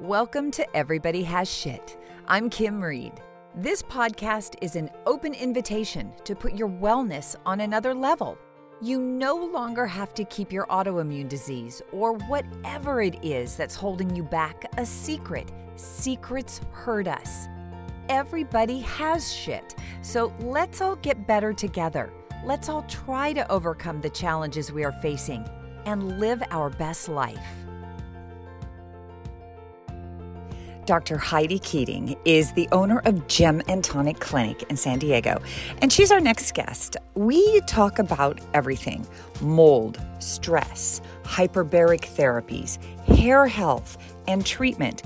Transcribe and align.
Welcome 0.00 0.52
to 0.52 0.76
Everybody 0.76 1.24
Has 1.24 1.52
Shit. 1.52 1.98
I'm 2.28 2.48
Kim 2.48 2.80
Reed. 2.80 3.14
This 3.56 3.82
podcast 3.82 4.54
is 4.62 4.76
an 4.76 4.90
open 5.06 5.34
invitation 5.34 6.12
to 6.22 6.36
put 6.36 6.54
your 6.54 6.68
wellness 6.68 7.34
on 7.44 7.62
another 7.62 7.92
level. 7.94 8.38
You 8.80 9.00
no 9.00 9.34
longer 9.34 9.88
have 9.88 10.14
to 10.14 10.24
keep 10.26 10.52
your 10.52 10.66
autoimmune 10.66 11.28
disease 11.28 11.82
or 11.90 12.12
whatever 12.12 13.02
it 13.02 13.24
is 13.24 13.56
that's 13.56 13.74
holding 13.74 14.14
you 14.14 14.22
back 14.22 14.66
a 14.78 14.86
secret. 14.86 15.50
Secrets 15.74 16.60
hurt 16.70 17.08
us. 17.08 17.48
Everybody 18.08 18.78
has 18.82 19.34
shit, 19.34 19.74
so 20.02 20.32
let's 20.38 20.80
all 20.80 20.94
get 20.94 21.26
better 21.26 21.52
together. 21.52 22.12
Let's 22.44 22.68
all 22.68 22.82
try 22.82 23.32
to 23.32 23.50
overcome 23.50 24.00
the 24.00 24.10
challenges 24.10 24.70
we 24.70 24.84
are 24.84 24.92
facing 25.02 25.44
and 25.86 26.20
live 26.20 26.40
our 26.52 26.70
best 26.70 27.08
life. 27.08 27.66
Dr. 30.88 31.18
Heidi 31.18 31.58
Keating 31.58 32.16
is 32.24 32.50
the 32.52 32.66
owner 32.72 33.02
of 33.04 33.26
Gem 33.26 33.60
and 33.68 33.84
Tonic 33.84 34.20
Clinic 34.20 34.62
in 34.70 34.76
San 34.78 34.98
Diego, 34.98 35.38
and 35.82 35.92
she's 35.92 36.10
our 36.10 36.18
next 36.18 36.54
guest. 36.54 36.96
We 37.14 37.60
talk 37.66 37.98
about 37.98 38.40
everything 38.54 39.06
mold, 39.42 40.00
stress, 40.18 41.02
hyperbaric 41.24 42.08
therapies, 42.16 42.82
hair 43.04 43.46
health, 43.46 43.98
and 44.28 44.46
treatment, 44.46 45.02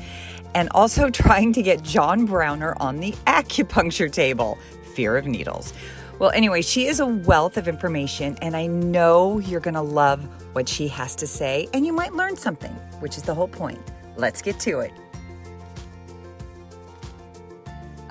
and 0.54 0.68
also 0.70 1.10
trying 1.10 1.52
to 1.54 1.62
get 1.62 1.82
John 1.82 2.26
Browner 2.26 2.76
on 2.78 2.98
the 2.98 3.10
acupuncture 3.26 4.10
table. 4.10 4.58
Fear 4.94 5.16
of 5.16 5.26
needles. 5.26 5.72
Well, 6.20 6.30
anyway, 6.30 6.62
she 6.62 6.86
is 6.86 7.00
a 7.00 7.06
wealth 7.06 7.56
of 7.56 7.66
information, 7.66 8.38
and 8.40 8.56
I 8.56 8.68
know 8.68 9.40
you're 9.40 9.58
going 9.58 9.74
to 9.74 9.82
love 9.82 10.22
what 10.54 10.68
she 10.68 10.86
has 10.86 11.16
to 11.16 11.26
say, 11.26 11.68
and 11.74 11.84
you 11.84 11.92
might 11.92 12.12
learn 12.12 12.36
something, 12.36 12.70
which 13.00 13.16
is 13.16 13.24
the 13.24 13.34
whole 13.34 13.48
point. 13.48 13.80
Let's 14.16 14.42
get 14.42 14.60
to 14.60 14.78
it. 14.78 14.92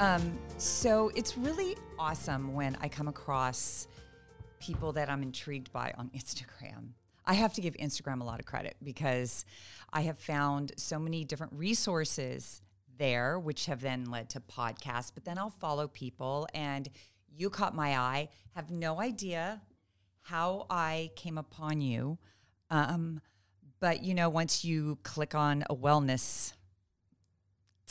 Um, 0.02 0.36
so 0.58 1.12
it's 1.14 1.38
really 1.38 1.78
awesome 2.00 2.56
when 2.56 2.76
I 2.82 2.88
come 2.88 3.08
across 3.08 3.88
people 4.60 4.94
that 4.94 5.12
I'm 5.12 5.22
intrigued 5.22 5.72
by 5.72 5.94
on 5.96 6.10
Instagram. 6.16 6.94
I 7.24 7.36
have 7.36 7.54
to 7.54 7.62
give 7.62 7.76
Instagram 7.76 8.20
a 8.20 8.24
lot 8.24 8.40
of 8.40 8.48
credit 8.48 8.78
because 8.84 9.46
I 9.94 10.02
have 10.02 10.18
found 10.18 10.72
so 10.76 10.98
many 10.98 11.24
different 11.24 11.54
resources 11.54 12.64
there, 12.98 13.38
which 13.38 13.68
have 13.68 13.82
then 13.82 14.10
led 14.10 14.32
to 14.32 14.40
podcasts. 14.40 15.12
But 15.14 15.24
then 15.24 15.38
I'll 15.38 15.52
follow 15.52 15.88
people, 15.88 16.48
and 16.56 16.90
you 17.38 17.52
caught 17.52 17.76
my 17.76 17.96
eye. 17.96 18.30
Have 18.56 18.72
no 18.72 19.00
idea 19.00 19.62
how 20.22 20.66
I 20.68 21.12
came 21.16 21.38
upon 21.38 21.80
you. 21.80 22.18
Um, 22.72 23.22
but 23.80 24.02
you 24.02 24.16
know, 24.16 24.30
once 24.30 24.66
you 24.66 24.98
click 25.04 25.36
on 25.36 25.64
a 25.70 25.76
wellness 25.76 26.54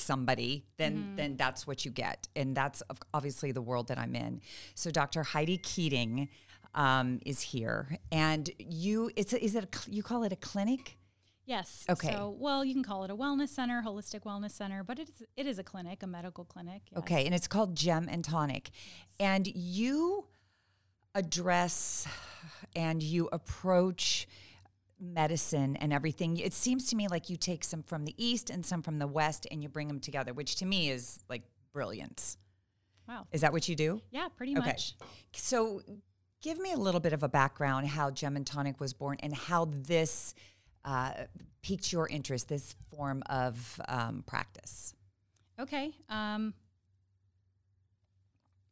somebody, 0.01 0.67
then 0.77 0.97
mm-hmm. 0.97 1.17
then 1.17 1.37
that's 1.37 1.67
what 1.67 1.85
you 1.85 1.91
get, 1.91 2.29
and 2.35 2.57
that's 2.57 2.83
obviously 3.15 3.53
the 3.53 3.63
world 3.63 3.89
that 3.89 3.99
I'm 3.99 4.15
in. 4.15 4.41
So 4.75 4.91
Dr. 4.91 5.23
Heidi 5.23 5.59
Keating 5.59 6.29
um, 6.75 7.21
is 7.25 7.41
here, 7.41 7.97
and 8.11 8.51
you 8.59 9.11
it's 9.17 9.33
a, 9.33 9.45
is 9.45 9.55
it 9.55 9.65
a, 9.65 9.91
you 9.91 10.03
call 10.03 10.23
it 10.25 10.33
a 10.33 10.37
clinic? 10.37 10.97
Yes. 11.47 11.85
Okay. 11.89 12.13
So, 12.13 12.37
well, 12.39 12.65
you 12.65 12.75
can 12.75 12.85
call 12.85 13.03
it 13.03 13.11
a 13.11 13.17
wellness 13.17 13.49
center, 13.49 13.83
holistic 13.85 14.21
wellness 14.21 14.53
center, 14.53 14.85
but 14.85 14.99
it 15.01 15.09
is 15.09 15.23
it 15.37 15.47
is 15.47 15.59
a 15.59 15.65
clinic, 15.65 16.03
a 16.03 16.07
medical 16.07 16.45
clinic. 16.45 16.83
Yes. 16.91 16.99
Okay, 17.01 17.27
and 17.27 17.35
it's 17.35 17.49
called 17.49 17.75
Gem 17.75 18.09
and 18.11 18.25
Tonic, 18.25 18.71
yes. 18.73 19.17
and 19.19 19.47
you 19.47 20.27
address 21.15 22.07
and 22.77 23.03
you 23.03 23.29
approach 23.33 24.29
medicine 25.01 25.77
and 25.77 25.93
everything. 25.93 26.37
It 26.37 26.53
seems 26.53 26.87
to 26.91 26.97
me 26.97 27.09
like 27.09 27.31
you 27.31 27.37
take 27.37 27.65
some 27.65 27.83
from 27.83 28.05
the 28.05 28.15
east 28.17 28.51
and 28.51 28.65
some 28.65 28.83
from 28.83 28.99
the 28.99 29.07
west 29.07 29.47
and 29.51 29.63
you 29.63 29.69
bring 29.69 29.89
them 29.89 30.01
together, 30.01 30.33
which 30.33 30.57
to 30.57 30.67
me 30.67 30.91
is 30.91 31.25
like 31.29 31.43
brilliance. 31.73 32.37
Wow. 33.09 33.27
Is 33.33 33.41
that 33.41 33.53
what 33.53 33.69
you 33.69 33.75
do? 33.75 34.01
Yeah, 34.11 34.29
pretty 34.29 34.57
okay. 34.57 34.67
much. 34.67 34.95
So 35.33 35.81
give 36.43 36.59
me 36.59 36.73
a 36.73 36.77
little 36.77 37.01
bit 37.01 37.13
of 37.13 37.23
a 37.23 37.29
background 37.29 37.89
how 37.89 38.11
Gem 38.11 38.37
and 38.37 38.47
Tonic 38.47 38.81
was 38.81 38.93
born 38.93 39.17
and 39.21 39.35
how 39.35 39.67
this 39.67 40.35
uh, 40.85 41.13
piqued 41.63 41.93
your 41.93 42.09
interest, 42.09 42.49
this 42.49 42.75
form 42.91 43.23
of 43.27 43.81
um, 43.89 44.23
practice. 44.27 44.95
Okay. 45.59 45.93
Um, 46.09 46.55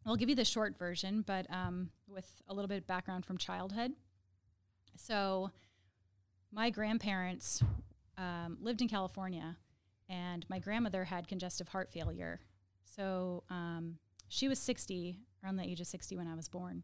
I'll 0.06 0.16
give 0.16 0.31
you 0.31 0.34
the 0.34 0.44
short 0.44 0.78
version, 0.78 1.22
but 1.26 1.47
um, 1.52 1.91
with 2.06 2.26
a 2.48 2.54
little 2.54 2.69
bit 2.69 2.78
of 2.78 2.86
background 2.86 3.26
from 3.26 3.36
childhood. 3.36 3.92
So, 4.97 5.50
my 6.53 6.70
grandparents 6.70 7.62
um, 8.16 8.59
lived 8.60 8.81
in 8.81 8.88
California, 8.88 9.56
and 10.09 10.44
my 10.48 10.59
grandmother 10.59 11.04
had 11.04 11.28
congestive 11.28 11.69
heart 11.69 11.91
failure. 11.92 12.41
So 12.84 13.44
um, 13.50 13.98
she 14.28 14.48
was 14.48 14.58
60, 14.58 15.19
around 15.42 15.56
the 15.56 15.64
age 15.64 15.81
of 15.81 15.87
60 15.87 16.16
when 16.16 16.26
I 16.26 16.34
was 16.34 16.48
born. 16.48 16.82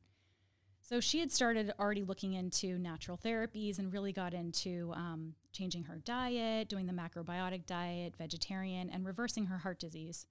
So 0.80 1.00
she 1.00 1.20
had 1.20 1.32
started 1.32 1.72
already 1.78 2.02
looking 2.02 2.34
into 2.34 2.78
natural 2.78 3.18
therapies 3.18 3.78
and 3.78 3.90
really 3.90 4.12
got 4.12 4.34
into 4.34 4.92
um, 4.94 5.34
changing 5.52 5.84
her 5.84 5.96
diet, 6.04 6.68
doing 6.68 6.84
the 6.86 6.92
macrobiotic 6.92 7.64
diet, 7.64 8.14
vegetarian, 8.18 8.90
and 8.90 9.06
reversing 9.06 9.46
her 9.46 9.58
heart 9.58 9.80
disease. 9.80 10.26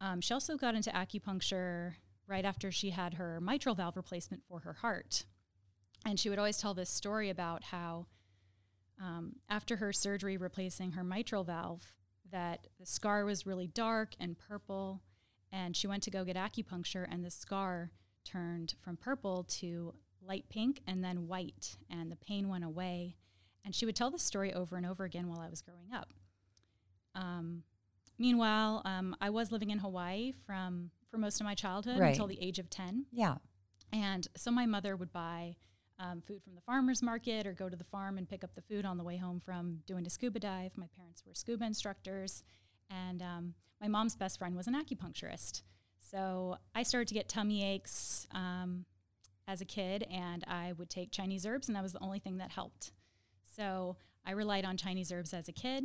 Um, 0.00 0.22
she 0.22 0.32
also 0.32 0.56
got 0.56 0.74
into 0.74 0.90
acupuncture 0.90 1.94
right 2.26 2.46
after 2.46 2.72
she 2.72 2.90
had 2.90 3.14
her 3.14 3.40
mitral 3.42 3.74
valve 3.74 3.96
replacement 3.96 4.42
for 4.48 4.60
her 4.60 4.72
heart. 4.72 5.26
And 6.06 6.18
she 6.18 6.30
would 6.30 6.38
always 6.38 6.58
tell 6.58 6.72
this 6.72 6.90
story 6.90 7.28
about 7.28 7.64
how 7.64 8.06
um, 9.00 9.36
after 9.48 9.76
her 9.76 9.92
surgery 9.92 10.36
replacing 10.36 10.92
her 10.92 11.04
mitral 11.04 11.44
valve 11.44 11.92
that 12.30 12.66
the 12.80 12.86
scar 12.86 13.24
was 13.24 13.46
really 13.46 13.66
dark 13.66 14.14
and 14.18 14.36
purple 14.38 15.02
and 15.52 15.76
she 15.76 15.86
went 15.86 16.02
to 16.02 16.10
go 16.10 16.24
get 16.24 16.36
acupuncture 16.36 17.06
and 17.08 17.24
the 17.24 17.30
scar 17.30 17.92
turned 18.24 18.74
from 18.80 18.96
purple 18.96 19.44
to 19.44 19.94
light 20.26 20.44
pink 20.48 20.80
and 20.86 21.04
then 21.04 21.28
white 21.28 21.76
and 21.90 22.10
the 22.10 22.16
pain 22.16 22.48
went 22.48 22.64
away. 22.64 23.16
And 23.64 23.74
she 23.74 23.86
would 23.86 23.96
tell 23.96 24.10
the 24.10 24.18
story 24.18 24.52
over 24.52 24.76
and 24.76 24.84
over 24.84 25.04
again 25.04 25.28
while 25.28 25.40
i 25.40 25.48
was 25.48 25.62
growing 25.62 25.92
up. 25.92 26.12
Um, 27.14 27.62
meanwhile 28.18 28.82
um, 28.84 29.16
i 29.20 29.30
was 29.30 29.50
living 29.52 29.70
in 29.70 29.78
hawaii 29.78 30.32
from 30.46 30.90
for 31.10 31.18
most 31.18 31.40
of 31.40 31.44
my 31.44 31.54
childhood 31.54 31.98
right. 31.98 32.08
until 32.08 32.26
the 32.26 32.40
age 32.40 32.58
of 32.58 32.70
10 32.70 33.06
yeah. 33.12 33.36
And 33.92 34.26
so 34.36 34.50
my 34.50 34.66
mother 34.66 34.96
would 34.96 35.12
buy 35.12 35.54
um, 35.98 36.22
food 36.26 36.42
from 36.42 36.54
the 36.54 36.60
farmer's 36.60 37.02
market 37.02 37.46
or 37.46 37.52
go 37.52 37.68
to 37.68 37.76
the 37.76 37.84
farm 37.84 38.18
and 38.18 38.28
pick 38.28 38.44
up 38.44 38.54
the 38.54 38.62
food 38.62 38.84
on 38.84 38.98
the 38.98 39.04
way 39.04 39.16
home 39.16 39.40
from 39.40 39.80
doing 39.86 40.06
a 40.06 40.10
scuba 40.10 40.38
dive. 40.38 40.72
My 40.76 40.88
parents 40.96 41.22
were 41.26 41.34
scuba 41.34 41.64
instructors, 41.64 42.42
and 42.90 43.22
um, 43.22 43.54
my 43.80 43.88
mom's 43.88 44.16
best 44.16 44.38
friend 44.38 44.56
was 44.56 44.66
an 44.66 44.74
acupuncturist. 44.74 45.62
So 45.98 46.58
I 46.74 46.82
started 46.82 47.08
to 47.08 47.14
get 47.14 47.28
tummy 47.28 47.64
aches 47.64 48.26
um, 48.32 48.84
as 49.46 49.60
a 49.60 49.64
kid, 49.64 50.06
and 50.10 50.44
I 50.46 50.72
would 50.72 50.90
take 50.90 51.10
Chinese 51.10 51.46
herbs, 51.46 51.68
and 51.68 51.76
that 51.76 51.82
was 51.82 51.92
the 51.92 52.02
only 52.02 52.18
thing 52.18 52.38
that 52.38 52.50
helped. 52.50 52.92
So 53.56 53.96
I 54.26 54.32
relied 54.32 54.64
on 54.64 54.76
Chinese 54.76 55.12
herbs 55.12 55.32
as 55.32 55.48
a 55.48 55.52
kid. 55.52 55.84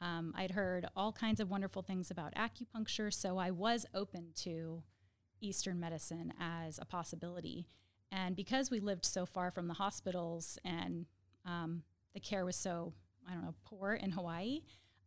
Um, 0.00 0.34
I'd 0.36 0.50
heard 0.50 0.86
all 0.94 1.12
kinds 1.12 1.40
of 1.40 1.50
wonderful 1.50 1.82
things 1.82 2.10
about 2.10 2.34
acupuncture, 2.34 3.12
so 3.12 3.38
I 3.38 3.50
was 3.50 3.86
open 3.94 4.28
to 4.36 4.82
Eastern 5.40 5.80
medicine 5.80 6.32
as 6.40 6.78
a 6.80 6.84
possibility. 6.84 7.66
And 8.12 8.36
because 8.36 8.70
we 8.70 8.80
lived 8.80 9.04
so 9.04 9.26
far 9.26 9.50
from 9.50 9.68
the 9.68 9.74
hospitals 9.74 10.58
and 10.64 11.06
um, 11.44 11.82
the 12.14 12.20
care 12.20 12.44
was 12.44 12.56
so, 12.56 12.92
I 13.28 13.34
don't 13.34 13.42
know, 13.42 13.54
poor 13.64 13.94
in 13.94 14.10
Hawaii, 14.12 14.60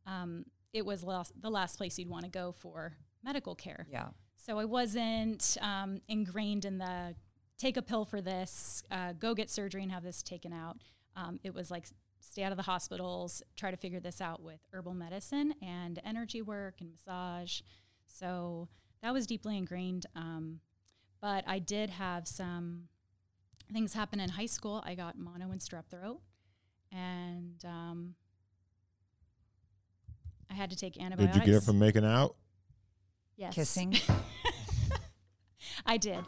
um, 0.05 0.45
it 0.73 0.85
was 0.85 1.03
last, 1.03 1.33
the 1.41 1.49
last 1.49 1.77
place 1.77 1.97
you'd 1.97 2.09
want 2.09 2.25
to 2.25 2.31
go 2.31 2.51
for 2.51 2.97
medical 3.23 3.55
care. 3.55 3.87
Yeah. 3.91 4.09
So 4.37 4.57
I 4.57 4.65
wasn't 4.65 5.57
um, 5.61 6.01
ingrained 6.07 6.65
in 6.65 6.77
the 6.77 7.15
take 7.57 7.77
a 7.77 7.81
pill 7.81 8.05
for 8.05 8.21
this, 8.21 8.83
uh, 8.89 9.13
go 9.13 9.35
get 9.35 9.49
surgery 9.49 9.83
and 9.83 9.91
have 9.91 10.03
this 10.03 10.23
taken 10.23 10.53
out. 10.53 10.77
Um, 11.15 11.39
it 11.43 11.53
was 11.53 11.69
like 11.69 11.85
stay 12.19 12.43
out 12.43 12.51
of 12.51 12.57
the 12.57 12.63
hospitals, 12.63 13.43
try 13.55 13.71
to 13.71 13.77
figure 13.77 13.99
this 13.99 14.21
out 14.21 14.41
with 14.41 14.59
herbal 14.71 14.93
medicine 14.93 15.53
and 15.61 15.99
energy 16.05 16.41
work 16.41 16.75
and 16.79 16.89
massage. 16.89 17.61
So 18.07 18.69
that 19.01 19.13
was 19.13 19.27
deeply 19.27 19.57
ingrained. 19.57 20.05
Um, 20.15 20.59
but 21.21 21.43
I 21.47 21.59
did 21.59 21.89
have 21.89 22.27
some 22.27 22.83
things 23.71 23.93
happen 23.93 24.19
in 24.19 24.29
high 24.29 24.45
school. 24.45 24.83
I 24.85 24.95
got 24.95 25.17
mono 25.17 25.51
and 25.51 25.59
strep 25.59 25.85
throat, 25.89 26.19
and 26.91 27.63
um, 27.65 28.15
I 30.49 30.53
had 30.53 30.69
to 30.69 30.75
take 30.75 31.01
antibiotics. 31.01 31.37
Did 31.37 31.47
you 31.47 31.53
get 31.53 31.63
it 31.63 31.65
from 31.65 31.79
making 31.79 32.05
out? 32.05 32.35
Yes. 33.37 33.53
Kissing. 33.53 33.95
I 35.85 35.97
did, 35.97 36.23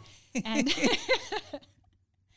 and. 0.46 0.74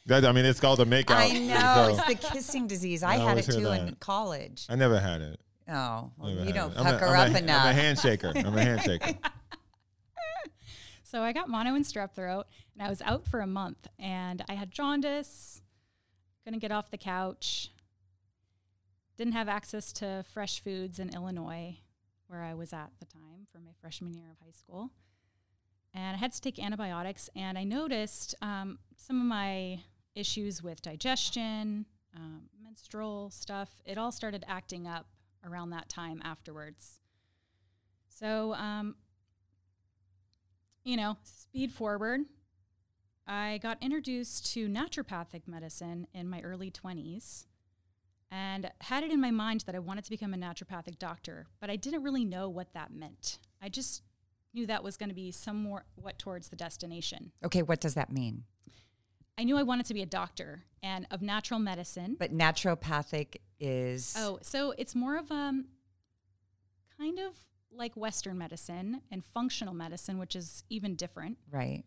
That, 0.07 0.27
I 0.27 0.33
mean, 0.33 0.45
it's 0.45 0.61
called 0.61 0.81
a 0.81 0.85
makeout. 0.85 1.13
I 1.13 1.31
know 1.31 1.97
it's 1.97 2.07
the 2.07 2.29
kissing 2.29 2.67
disease. 2.67 3.03
I, 3.03 3.15
I 3.15 3.17
had 3.17 3.39
it 3.39 3.45
too 3.45 3.71
in 3.71 3.97
college. 4.01 4.67
I 4.69 4.77
never 4.77 5.01
had 5.01 5.23
it. 5.23 5.41
Oh, 5.67 6.11
well, 6.19 6.45
you 6.45 6.53
don't 6.53 6.73
it. 6.73 6.77
pucker 6.77 7.07
I'm 7.07 7.31
up 7.31 7.35
a, 7.35 7.39
enough. 7.39 7.65
I'm 7.65 7.75
a 7.75 7.81
handshaker. 7.81 8.45
I'm 8.45 8.59
a 8.59 8.61
handshaker. 8.61 9.17
So 11.15 11.23
I 11.23 11.33
got 11.33 11.49
mono 11.49 11.77
and 11.77 11.85
strep 11.85 12.17
throat, 12.17 12.47
and 12.75 12.85
I 12.85 12.91
was 12.91 13.01
out 13.01 13.25
for 13.25 13.39
a 13.39 13.47
month, 13.47 13.87
and 14.01 14.45
I 14.49 14.55
had 14.55 14.73
jaundice, 14.73 15.63
couldn't 16.43 16.59
get 16.59 16.73
off 16.73 16.91
the 16.91 16.99
couch, 16.99 17.71
didn't 19.17 19.35
have 19.35 19.49
access 19.49 19.93
to 19.93 20.25
fresh 20.33 20.59
foods 20.59 20.99
in 20.99 21.15
Illinois. 21.15 21.77
where 22.27 22.43
I 22.43 22.55
was 22.55 22.73
at 22.73 22.91
the 22.99 23.07
time 23.07 23.47
for 23.53 23.61
my 23.61 23.71
freshman 23.81 24.13
year 24.13 24.27
of 24.29 24.45
high 24.45 24.51
school. 24.51 24.91
And 25.93 26.17
I 26.17 26.19
had 26.19 26.33
to 26.33 26.41
take 26.41 26.59
antibiotics, 26.59 27.31
and 27.37 27.57
I 27.57 27.63
noticed 27.63 28.35
um, 28.43 28.81
some 28.97 29.21
of 29.21 29.27
my 29.27 29.79
issues 30.17 30.65
with 30.65 30.83
digestion, 30.83 31.87
um, 32.17 32.49
menstrual 32.61 33.31
stuff, 33.31 33.71
it 33.85 33.99
all 33.99 34.11
started 34.11 34.45
acting 34.49 34.89
up 34.89 35.07
around 35.45 35.71
that 35.71 35.89
time 35.89 36.21
afterwards. 36.25 36.99
So, 38.09 38.55
um, 38.55 38.97
you 40.85 40.97
know, 40.97 41.17
speed 41.23 41.73
forward. 41.73 42.21
I 43.27 43.59
got 43.63 43.83
introduced 43.83 44.53
to 44.53 44.69
naturopathic 44.69 45.49
medicine 45.49 46.07
in 46.13 46.29
my 46.29 46.41
early 46.43 46.71
20s 46.71 47.47
and 48.31 48.71
had 48.83 49.03
it 49.03 49.11
in 49.11 49.21
my 49.21 49.31
mind 49.31 49.63
that 49.67 49.75
I 49.75 49.79
wanted 49.79 50.05
to 50.05 50.11
become 50.11 50.35
a 50.35 50.37
naturopathic 50.37 50.99
doctor, 50.99 51.47
but 51.61 51.71
I 51.71 51.77
didn't 51.77 52.03
really 52.03 52.25
know 52.25 52.49
what 52.49 52.75
that 52.75 52.93
meant. 52.93 53.39
I 53.63 53.69
just 53.69 54.03
knew 54.53 54.67
that 54.67 54.85
was 54.85 54.97
going 54.97 55.09
to 55.09 55.15
be 55.15 55.31
somewhat 55.31 55.85
towards 56.19 56.49
the 56.49 56.57
destination. 56.57 57.33
Okay, 57.45 57.63
what 57.63 57.81
does 57.81 57.95
that 57.95 58.13
mean? 58.13 58.45
I 59.39 59.45
knew 59.45 59.57
I 59.57 59.63
wanted 59.63 59.87
to 59.87 59.95
be 59.95 60.03
a 60.03 60.07
doctor 60.07 60.65
and 60.83 61.07
of 61.11 61.23
natural 61.23 61.59
medicine. 61.59 62.17
But 62.19 62.33
naturopathic 62.33 63.37
is 63.59 64.15
Oh, 64.17 64.39
so 64.43 64.75
it's 64.77 64.95
more 64.95 65.17
of 65.17 65.31
um 65.33 65.67
kind 66.99 67.19
of 67.19 67.35
like 67.77 67.97
Western 67.97 68.39
medicine 68.39 69.03
and 69.11 69.25
functional 69.25 69.75
medicine, 69.75 70.19
which 70.19 70.37
is 70.37 70.65
even 70.71 70.95
different. 70.95 71.39
right. 71.51 71.85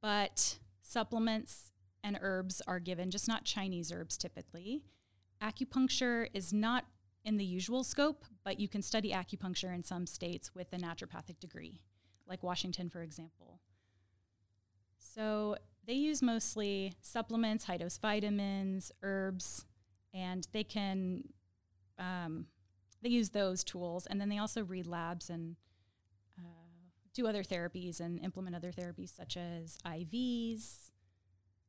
But 0.00 0.58
supplements 0.82 1.72
and 2.04 2.18
herbs 2.22 2.62
are 2.66 2.78
given, 2.78 3.10
just 3.10 3.26
not 3.26 3.44
Chinese 3.44 3.90
herbs 3.92 4.16
typically. 4.16 4.82
Acupuncture 5.42 6.28
is 6.32 6.52
not 6.52 6.84
in 7.24 7.36
the 7.36 7.44
usual 7.44 7.84
scope, 7.84 8.24
but 8.44 8.60
you 8.60 8.68
can 8.68 8.80
study 8.80 9.12
acupuncture 9.12 9.74
in 9.74 9.82
some 9.82 10.06
states 10.06 10.54
with 10.54 10.72
a 10.72 10.76
naturopathic 10.76 11.40
degree, 11.40 11.80
like 12.26 12.42
Washington, 12.42 12.88
for 12.88 13.02
example. 13.02 13.60
So 14.98 15.56
they 15.86 15.94
use 15.94 16.22
mostly 16.22 16.94
supplements, 17.00 17.64
high 17.64 17.78
dose 17.78 17.98
vitamins, 17.98 18.92
herbs, 19.02 19.66
and 20.14 20.46
they 20.52 20.64
can 20.64 21.24
um, 21.98 22.46
they 23.02 23.08
use 23.08 23.30
those 23.30 23.64
tools, 23.64 24.06
and 24.06 24.20
then 24.20 24.28
they 24.28 24.38
also 24.38 24.64
read 24.64 24.86
labs 24.86 25.30
and 25.30 25.56
uh, 26.38 26.42
do 27.14 27.26
other 27.26 27.42
therapies 27.42 28.00
and 28.00 28.18
implement 28.20 28.56
other 28.56 28.72
therapies 28.72 29.14
such 29.14 29.36
as 29.36 29.78
IVs. 29.86 30.90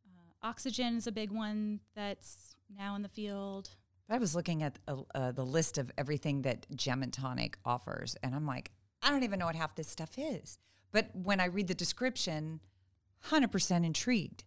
Uh, 0.07 0.47
oxygen 0.47 0.97
is 0.97 1.07
a 1.07 1.11
big 1.11 1.31
one 1.31 1.79
that's 1.95 2.55
now 2.75 2.95
in 2.95 3.01
the 3.01 3.09
field. 3.09 3.69
I 4.09 4.17
was 4.17 4.35
looking 4.35 4.63
at 4.63 4.79
uh, 4.87 5.31
the 5.31 5.45
list 5.45 5.77
of 5.77 5.91
everything 5.97 6.41
that 6.41 6.65
Gem 6.75 7.03
and 7.03 7.13
Tonic 7.13 7.59
offers, 7.63 8.15
and 8.23 8.33
I'm 8.33 8.47
like, 8.47 8.71
I 9.03 9.11
don't 9.11 9.23
even 9.23 9.39
know 9.39 9.45
what 9.45 9.55
half 9.55 9.75
this 9.75 9.87
stuff 9.87 10.17
is. 10.17 10.57
But 10.91 11.09
when 11.13 11.39
I 11.39 11.45
read 11.45 11.67
the 11.67 11.75
description, 11.75 12.59
100% 13.27 13.85
intrigued. 13.85 14.43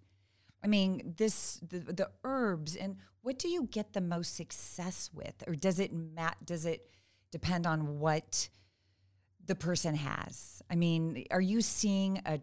I 0.64 0.68
mean, 0.68 1.14
this 1.16 1.58
the, 1.66 1.78
the 1.78 2.10
herbs 2.24 2.76
and 2.76 2.96
what 3.22 3.38
do 3.38 3.48
you 3.48 3.68
get 3.70 3.92
the 3.92 4.00
most 4.00 4.34
success 4.34 5.10
with, 5.12 5.44
or 5.46 5.54
does 5.54 5.78
it 5.78 5.92
mat? 5.92 6.36
Does 6.44 6.66
it 6.66 6.88
depend 7.30 7.66
on 7.66 7.98
what 7.98 8.48
the 9.44 9.54
person 9.54 9.94
has? 9.94 10.62
I 10.70 10.76
mean, 10.76 11.24
are 11.30 11.40
you 11.40 11.60
seeing 11.60 12.20
a 12.26 12.40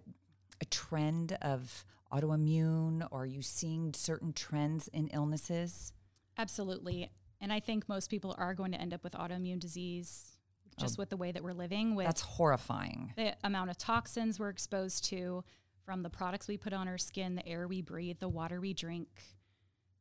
a 0.61 0.65
trend 0.65 1.37
of 1.41 1.85
autoimmune, 2.11 3.07
or 3.11 3.23
are 3.23 3.25
you 3.25 3.41
seeing 3.41 3.93
certain 3.93 4.33
trends 4.33 4.87
in 4.89 5.07
illnesses? 5.09 5.93
Absolutely. 6.37 7.11
And 7.41 7.53
I 7.53 7.59
think 7.59 7.87
most 7.87 8.09
people 8.09 8.35
are 8.37 8.53
going 8.53 8.71
to 8.71 8.81
end 8.81 8.93
up 8.93 9.03
with 9.03 9.13
autoimmune 9.13 9.59
disease 9.59 10.37
just 10.79 10.97
oh. 10.97 11.01
with 11.01 11.09
the 11.09 11.17
way 11.17 11.31
that 11.31 11.43
we're 11.43 11.53
living, 11.53 11.95
with 11.95 12.05
That's 12.05 12.21
horrifying. 12.21 13.13
the 13.15 13.35
amount 13.43 13.69
of 13.69 13.77
toxins 13.77 14.39
we're 14.39 14.49
exposed 14.49 15.05
to 15.05 15.43
from 15.89 16.03
the 16.03 16.09
products 16.09 16.47
we 16.47 16.55
put 16.55 16.71
on 16.71 16.87
our 16.87 16.99
skin, 16.99 17.33
the 17.33 17.47
air 17.47 17.67
we 17.67 17.81
breathe, 17.81 18.19
the 18.19 18.29
water 18.29 18.61
we 18.61 18.75
drink, 18.75 19.07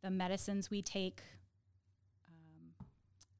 the 0.03 0.11
medicines 0.11 0.71
we 0.71 0.83
take. 0.83 1.23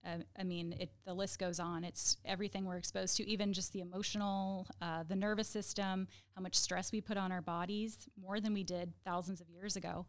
Um, 0.07 0.23
I, 0.35 0.45
mean, 0.45 0.75
it, 0.81 0.91
the 1.05 1.13
list 1.13 1.39
goes 1.39 1.61
on. 1.61 1.85
It's 1.85 2.17
everything 2.25 2.65
we're 2.65 2.79
exposed 2.79 3.19
to, 3.19 3.29
even 3.29 3.53
just 3.53 3.75
the 3.75 3.81
emotional, 3.81 4.67
uh, 4.81 5.03
the 5.07 5.15
nervous 5.15 5.47
system, 5.47 6.09
how 6.37 6.41
much 6.41 6.55
stress 6.55 6.91
we 6.91 7.03
put 7.03 7.19
on 7.19 7.33
our 7.33 7.43
bodies, 7.43 8.09
more 8.19 8.41
than 8.41 8.55
we 8.55 8.65
did 8.65 8.95
thousands 9.05 9.43
of 9.43 9.51
years 9.51 9.77
ago. 9.77 10.07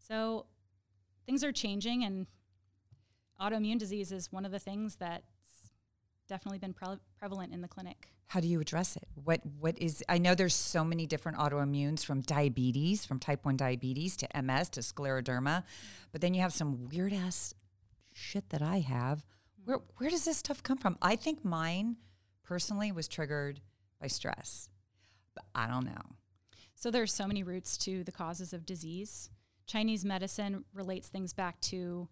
So 0.00 0.46
things 1.26 1.44
are 1.44 1.52
changing, 1.52 2.02
and 2.02 2.26
autoimmune 3.40 3.78
disease 3.78 4.10
is 4.10 4.32
one 4.32 4.44
of 4.44 4.50
the 4.50 4.58
things 4.58 4.96
that's 4.96 5.22
definitely 6.32 6.58
been 6.58 6.72
pre- 6.72 6.98
prevalent 7.18 7.52
in 7.52 7.60
the 7.60 7.68
clinic. 7.68 8.08
How 8.28 8.40
do 8.40 8.48
you 8.48 8.58
address 8.58 8.96
it? 8.96 9.06
What 9.22 9.42
what 9.60 9.78
is 9.78 10.02
I 10.08 10.16
know 10.16 10.34
there's 10.34 10.54
so 10.54 10.82
many 10.82 11.04
different 11.04 11.36
autoimmunes 11.36 12.02
from 12.02 12.22
diabetes, 12.22 13.04
from 13.04 13.18
type 13.18 13.44
1 13.44 13.58
diabetes 13.58 14.16
to 14.16 14.42
MS 14.42 14.70
to 14.70 14.80
scleroderma, 14.80 15.64
but 16.10 16.22
then 16.22 16.32
you 16.32 16.40
have 16.40 16.54
some 16.54 16.88
weird 16.88 17.12
ass 17.12 17.52
shit 18.14 18.48
that 18.48 18.62
I 18.62 18.78
have. 18.78 19.26
Where 19.66 19.80
where 19.98 20.08
does 20.08 20.24
this 20.24 20.38
stuff 20.38 20.62
come 20.62 20.78
from? 20.78 20.96
I 21.02 21.16
think 21.16 21.44
mine 21.44 21.96
personally 22.42 22.92
was 22.92 23.08
triggered 23.08 23.60
by 24.00 24.06
stress. 24.06 24.70
But 25.34 25.44
I 25.54 25.66
don't 25.66 25.84
know. 25.84 26.16
So 26.74 26.90
there's 26.90 27.12
so 27.12 27.26
many 27.26 27.42
roots 27.42 27.76
to 27.78 28.04
the 28.04 28.12
causes 28.12 28.54
of 28.54 28.64
disease. 28.64 29.28
Chinese 29.66 30.04
medicine 30.04 30.64
relates 30.72 31.08
things 31.08 31.34
back 31.34 31.60
to 31.72 32.08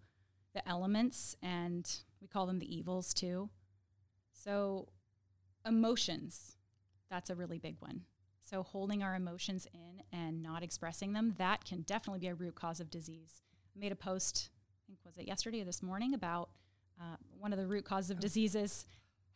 the 0.52 0.66
elements 0.68 1.36
and 1.42 1.90
we 2.20 2.28
call 2.28 2.46
them 2.46 2.58
the 2.58 2.76
evils 2.76 3.14
too. 3.14 3.48
So 4.42 4.88
emotions, 5.66 6.56
that's 7.10 7.30
a 7.30 7.34
really 7.34 7.58
big 7.58 7.76
one. 7.80 8.02
So 8.42 8.62
holding 8.62 9.02
our 9.02 9.14
emotions 9.14 9.66
in 9.74 10.02
and 10.12 10.42
not 10.42 10.62
expressing 10.62 11.12
them, 11.12 11.34
that 11.38 11.64
can 11.64 11.82
definitely 11.82 12.20
be 12.20 12.28
a 12.28 12.34
root 12.34 12.54
cause 12.54 12.80
of 12.80 12.90
disease. 12.90 13.42
I 13.76 13.78
made 13.78 13.92
a 13.92 13.96
post, 13.96 14.48
I 14.50 14.80
think 14.86 14.98
was 15.04 15.18
it 15.18 15.26
yesterday 15.26 15.60
or 15.60 15.64
this 15.64 15.82
morning 15.82 16.14
about 16.14 16.50
uh, 17.00 17.16
one 17.38 17.52
of 17.52 17.58
the 17.58 17.66
root 17.66 17.84
causes 17.84 18.10
of 18.10 18.18
disease 18.18 18.54
is 18.54 18.86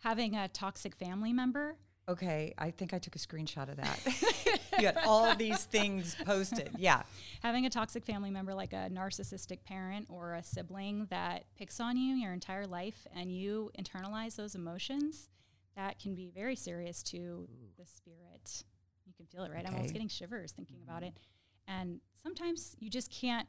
having 0.02 0.34
a 0.34 0.48
toxic 0.48 0.96
family 0.96 1.32
member 1.32 1.76
Okay, 2.06 2.52
I 2.58 2.70
think 2.70 2.92
I 2.92 2.98
took 2.98 3.16
a 3.16 3.18
screenshot 3.18 3.70
of 3.70 3.76
that. 3.76 3.98
you 4.78 4.86
had 4.86 4.98
all 5.06 5.34
these 5.34 5.64
things 5.64 6.14
posted. 6.24 6.70
Yeah. 6.78 7.02
having 7.42 7.64
a 7.64 7.70
toxic 7.70 8.04
family 8.04 8.30
member 8.30 8.54
like 8.54 8.72
a 8.72 8.90
narcissistic 8.92 9.64
parent 9.64 10.06
or 10.10 10.34
a 10.34 10.42
sibling 10.42 11.06
that 11.10 11.44
picks 11.56 11.80
on 11.80 11.96
you 11.96 12.14
your 12.16 12.32
entire 12.32 12.66
life 12.66 13.06
and 13.16 13.32
you 13.32 13.70
internalize 13.78 14.37
those 14.37 14.54
emotions 14.54 15.28
that 15.76 15.99
can 15.99 16.14
be 16.14 16.30
very 16.34 16.56
serious 16.56 17.02
to 17.02 17.49
the 17.78 17.87
spirit 17.87 18.64
you 19.06 19.12
can 19.16 19.26
feel 19.26 19.44
it 19.44 19.50
right 19.50 19.66
i'm 19.66 19.75
almost 19.75 19.92
getting 19.92 20.08
shivers 20.08 20.52
thinking 20.52 20.78
about 20.82 20.99
mm-hmm. 20.99 21.08
it 21.08 21.18
and 21.66 22.00
sometimes 22.23 22.76
you 22.78 22.90
just 22.90 23.11
can't 23.11 23.49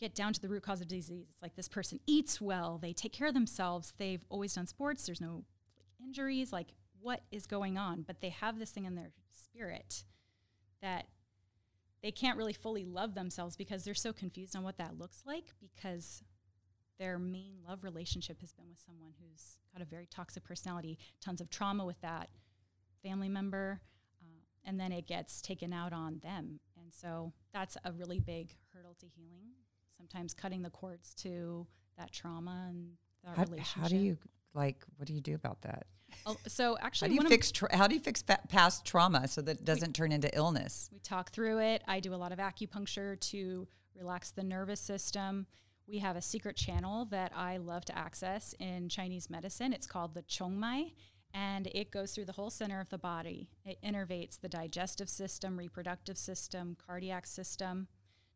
get 0.00 0.14
down 0.14 0.32
to 0.32 0.40
the 0.40 0.48
root 0.48 0.62
cause 0.62 0.80
of 0.80 0.88
disease 0.88 1.26
it's 1.32 1.42
like 1.42 1.54
this 1.56 1.68
person 1.68 1.98
eats 2.06 2.40
well 2.40 2.78
they 2.80 2.92
take 2.92 3.12
care 3.12 3.28
of 3.28 3.34
themselves 3.34 3.92
they've 3.98 4.24
always 4.28 4.54
done 4.54 4.66
sports 4.66 5.06
there's 5.06 5.20
no 5.20 5.44
injuries 6.00 6.52
like 6.52 6.68
what 7.00 7.22
is 7.30 7.46
going 7.46 7.76
on 7.76 8.02
but 8.02 8.20
they 8.20 8.30
have 8.30 8.58
this 8.58 8.70
thing 8.70 8.84
in 8.84 8.94
their 8.94 9.12
spirit 9.30 10.04
that 10.82 11.06
they 12.02 12.10
can't 12.10 12.38
really 12.38 12.52
fully 12.52 12.84
love 12.84 13.14
themselves 13.14 13.56
because 13.56 13.84
they're 13.84 13.94
so 13.94 14.12
confused 14.12 14.54
on 14.54 14.62
what 14.62 14.76
that 14.78 14.98
looks 14.98 15.22
like 15.26 15.52
because 15.60 16.22
their 16.98 17.18
main 17.18 17.54
love 17.66 17.84
relationship 17.84 18.40
has 18.40 18.52
been 18.52 18.68
with 18.68 18.78
someone 18.78 19.12
who's 19.20 19.58
got 19.72 19.82
a 19.82 19.84
very 19.84 20.06
toxic 20.06 20.44
personality, 20.44 20.98
tons 21.20 21.40
of 21.40 21.50
trauma 21.50 21.84
with 21.84 22.00
that 22.00 22.28
family 23.02 23.28
member, 23.28 23.80
uh, 24.22 24.40
and 24.64 24.78
then 24.80 24.92
it 24.92 25.06
gets 25.06 25.40
taken 25.40 25.72
out 25.72 25.92
on 25.92 26.18
them. 26.22 26.60
And 26.76 26.92
so 26.92 27.32
that's 27.52 27.76
a 27.84 27.92
really 27.92 28.20
big 28.20 28.56
hurdle 28.74 28.96
to 29.00 29.06
healing. 29.06 29.50
Sometimes 29.96 30.34
cutting 30.34 30.62
the 30.62 30.70
cords 30.70 31.14
to 31.14 31.66
that 31.96 32.12
trauma 32.12 32.66
and 32.68 32.90
that 33.24 33.36
How, 33.36 33.44
relationship. 33.44 33.82
how 33.82 33.88
do 33.88 33.96
you 33.96 34.18
like 34.54 34.84
what 34.96 35.06
do 35.06 35.14
you 35.14 35.20
do 35.20 35.34
about 35.34 35.62
that? 35.62 35.86
Oh, 36.26 36.36
so 36.46 36.76
How 36.80 36.86
actually, 36.86 37.08
do 37.10 37.14
you 37.16 37.28
fix 37.28 37.52
tra- 37.52 37.74
how 37.74 37.86
do 37.86 37.94
you 37.94 38.00
fix 38.00 38.22
pa- 38.22 38.40
past 38.48 38.84
trauma 38.84 39.28
so 39.28 39.42
that 39.42 39.58
it 39.58 39.64
doesn't 39.64 39.94
turn 39.94 40.12
into 40.12 40.34
illness? 40.36 40.88
We 40.92 41.00
talk 41.00 41.30
through 41.30 41.60
it. 41.60 41.82
I 41.86 42.00
do 42.00 42.14
a 42.14 42.16
lot 42.16 42.32
of 42.32 42.38
acupuncture 42.38 43.20
to 43.20 43.68
relax 43.94 44.30
the 44.30 44.42
nervous 44.42 44.80
system. 44.80 45.46
We 45.86 45.98
have 45.98 46.16
a 46.16 46.22
secret 46.22 46.56
channel 46.56 47.06
that 47.06 47.32
I 47.34 47.56
love 47.56 47.84
to 47.86 47.98
access 47.98 48.54
in 48.58 48.88
Chinese 48.88 49.30
medicine. 49.30 49.72
It's 49.72 49.86
called 49.86 50.14
the 50.14 50.22
Chongmai, 50.22 50.92
and 51.32 51.66
it 51.68 51.90
goes 51.90 52.12
through 52.12 52.26
the 52.26 52.32
whole 52.32 52.50
center 52.50 52.80
of 52.80 52.90
the 52.90 52.98
body. 52.98 53.48
It 53.64 53.78
innervates 53.82 54.38
the 54.40 54.48
digestive 54.48 55.08
system, 55.08 55.58
reproductive 55.58 56.18
system, 56.18 56.76
cardiac 56.86 57.26
system, 57.26 57.88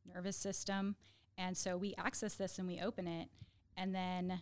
nervous 0.06 0.36
system. 0.36 0.96
And 1.36 1.56
so 1.56 1.76
we 1.76 1.94
access 1.98 2.34
this 2.34 2.58
and 2.58 2.66
we 2.66 2.80
open 2.80 3.06
it, 3.06 3.28
and 3.76 3.94
then 3.94 4.40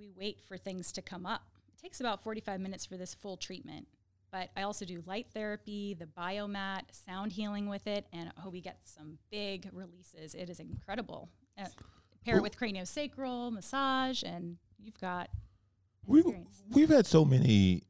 we 0.00 0.10
wait 0.16 0.40
for 0.48 0.56
things 0.56 0.90
to 0.92 1.02
come 1.02 1.26
up. 1.26 1.42
It 1.76 1.82
takes 1.82 2.00
about 2.00 2.22
45 2.22 2.60
minutes 2.60 2.86
for 2.86 2.96
this 2.96 3.14
full 3.14 3.36
treatment. 3.36 3.86
But 4.32 4.50
I 4.56 4.62
also 4.62 4.84
do 4.84 5.02
light 5.06 5.26
therapy, 5.34 5.94
the 5.98 6.06
biomat, 6.06 6.82
sound 6.92 7.32
healing 7.32 7.68
with 7.68 7.86
it, 7.86 8.06
and 8.12 8.30
oh, 8.44 8.48
we 8.48 8.60
get 8.60 8.78
some 8.84 9.18
big 9.30 9.68
releases. 9.72 10.34
It 10.34 10.48
is 10.48 10.60
incredible. 10.60 11.28
Uh, 11.58 11.66
pair 12.24 12.36
it 12.36 12.42
with 12.42 12.56
craniosacral 12.56 13.52
massage, 13.52 14.22
and 14.22 14.56
you've 14.78 15.00
got. 15.00 15.30
We, 16.06 16.20
experience. 16.20 16.62
we've 16.70 16.88
had 16.88 17.06
so 17.06 17.24
many 17.24 17.82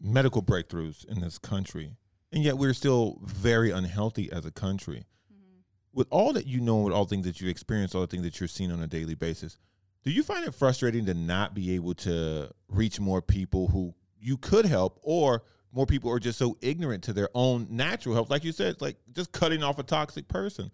medical 0.00 0.42
breakthroughs 0.42 1.04
in 1.04 1.20
this 1.20 1.38
country, 1.38 1.96
and 2.32 2.42
yet 2.42 2.58
we're 2.58 2.74
still 2.74 3.20
very 3.22 3.70
unhealthy 3.70 4.30
as 4.32 4.44
a 4.44 4.50
country. 4.50 5.06
Mm-hmm. 5.32 5.60
With 5.92 6.08
all 6.10 6.32
that 6.32 6.48
you 6.48 6.60
know, 6.60 6.78
with 6.78 6.92
all 6.92 7.04
the 7.04 7.10
things 7.10 7.26
that 7.26 7.40
you 7.40 7.48
experience, 7.48 7.94
all 7.94 8.00
the 8.00 8.08
things 8.08 8.24
that 8.24 8.40
you're 8.40 8.48
seeing 8.48 8.72
on 8.72 8.82
a 8.82 8.88
daily 8.88 9.14
basis, 9.14 9.56
do 10.04 10.10
you 10.10 10.22
find 10.22 10.46
it 10.46 10.54
frustrating 10.54 11.06
to 11.06 11.14
not 11.14 11.54
be 11.54 11.74
able 11.74 11.94
to 11.94 12.50
reach 12.68 13.00
more 13.00 13.22
people 13.22 13.68
who 13.68 13.94
you 14.20 14.36
could 14.36 14.66
help, 14.66 14.98
or 15.02 15.42
more 15.72 15.86
people 15.86 16.10
are 16.10 16.18
just 16.20 16.38
so 16.38 16.56
ignorant 16.60 17.02
to 17.04 17.12
their 17.12 17.30
own 17.34 17.66
natural 17.70 18.14
health? 18.14 18.30
Like 18.30 18.44
you 18.44 18.52
said, 18.52 18.68
it's 18.68 18.82
like 18.82 18.96
just 19.12 19.32
cutting 19.32 19.62
off 19.62 19.78
a 19.78 19.82
toxic 19.82 20.28
person. 20.28 20.70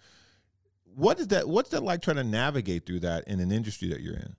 What 0.85 1.21
is 1.21 1.29
that? 1.29 1.49
What's 1.49 1.71
that 1.71 1.83
like 1.85 2.03
trying 2.03 2.17
to 2.17 2.25
navigate 2.25 2.87
through 2.87 3.01
that 3.01 3.27
in 3.29 3.39
an 3.41 3.53
industry 3.53 3.89
that 3.91 4.01
you're 4.01 4.17
in? 4.17 4.35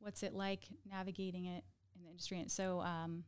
What's 0.00 0.22
it 0.22 0.34
like 0.34 0.64
navigating 0.90 1.46
it 1.46 1.64
in 1.96 2.02
the 2.04 2.10
industry? 2.10 2.44
So, 2.48 2.80
um, 2.80 3.24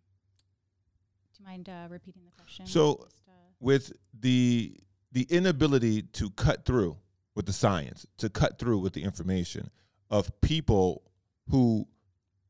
do 1.32 1.42
you 1.42 1.46
mind 1.48 1.68
uh, 1.68 1.86
repeating 1.88 2.22
the 2.24 2.30
question? 2.32 2.66
So- 2.66 3.00
Just, 3.04 3.22
uh, 3.28 3.30
with 3.60 3.92
the 4.18 4.76
the 5.12 5.22
inability 5.30 6.02
to 6.02 6.28
cut 6.30 6.66
through 6.66 6.98
with 7.34 7.46
the 7.46 7.52
science, 7.52 8.04
to 8.18 8.28
cut 8.28 8.58
through 8.58 8.78
with 8.80 8.92
the 8.92 9.02
information 9.04 9.70
of 10.10 10.40
people 10.40 11.02
who 11.50 11.86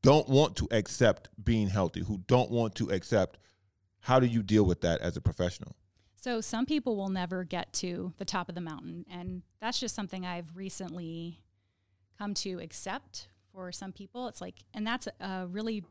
don't 0.01 0.29
want 0.29 0.55
to 0.57 0.67
accept 0.71 1.29
being 1.43 1.67
healthy, 1.67 2.01
who 2.01 2.19
don't 2.27 2.51
want 2.51 2.75
to 2.75 2.89
accept 2.89 3.39
how 4.01 4.19
do 4.19 4.27
you 4.27 4.43
deal 4.43 4.63
with 4.63 4.81
that 4.81 5.01
as 5.01 5.17
a 5.17 5.21
professional? 5.21 5.75
So 6.15 6.41
some 6.41 6.65
people 6.65 6.95
will 6.95 7.09
never 7.09 7.43
get 7.43 7.73
to 7.73 8.13
the 8.17 8.25
top 8.25 8.49
of 8.49 8.55
the 8.55 8.61
mountain, 8.61 9.05
and 9.11 9.41
that's 9.59 9.79
just 9.79 9.95
something 9.95 10.25
I've 10.25 10.55
recently 10.55 11.41
come 12.17 12.33
to 12.35 12.59
accept. 12.59 13.27
For 13.51 13.71
some 13.71 13.93
people, 13.93 14.27
it's 14.27 14.41
like, 14.41 14.55
and 14.73 14.85
that's 14.85 15.07
a, 15.19 15.47
really 15.47 15.83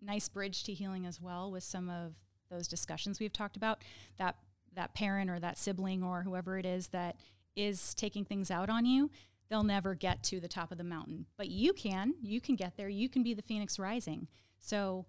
nice 0.00 0.28
bridge 0.28 0.64
to 0.64 0.74
healing 0.74 1.06
as 1.06 1.20
well. 1.20 1.50
With 1.50 1.62
some 1.62 1.88
of 1.88 2.12
those 2.50 2.68
discussions 2.68 3.18
we've 3.18 3.32
talked 3.32 3.56
about, 3.56 3.82
that 4.18 4.36
that 4.74 4.94
parent 4.94 5.30
or 5.30 5.40
that 5.40 5.58
sibling 5.58 6.02
or 6.02 6.22
whoever 6.22 6.58
it 6.58 6.66
is 6.66 6.88
that 6.88 7.16
is 7.56 7.94
taking 7.94 8.24
things 8.24 8.50
out 8.50 8.68
on 8.68 8.84
you, 8.84 9.10
they'll 9.52 9.62
never 9.62 9.94
get 9.94 10.22
to 10.22 10.40
the 10.40 10.48
top 10.48 10.72
of 10.72 10.78
the 10.78 10.84
mountain, 10.84 11.26
but 11.36 11.48
you 11.48 11.74
can. 11.74 12.14
You 12.22 12.40
can 12.40 12.56
get 12.56 12.78
there. 12.78 12.88
You 12.88 13.10
can 13.10 13.22
be 13.22 13.34
the 13.34 13.42
phoenix 13.42 13.78
rising. 13.78 14.26
So 14.58 15.04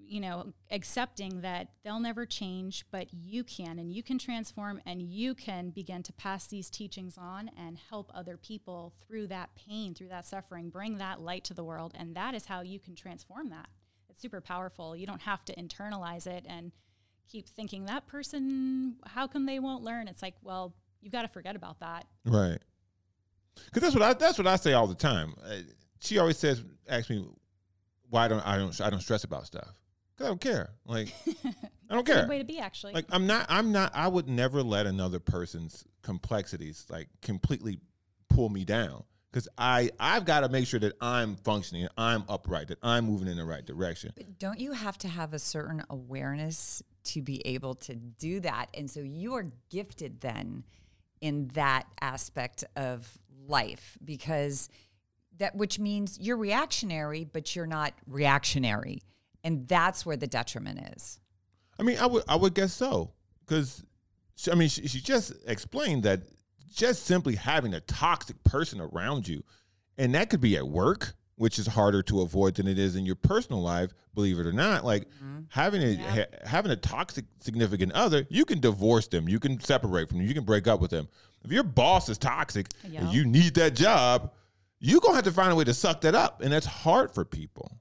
you 0.00 0.20
know, 0.20 0.54
accepting 0.70 1.42
that 1.42 1.68
they'll 1.84 2.00
never 2.00 2.24
change, 2.24 2.86
but 2.90 3.08
you 3.12 3.44
can, 3.44 3.78
and 3.78 3.92
you 3.92 4.02
can 4.02 4.18
transform, 4.18 4.80
and 4.86 5.02
you 5.02 5.34
can 5.34 5.68
begin 5.68 6.02
to 6.02 6.14
pass 6.14 6.46
these 6.46 6.70
teachings 6.70 7.18
on 7.18 7.50
and 7.58 7.76
help 7.90 8.10
other 8.14 8.38
people 8.38 8.94
through 9.06 9.26
that 9.26 9.50
pain, 9.54 9.94
through 9.94 10.08
that 10.08 10.26
suffering, 10.26 10.70
bring 10.70 10.96
that 10.96 11.20
light 11.20 11.44
to 11.44 11.52
the 11.52 11.64
world. 11.64 11.92
And 11.94 12.14
that 12.14 12.34
is 12.34 12.46
how 12.46 12.62
you 12.62 12.78
can 12.78 12.94
transform 12.94 13.50
that. 13.50 13.68
It's 14.08 14.22
super 14.22 14.40
powerful. 14.40 14.96
You 14.96 15.06
don't 15.06 15.20
have 15.22 15.44
to 15.44 15.54
internalize 15.56 16.26
it 16.26 16.46
and 16.48 16.72
keep 17.30 17.46
thinking 17.46 17.84
that 17.84 18.06
person, 18.06 18.96
how 19.04 19.26
come 19.26 19.44
they 19.44 19.58
won't 19.58 19.84
learn? 19.84 20.08
It's 20.08 20.22
like, 20.22 20.36
well, 20.42 20.74
you've 21.02 21.12
got 21.12 21.22
to 21.22 21.28
forget 21.28 21.54
about 21.54 21.80
that. 21.80 22.06
Right. 22.24 22.62
Because 23.66 23.82
that's 23.82 23.94
what 23.94 24.02
I 24.02 24.12
that's 24.14 24.38
what 24.38 24.46
I 24.46 24.56
say 24.56 24.72
all 24.72 24.86
the 24.86 24.94
time. 24.94 25.34
Uh, 25.44 25.56
she 26.00 26.18
always 26.18 26.38
says, 26.38 26.62
asks 26.88 27.10
me 27.10 27.26
why 28.10 28.28
don't 28.28 28.46
I 28.46 28.56
don't 28.56 28.78
I 28.80 28.90
don't 28.90 29.00
stress 29.00 29.24
about 29.24 29.46
stuff 29.46 29.68
because 30.14 30.26
I 30.26 30.30
don't 30.30 30.40
care. 30.40 30.70
Like 30.84 31.12
I 31.90 31.94
don't 31.94 32.06
care. 32.06 32.26
way 32.26 32.38
to 32.38 32.44
be, 32.44 32.58
actually. 32.58 32.92
Like 32.92 33.06
I'm 33.10 33.26
not 33.26 33.46
I'm 33.48 33.72
not 33.72 33.92
I 33.94 34.08
would 34.08 34.28
never 34.28 34.62
let 34.62 34.86
another 34.86 35.20
person's 35.20 35.84
complexities 36.02 36.86
like 36.90 37.08
completely 37.22 37.78
pull 38.28 38.48
me 38.48 38.64
down 38.64 39.04
because 39.30 39.48
I 39.58 39.90
I've 39.98 40.24
got 40.24 40.40
to 40.40 40.48
make 40.48 40.66
sure 40.66 40.80
that 40.80 40.94
I'm 41.00 41.36
functioning, 41.36 41.88
I'm 41.96 42.24
upright, 42.28 42.68
that 42.68 42.78
I'm 42.82 43.04
moving 43.04 43.28
in 43.28 43.36
the 43.36 43.44
right 43.44 43.64
direction. 43.64 44.12
But 44.16 44.38
don't 44.38 44.60
you 44.60 44.72
have 44.72 44.98
to 44.98 45.08
have 45.08 45.34
a 45.34 45.38
certain 45.38 45.82
awareness 45.90 46.82
to 47.04 47.22
be 47.22 47.46
able 47.46 47.74
to 47.74 47.94
do 47.94 48.40
that? 48.40 48.66
And 48.74 48.90
so 48.90 49.00
you 49.00 49.34
are 49.34 49.46
gifted 49.70 50.20
then 50.20 50.64
in 51.20 51.48
that 51.54 51.84
aspect 52.00 52.64
of 52.76 53.18
life 53.48 53.96
because 54.04 54.68
that 55.38 55.54
which 55.54 55.78
means 55.78 56.18
you're 56.20 56.36
reactionary, 56.36 57.24
but 57.24 57.54
you're 57.56 57.66
not 57.66 57.94
reactionary. 58.06 59.02
And 59.44 59.66
that's 59.68 60.04
where 60.04 60.16
the 60.16 60.26
detriment 60.26 60.80
is. 60.96 61.20
I 61.78 61.82
mean, 61.84 61.98
I 61.98 62.06
would 62.06 62.24
I 62.28 62.36
would 62.36 62.54
guess 62.54 62.72
so 62.72 63.12
because 63.46 63.84
I 64.50 64.54
mean 64.54 64.68
she, 64.68 64.86
she 64.88 65.00
just 65.00 65.32
explained 65.46 66.02
that 66.02 66.22
just 66.74 67.04
simply 67.06 67.36
having 67.36 67.74
a 67.74 67.80
toxic 67.80 68.42
person 68.44 68.80
around 68.80 69.26
you, 69.28 69.42
and 69.96 70.14
that 70.14 70.30
could 70.30 70.40
be 70.40 70.56
at 70.56 70.68
work, 70.68 71.14
which 71.36 71.58
is 71.58 71.68
harder 71.68 72.02
to 72.02 72.20
avoid 72.20 72.56
than 72.56 72.66
it 72.66 72.78
is 72.78 72.96
in 72.96 73.06
your 73.06 73.14
personal 73.14 73.62
life. 73.62 73.90
Believe 74.14 74.38
it 74.40 74.46
or 74.46 74.52
not, 74.52 74.84
like 74.84 75.04
mm-hmm. 75.04 75.42
having 75.50 75.82
a 75.82 75.90
Yeah. 75.90 76.14
ha- 76.14 76.38
having 76.44 76.72
a 76.72 76.76
toxic 76.76 77.24
significant 77.40 77.92
other, 77.92 78.26
you 78.28 78.44
can 78.44 78.58
divorce 78.58 79.06
them, 79.06 79.28
you 79.28 79.38
can 79.38 79.60
separate 79.60 80.08
from 80.08 80.18
them, 80.18 80.26
you 80.26 80.34
can 80.34 80.44
break 80.44 80.66
up 80.66 80.80
with 80.80 80.90
them. 80.90 81.08
If 81.48 81.52
your 81.54 81.62
boss 81.62 82.10
is 82.10 82.18
toxic 82.18 82.68
Yeah. 82.86 83.00
and 83.00 83.12
you 83.14 83.24
need 83.24 83.54
that 83.54 83.74
job, 83.74 84.34
you're 84.80 85.00
gonna 85.00 85.14
have 85.14 85.24
to 85.24 85.32
find 85.32 85.50
a 85.50 85.54
way 85.54 85.64
to 85.64 85.72
suck 85.72 86.02
that 86.02 86.14
up, 86.14 86.42
and 86.42 86.52
that's 86.52 86.66
hard 86.66 87.14
for 87.14 87.24
people. 87.24 87.78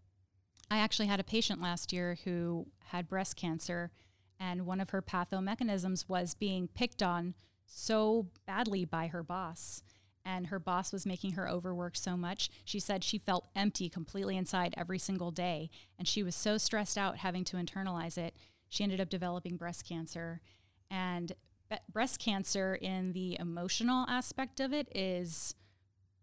I 0.71 0.77
actually 0.77 1.07
had 1.07 1.19
a 1.19 1.23
patient 1.25 1.61
last 1.61 1.91
year 1.91 2.17
who 2.23 2.67
had 2.85 3.09
breast 3.09 3.35
cancer, 3.35 3.91
and 4.39 4.65
one 4.65 4.79
of 4.79 4.91
her 4.91 5.01
pathomechanisms 5.01 6.07
was 6.07 6.33
being 6.33 6.69
picked 6.69 7.03
on 7.03 7.33
so 7.65 8.29
badly 8.45 8.85
by 8.85 9.07
her 9.07 9.21
boss. 9.21 9.83
And 10.23 10.47
her 10.47 10.59
boss 10.59 10.93
was 10.93 11.05
making 11.05 11.33
her 11.33 11.49
overwork 11.49 11.97
so 11.97 12.15
much. 12.15 12.49
She 12.63 12.79
said 12.79 13.03
she 13.03 13.17
felt 13.17 13.49
empty 13.53 13.89
completely 13.89 14.37
inside 14.37 14.73
every 14.77 14.99
single 14.99 15.31
day. 15.31 15.69
And 15.99 16.07
she 16.07 16.23
was 16.23 16.35
so 16.35 16.57
stressed 16.57 16.97
out 16.97 17.17
having 17.17 17.43
to 17.45 17.57
internalize 17.57 18.17
it. 18.17 18.35
She 18.69 18.83
ended 18.83 18.99
up 19.01 19.09
developing 19.09 19.55
breast 19.57 19.85
cancer. 19.87 20.41
And 20.89 21.33
be- 21.69 21.77
breast 21.91 22.19
cancer, 22.19 22.75
in 22.75 23.13
the 23.13 23.37
emotional 23.39 24.05
aspect 24.07 24.59
of 24.59 24.73
it, 24.73 24.87
is 24.95 25.55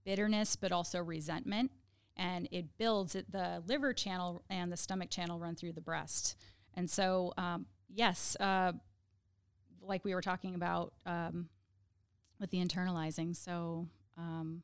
bitterness, 0.05 0.57
but 0.57 0.73
also 0.73 1.01
resentment. 1.01 1.71
And 2.17 2.49
it 2.53 2.79
builds 2.79 3.15
the 3.15 3.63
liver 3.67 3.93
channel 3.93 4.43
and 4.49 4.71
the 4.71 4.77
stomach 4.77 5.11
channel 5.11 5.39
run 5.39 5.57
through 5.57 5.73
the 5.73 5.81
breast. 5.81 6.37
And 6.75 6.89
so, 6.89 7.33
um, 7.37 7.67
yes, 7.93 8.37
uh, 8.39 8.73
like 9.81 10.05
we 10.05 10.15
were 10.15 10.23
talking 10.23 10.55
about 10.55 10.93
um, 11.07 11.49
with 12.39 12.51
the 12.51 12.65
internalizing. 12.65 13.35
So, 13.37 13.89
um, 14.17 14.63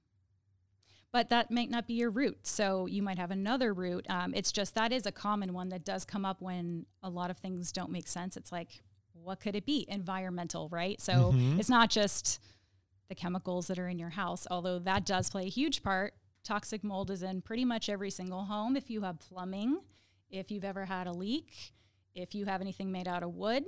but 1.12 1.28
that 1.30 1.50
might 1.50 1.70
not 1.70 1.88
be 1.88 1.94
your 1.94 2.10
root. 2.10 2.46
So 2.46 2.86
you 2.86 3.02
might 3.02 3.18
have 3.18 3.32
another 3.32 3.74
root. 3.74 4.06
Um, 4.08 4.32
it's 4.32 4.52
just 4.52 4.76
that 4.76 4.92
is 4.92 5.06
a 5.06 5.12
common 5.12 5.52
one 5.52 5.70
that 5.70 5.84
does 5.84 6.04
come 6.04 6.24
up 6.24 6.40
when 6.40 6.86
a 7.02 7.10
lot 7.10 7.30
of 7.30 7.38
things 7.38 7.72
don't 7.72 7.90
make 7.90 8.06
sense. 8.06 8.36
It's 8.36 8.52
like, 8.52 8.82
what 9.22 9.40
could 9.40 9.54
it 9.56 9.64
be? 9.66 9.84
Environmental, 9.88 10.68
right? 10.70 11.00
So 11.00 11.32
Mhm. 11.32 11.58
it's 11.58 11.68
not 11.68 11.90
just 11.90 12.40
the 13.08 13.14
chemicals 13.14 13.66
that 13.68 13.78
are 13.78 13.88
in 13.88 13.98
your 13.98 14.10
house, 14.10 14.46
although 14.50 14.78
that 14.80 15.04
does 15.04 15.30
play 15.30 15.46
a 15.46 15.50
huge 15.50 15.82
part. 15.82 16.14
Toxic 16.44 16.82
mold 16.84 17.10
is 17.10 17.22
in 17.22 17.42
pretty 17.42 17.64
much 17.64 17.88
every 17.88 18.10
single 18.10 18.44
home. 18.44 18.76
If 18.76 18.88
you 18.90 19.02
have 19.02 19.18
plumbing, 19.18 19.80
if 20.30 20.50
you've 20.50 20.64
ever 20.64 20.84
had 20.86 21.06
a 21.06 21.12
leak, 21.12 21.74
if 22.14 22.34
you 22.34 22.46
have 22.46 22.60
anything 22.60 22.90
made 22.92 23.06
out 23.08 23.22
of 23.22 23.34
wood, 23.34 23.64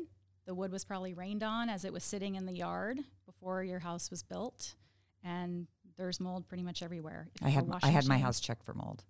the 0.46 0.54
wood 0.54 0.72
was 0.72 0.84
probably 0.84 1.12
rained 1.14 1.42
on 1.42 1.68
as 1.68 1.84
it 1.84 1.92
was 1.92 2.02
sitting 2.04 2.34
in 2.34 2.46
the 2.46 2.52
yard 2.54 3.00
before 3.26 3.62
your 3.62 3.80
house 3.80 4.10
was 4.10 4.22
built. 4.22 4.74
And 5.22 5.66
there's 5.96 6.18
mold 6.20 6.48
pretty 6.48 6.62
much 6.64 6.82
everywhere. 6.82 7.28
If 7.36 7.42
I 7.46 7.48
had 7.50 7.64
a 7.64 7.66
I 7.66 7.70
washing 7.70 7.90
had 7.92 8.06
my 8.08 8.18
house 8.18 8.40
checked 8.40 8.64
for 8.64 8.74
mold. 8.74 9.04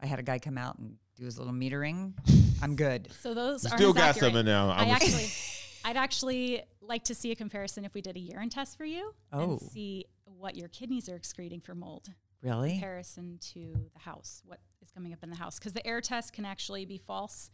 I 0.00 0.06
had 0.06 0.18
a 0.18 0.22
guy 0.22 0.38
come 0.38 0.56
out 0.58 0.78
and 0.78 0.96
do 1.16 1.24
his 1.24 1.38
little 1.38 1.52
metering. 1.52 2.14
I'm 2.62 2.74
good. 2.76 3.08
So 3.20 3.34
those 3.34 3.66
are 3.66 3.76
Still 3.76 3.92
got 3.92 4.16
some 4.16 4.34
in 4.36 4.46
there. 4.46 4.56
I 4.56 4.84
was- 4.84 4.94
actually, 4.94 5.28
I'd 5.88 5.96
actually 5.96 6.62
like 6.82 7.04
to 7.04 7.14
see 7.14 7.32
a 7.32 7.34
comparison 7.34 7.86
if 7.86 7.94
we 7.94 8.02
did 8.02 8.14
a 8.14 8.20
urine 8.20 8.50
test 8.50 8.76
for 8.76 8.84
you 8.84 9.14
Oh. 9.32 9.40
and 9.52 9.60
see 9.60 10.04
what 10.24 10.54
your 10.54 10.68
kidneys 10.68 11.08
are 11.08 11.16
excreting 11.16 11.60
for 11.62 11.74
mold. 11.74 12.10
Really? 12.42 12.72
comparison 12.72 13.38
to 13.54 13.90
the 13.94 13.98
house, 14.00 14.42
what 14.44 14.60
is 14.82 14.90
coming 14.90 15.12
up 15.14 15.20
in 15.24 15.30
the 15.30 15.36
house. 15.36 15.58
Because 15.58 15.72
the 15.72 15.84
air 15.86 16.00
test 16.02 16.34
can 16.34 16.44
actually 16.44 16.84
be 16.84 16.98
false. 16.98 17.50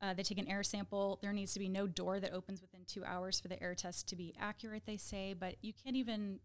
Uh, 0.00 0.14
they 0.14 0.22
take 0.22 0.38
an 0.38 0.46
air 0.48 0.62
sample. 0.62 1.18
There 1.22 1.32
needs 1.32 1.52
to 1.54 1.58
be 1.58 1.68
no 1.68 1.86
door 1.88 2.20
that 2.20 2.32
opens 2.32 2.62
within 2.62 2.82
two 2.86 3.04
hours 3.04 3.40
for 3.40 3.48
the 3.48 3.60
air 3.62 3.74
test 3.74 4.08
to 4.10 4.16
be 4.16 4.32
accurate, 4.40 4.84
they 4.86 4.96
say. 4.96 5.34
But 5.34 5.56
you 5.60 5.72
can't 5.72 5.96
even, 5.96 6.38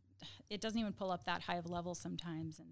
it 0.50 0.60
doesn't 0.60 0.79
even 0.79 0.91
pull 0.91 1.12
up 1.12 1.24
that 1.25 1.44
high 1.44 1.56
of 1.58 1.65
a 1.65 1.70
level 1.70 1.94
sometimes. 1.96 2.58
And 2.60 2.70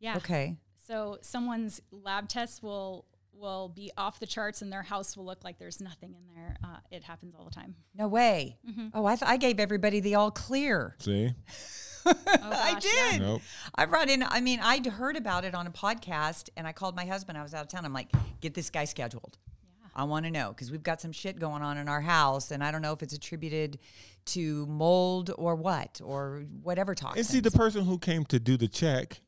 yeah. 0.00 0.16
Okay. 0.16 0.56
So 0.86 1.18
someone's 1.22 1.80
lab 1.92 2.28
tests 2.28 2.62
will 2.62 3.06
will 3.36 3.68
be 3.68 3.90
off 3.96 4.20
the 4.20 4.26
charts 4.26 4.62
and 4.62 4.72
their 4.72 4.82
house 4.82 5.16
will 5.16 5.24
look 5.24 5.44
like 5.44 5.58
there's 5.58 5.80
nothing 5.80 6.14
in 6.14 6.34
there. 6.34 6.56
Uh, 6.64 6.76
it 6.90 7.02
happens 7.04 7.34
all 7.38 7.44
the 7.44 7.50
time. 7.50 7.74
No 7.94 8.08
way. 8.08 8.58
Mm-hmm. 8.68 8.88
Oh, 8.94 9.04
I, 9.06 9.16
th- 9.16 9.28
I 9.28 9.36
gave 9.36 9.58
everybody 9.60 10.00
the 10.00 10.14
all 10.14 10.30
clear. 10.30 10.94
See, 10.98 11.32
Oh, 12.06 12.12
I 12.26 12.74
gosh, 12.74 12.84
yeah. 12.84 13.12
did. 13.12 13.20
nope. 13.22 13.42
I 13.74 13.86
brought 13.86 14.10
in, 14.10 14.22
I 14.22 14.40
mean, 14.40 14.60
I'd 14.62 14.84
heard 14.86 15.16
about 15.16 15.44
it 15.46 15.54
on 15.54 15.66
a 15.66 15.70
podcast 15.70 16.50
and 16.56 16.66
I 16.66 16.72
called 16.72 16.94
my 16.94 17.06
husband. 17.06 17.38
I 17.38 17.42
was 17.42 17.54
out 17.54 17.62
of 17.62 17.68
town. 17.68 17.84
I'm 17.86 17.94
like, 17.94 18.10
get 18.42 18.52
this 18.54 18.68
guy 18.68 18.84
scheduled. 18.84 19.38
Yeah. 19.80 19.88
I 19.96 20.04
want 20.04 20.26
to 20.26 20.30
know 20.30 20.50
because 20.50 20.70
we've 20.70 20.82
got 20.82 21.00
some 21.00 21.12
shit 21.12 21.38
going 21.38 21.62
on 21.62 21.78
in 21.78 21.88
our 21.88 22.02
house 22.02 22.50
and 22.50 22.62
I 22.62 22.70
don't 22.70 22.82
know 22.82 22.92
if 22.92 23.02
it's 23.02 23.14
attributed 23.14 23.78
to 24.26 24.66
mold 24.66 25.30
or 25.38 25.54
what 25.56 26.00
or 26.04 26.44
whatever 26.62 26.94
toxins. 26.94 27.26
And 27.26 27.34
see, 27.34 27.40
the 27.40 27.50
person 27.56 27.84
who 27.86 27.98
came 27.98 28.24
to 28.26 28.38
do 28.38 28.56
the 28.58 28.68
check 28.68 29.20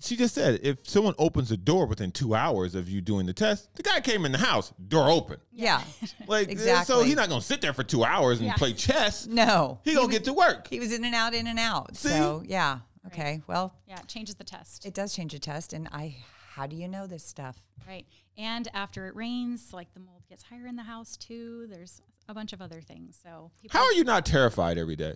she 0.00 0.16
just 0.16 0.34
said 0.34 0.60
if 0.62 0.88
someone 0.88 1.14
opens 1.18 1.50
the 1.50 1.56
door 1.56 1.86
within 1.86 2.10
two 2.10 2.34
hours 2.34 2.74
of 2.74 2.88
you 2.88 3.00
doing 3.00 3.26
the 3.26 3.32
test, 3.32 3.74
the 3.74 3.82
guy 3.82 4.00
came 4.00 4.24
in 4.24 4.32
the 4.32 4.38
house, 4.38 4.72
door 4.88 5.08
open. 5.10 5.38
Yeah. 5.52 5.82
Like 6.26 6.48
uh, 6.48 6.52
exactly. 6.52 6.94
so 6.94 7.02
he's 7.02 7.16
not 7.16 7.28
gonna 7.28 7.40
sit 7.40 7.60
there 7.60 7.72
for 7.72 7.82
two 7.82 8.04
hours 8.04 8.38
and 8.38 8.46
Yeah. 8.46 8.54
play 8.54 8.72
chess. 8.72 9.26
No. 9.26 9.80
He 9.84 9.94
gonna 9.94 10.08
get 10.12 10.24
to 10.24 10.32
work. 10.32 10.68
He 10.68 10.78
was 10.80 10.92
in 10.92 11.04
and 11.04 11.14
out, 11.14 11.34
in 11.34 11.46
and 11.46 11.58
out. 11.58 11.96
See? 11.96 12.08
So 12.08 12.42
yeah. 12.46 12.80
Okay. 13.06 13.42
Well, 13.46 13.74
Yeah, 13.88 13.98
it 14.00 14.08
changes 14.08 14.34
the 14.36 14.44
test. 14.44 14.84
it 14.86 14.94
does 14.94 15.14
change 15.14 15.32
the 15.32 15.38
test, 15.38 15.72
and 15.72 15.88
I. 15.92 16.16
How 16.52 16.66
do 16.66 16.76
you 16.76 16.88
know 16.88 17.06
this 17.06 17.24
stuff? 17.24 17.56
Right. 17.86 18.06
And 18.36 18.68
after 18.74 19.06
it 19.06 19.14
rains, 19.16 19.72
like 19.72 19.94
the 19.94 20.00
mold 20.00 20.22
gets 20.28 20.42
higher 20.42 20.66
in 20.66 20.76
the 20.76 20.82
house 20.82 21.16
too. 21.16 21.66
There's 21.70 22.02
a 22.28 22.34
bunch 22.34 22.52
of 22.52 22.60
other 22.60 22.80
things. 22.80 23.18
So 23.22 23.50
people, 23.60 23.78
How 23.78 23.86
are 23.86 23.92
you 23.92 24.04
not 24.04 24.26
terrified 24.26 24.76
every 24.76 24.96
day? 24.96 25.14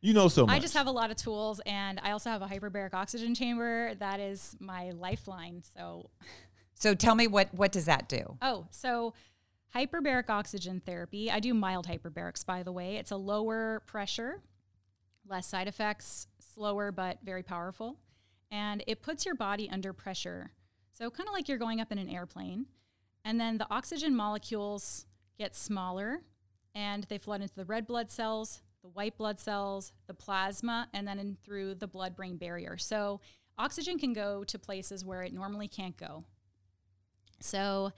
You 0.00 0.14
know 0.14 0.28
so 0.28 0.46
much. 0.46 0.56
I 0.56 0.58
just 0.58 0.74
have 0.74 0.86
a 0.86 0.90
lot 0.90 1.10
of 1.10 1.16
tools 1.16 1.60
and 1.66 2.00
I 2.02 2.12
also 2.12 2.30
have 2.30 2.40
a 2.42 2.46
hyperbaric 2.46 2.94
oxygen 2.94 3.34
chamber. 3.34 3.94
That 3.98 4.18
is 4.20 4.56
my 4.58 4.90
lifeline. 4.92 5.62
So 5.74 6.10
So 6.74 6.94
tell 6.94 7.14
me 7.14 7.26
what 7.26 7.52
what 7.52 7.72
does 7.72 7.84
that 7.84 8.08
do? 8.08 8.38
oh, 8.40 8.66
so 8.70 9.12
hyperbaric 9.74 10.30
oxygen 10.30 10.80
therapy. 10.84 11.30
I 11.30 11.38
do 11.40 11.52
mild 11.54 11.86
hyperbarics 11.86 12.44
by 12.46 12.62
the 12.62 12.72
way. 12.72 12.96
It's 12.96 13.10
a 13.10 13.16
lower 13.16 13.82
pressure, 13.86 14.40
less 15.28 15.46
side 15.46 15.68
effects, 15.68 16.26
slower 16.54 16.90
but 16.92 17.18
very 17.22 17.42
powerful. 17.42 17.98
And 18.50 18.82
it 18.86 19.02
puts 19.02 19.24
your 19.26 19.34
body 19.34 19.68
under 19.70 19.92
pressure. 19.92 20.52
So 20.92 21.10
kind 21.10 21.28
of 21.28 21.34
like 21.34 21.48
you're 21.48 21.58
going 21.58 21.80
up 21.80 21.92
in 21.92 21.98
an 21.98 22.08
airplane. 22.08 22.66
And 23.24 23.38
then 23.38 23.58
the 23.58 23.66
oxygen 23.70 24.16
molecules 24.16 25.04
get 25.38 25.54
smaller 25.54 26.22
and 26.74 27.04
they 27.04 27.18
flood 27.18 27.42
into 27.42 27.54
the 27.54 27.64
red 27.64 27.86
blood 27.86 28.10
cells, 28.10 28.62
the 28.82 28.88
white 28.88 29.16
blood 29.16 29.38
cells, 29.38 29.92
the 30.06 30.14
plasma, 30.14 30.88
and 30.92 31.06
then 31.06 31.18
in 31.18 31.36
through 31.44 31.74
the 31.74 31.86
blood 31.86 32.16
brain 32.16 32.36
barrier. 32.36 32.78
So 32.78 33.20
oxygen 33.58 33.98
can 33.98 34.12
go 34.12 34.44
to 34.44 34.58
places 34.58 35.04
where 35.04 35.22
it 35.22 35.32
normally 35.32 35.68
can't 35.68 35.96
go. 35.96 36.24
So 37.40 37.92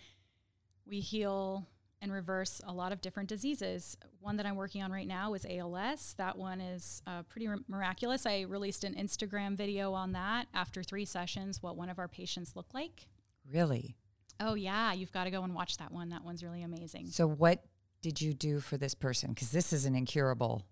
we 0.86 1.00
heal 1.00 1.66
and 2.00 2.12
reverse 2.12 2.60
a 2.66 2.72
lot 2.72 2.90
of 2.90 3.00
different 3.00 3.28
diseases. 3.28 3.96
One 4.18 4.36
that 4.36 4.46
I'm 4.46 4.56
working 4.56 4.82
on 4.82 4.90
right 4.90 5.06
now 5.06 5.34
is 5.34 5.46
ALS. 5.48 6.14
That 6.18 6.36
one 6.36 6.60
is 6.60 7.00
uh, 7.06 7.22
pretty 7.22 7.46
r- 7.46 7.58
miraculous. 7.68 8.26
I 8.26 8.40
released 8.40 8.82
an 8.82 8.94
Instagram 8.94 9.56
video 9.56 9.92
on 9.92 10.12
that 10.12 10.48
after 10.52 10.82
three 10.82 11.04
sessions, 11.04 11.62
what 11.62 11.76
one 11.76 11.88
of 11.88 12.00
our 12.00 12.08
patients 12.08 12.56
looked 12.56 12.74
like. 12.74 13.06
Really? 13.48 13.96
Oh, 14.40 14.54
yeah, 14.54 14.92
you've 14.92 15.12
got 15.12 15.24
to 15.24 15.30
go 15.30 15.44
and 15.44 15.54
watch 15.54 15.76
that 15.76 15.92
one. 15.92 16.08
That 16.08 16.24
one's 16.24 16.42
really 16.42 16.64
amazing. 16.64 17.06
So 17.06 17.28
what 17.28 17.62
did 18.00 18.20
you 18.20 18.34
do 18.34 18.58
for 18.58 18.76
this 18.76 18.94
person? 18.94 19.30
Because 19.30 19.52
this 19.52 19.72
is 19.72 19.84
an 19.84 19.94
incurable. 19.94 20.64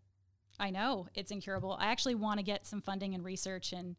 I 0.61 0.71
know 0.71 1.09
it's 1.15 1.31
incurable. 1.31 1.77
I 1.81 1.87
actually 1.87 2.15
want 2.15 2.39
to 2.39 2.45
get 2.45 2.67
some 2.67 2.83
funding 2.83 3.15
and 3.15 3.25
research 3.25 3.73
and 3.73 3.97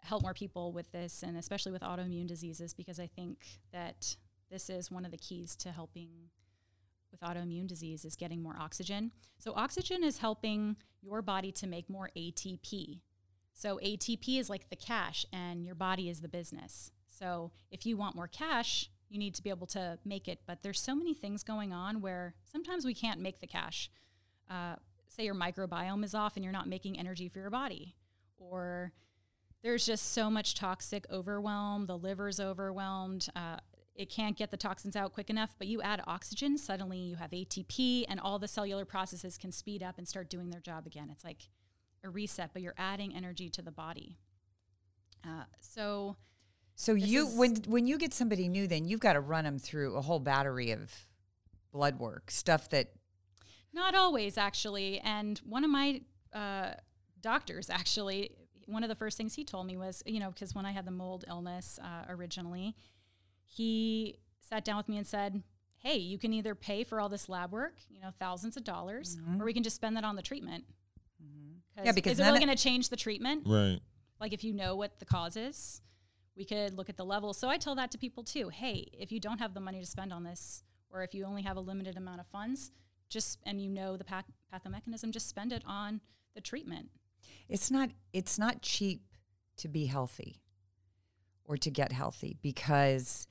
help 0.00 0.22
more 0.22 0.34
people 0.34 0.72
with 0.72 0.90
this, 0.90 1.22
and 1.22 1.36
especially 1.36 1.70
with 1.70 1.82
autoimmune 1.82 2.26
diseases, 2.26 2.74
because 2.74 2.98
I 2.98 3.06
think 3.06 3.38
that 3.72 4.16
this 4.50 4.68
is 4.68 4.90
one 4.90 5.04
of 5.04 5.12
the 5.12 5.16
keys 5.16 5.54
to 5.56 5.70
helping 5.70 6.10
with 7.12 7.20
autoimmune 7.20 7.68
disease 7.68 8.04
is 8.04 8.16
getting 8.16 8.42
more 8.42 8.56
oxygen. 8.58 9.12
So 9.38 9.52
oxygen 9.54 10.02
is 10.02 10.18
helping 10.18 10.76
your 11.00 11.22
body 11.22 11.52
to 11.52 11.66
make 11.66 11.88
more 11.88 12.10
ATP. 12.16 13.00
So 13.54 13.78
ATP 13.78 14.40
is 14.40 14.50
like 14.50 14.68
the 14.68 14.76
cash, 14.76 15.24
and 15.32 15.64
your 15.64 15.74
body 15.76 16.08
is 16.08 16.22
the 16.22 16.28
business. 16.28 16.90
So 17.08 17.52
if 17.70 17.86
you 17.86 17.96
want 17.96 18.16
more 18.16 18.26
cash, 18.26 18.90
you 19.08 19.18
need 19.18 19.34
to 19.34 19.42
be 19.42 19.50
able 19.50 19.66
to 19.68 19.98
make 20.04 20.26
it. 20.26 20.40
But 20.46 20.62
there's 20.62 20.80
so 20.80 20.96
many 20.96 21.14
things 21.14 21.44
going 21.44 21.72
on 21.72 22.00
where 22.00 22.34
sometimes 22.50 22.84
we 22.84 22.94
can't 22.94 23.20
make 23.20 23.40
the 23.40 23.46
cash. 23.46 23.90
Uh, 24.50 24.76
say 25.12 25.24
your 25.24 25.34
microbiome 25.34 26.04
is 26.04 26.14
off 26.14 26.36
and 26.36 26.44
you're 26.44 26.52
not 26.52 26.68
making 26.68 26.98
energy 26.98 27.28
for 27.28 27.38
your 27.38 27.50
body, 27.50 27.94
or 28.38 28.92
there's 29.62 29.86
just 29.86 30.12
so 30.12 30.30
much 30.30 30.54
toxic 30.54 31.06
overwhelm, 31.10 31.86
the 31.86 31.96
liver's 31.96 32.40
overwhelmed. 32.40 33.28
Uh, 33.36 33.56
it 33.94 34.08
can't 34.08 34.36
get 34.36 34.50
the 34.50 34.56
toxins 34.56 34.96
out 34.96 35.12
quick 35.12 35.28
enough, 35.28 35.54
but 35.58 35.66
you 35.66 35.82
add 35.82 36.02
oxygen, 36.06 36.56
suddenly 36.56 36.98
you 36.98 37.16
have 37.16 37.30
ATP, 37.30 38.04
and 38.08 38.18
all 38.18 38.38
the 38.38 38.48
cellular 38.48 38.84
processes 38.84 39.36
can 39.36 39.52
speed 39.52 39.82
up 39.82 39.98
and 39.98 40.08
start 40.08 40.30
doing 40.30 40.50
their 40.50 40.60
job 40.60 40.86
again. 40.86 41.08
It's 41.12 41.24
like 41.24 41.48
a 42.02 42.08
reset, 42.08 42.50
but 42.52 42.62
you're 42.62 42.74
adding 42.78 43.14
energy 43.14 43.48
to 43.50 43.62
the 43.62 43.70
body. 43.70 44.18
Uh, 45.24 45.44
so, 45.60 46.16
So 46.74 46.94
you 46.94 47.26
when 47.26 47.56
when 47.68 47.86
you 47.86 47.98
get 47.98 48.12
somebody 48.14 48.48
new, 48.48 48.66
then 48.66 48.88
you've 48.88 49.00
got 49.00 49.12
to 49.12 49.20
run 49.20 49.44
them 49.44 49.58
through 49.58 49.94
a 49.94 50.00
whole 50.00 50.18
battery 50.18 50.72
of 50.72 50.90
blood 51.70 51.98
work 51.98 52.30
stuff 52.30 52.68
that 52.70 52.88
Not 53.72 53.94
always, 53.94 54.36
actually. 54.36 55.00
And 55.00 55.38
one 55.40 55.64
of 55.64 55.70
my 55.70 56.02
uh, 56.32 56.72
doctors, 57.20 57.70
actually, 57.70 58.30
one 58.66 58.82
of 58.82 58.88
the 58.88 58.94
first 58.94 59.16
things 59.16 59.34
he 59.34 59.44
told 59.44 59.66
me 59.66 59.76
was, 59.76 60.02
you 60.06 60.20
know, 60.20 60.30
because 60.30 60.54
when 60.54 60.66
I 60.66 60.72
had 60.72 60.84
the 60.84 60.90
mold 60.90 61.24
illness 61.28 61.78
uh, 61.82 62.04
originally, 62.08 62.74
he 63.44 64.18
sat 64.40 64.64
down 64.64 64.76
with 64.76 64.88
me 64.88 64.96
and 64.98 65.06
said, 65.06 65.42
Hey, 65.78 65.96
you 65.96 66.16
can 66.16 66.32
either 66.32 66.54
pay 66.54 66.84
for 66.84 67.00
all 67.00 67.08
this 67.08 67.28
lab 67.28 67.50
work, 67.52 67.74
you 67.90 68.00
know, 68.00 68.10
thousands 68.20 68.56
of 68.56 68.62
dollars, 68.62 69.16
or 69.40 69.44
we 69.46 69.52
can 69.52 69.64
just 69.64 69.74
spend 69.74 69.96
that 69.96 70.04
on 70.04 70.14
the 70.14 70.22
treatment. 70.22 70.64
Yeah, 71.86 71.92
because 71.92 72.12
is 72.12 72.20
it 72.20 72.24
really 72.24 72.38
going 72.38 72.56
to 72.56 72.62
change 72.62 72.88
the 72.88 72.96
treatment? 72.96 73.42
right. 73.46 73.80
Like 74.20 74.32
if 74.32 74.44
you 74.44 74.52
know 74.52 74.76
what 74.76 75.00
the 75.00 75.04
cause 75.04 75.36
is, 75.36 75.80
we 76.36 76.44
could 76.44 76.74
look 76.74 76.88
at 76.88 76.96
the 76.96 77.04
level. 77.04 77.32
So 77.34 77.48
I 77.48 77.56
tell 77.56 77.74
that 77.74 77.90
to 77.90 77.98
people 77.98 78.22
too. 78.22 78.48
Hey, 78.50 78.88
if 78.92 79.10
you 79.10 79.18
don't 79.18 79.38
have 79.38 79.54
the 79.54 79.60
money 79.60 79.80
to 79.80 79.86
spend 79.86 80.12
on 80.12 80.22
this, 80.22 80.62
or 80.90 81.02
if 81.02 81.14
you 81.14 81.24
only 81.24 81.42
have 81.42 81.56
a 81.56 81.60
limited 81.60 81.96
amount 81.96 82.20
of 82.20 82.26
funds, 82.28 82.70
just 83.12 83.38
and 83.44 83.60
you 83.60 83.68
know 83.68 83.96
the 83.96 84.04
path- 84.04 84.24
pathomechanism, 84.52 85.10
just 85.10 85.28
spend 85.28 85.52
it 85.52 85.62
on 85.66 86.00
the 86.34 86.40
treatment. 86.40 86.88
it's 87.48 87.70
not 87.70 87.90
it's 88.12 88.38
not 88.38 88.62
cheap 88.62 89.02
to 89.56 89.68
be 89.68 89.86
healthy 89.86 90.40
or 91.44 91.56
to 91.56 91.70
get 91.70 91.92
healthy 91.92 92.36
because 92.42 93.26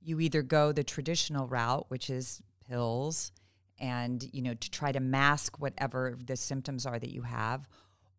you 0.00 0.18
either 0.20 0.42
go 0.42 0.72
the 0.72 0.82
traditional 0.82 1.46
route 1.46 1.84
which 1.88 2.08
is 2.08 2.42
pills 2.66 3.32
and 3.78 4.28
you 4.32 4.42
know 4.42 4.54
to 4.54 4.70
try 4.70 4.90
to 4.92 5.00
mask 5.00 5.60
whatever 5.60 6.16
the 6.24 6.36
symptoms 6.36 6.86
are 6.86 6.98
that 6.98 7.10
you 7.12 7.22
have 7.22 7.68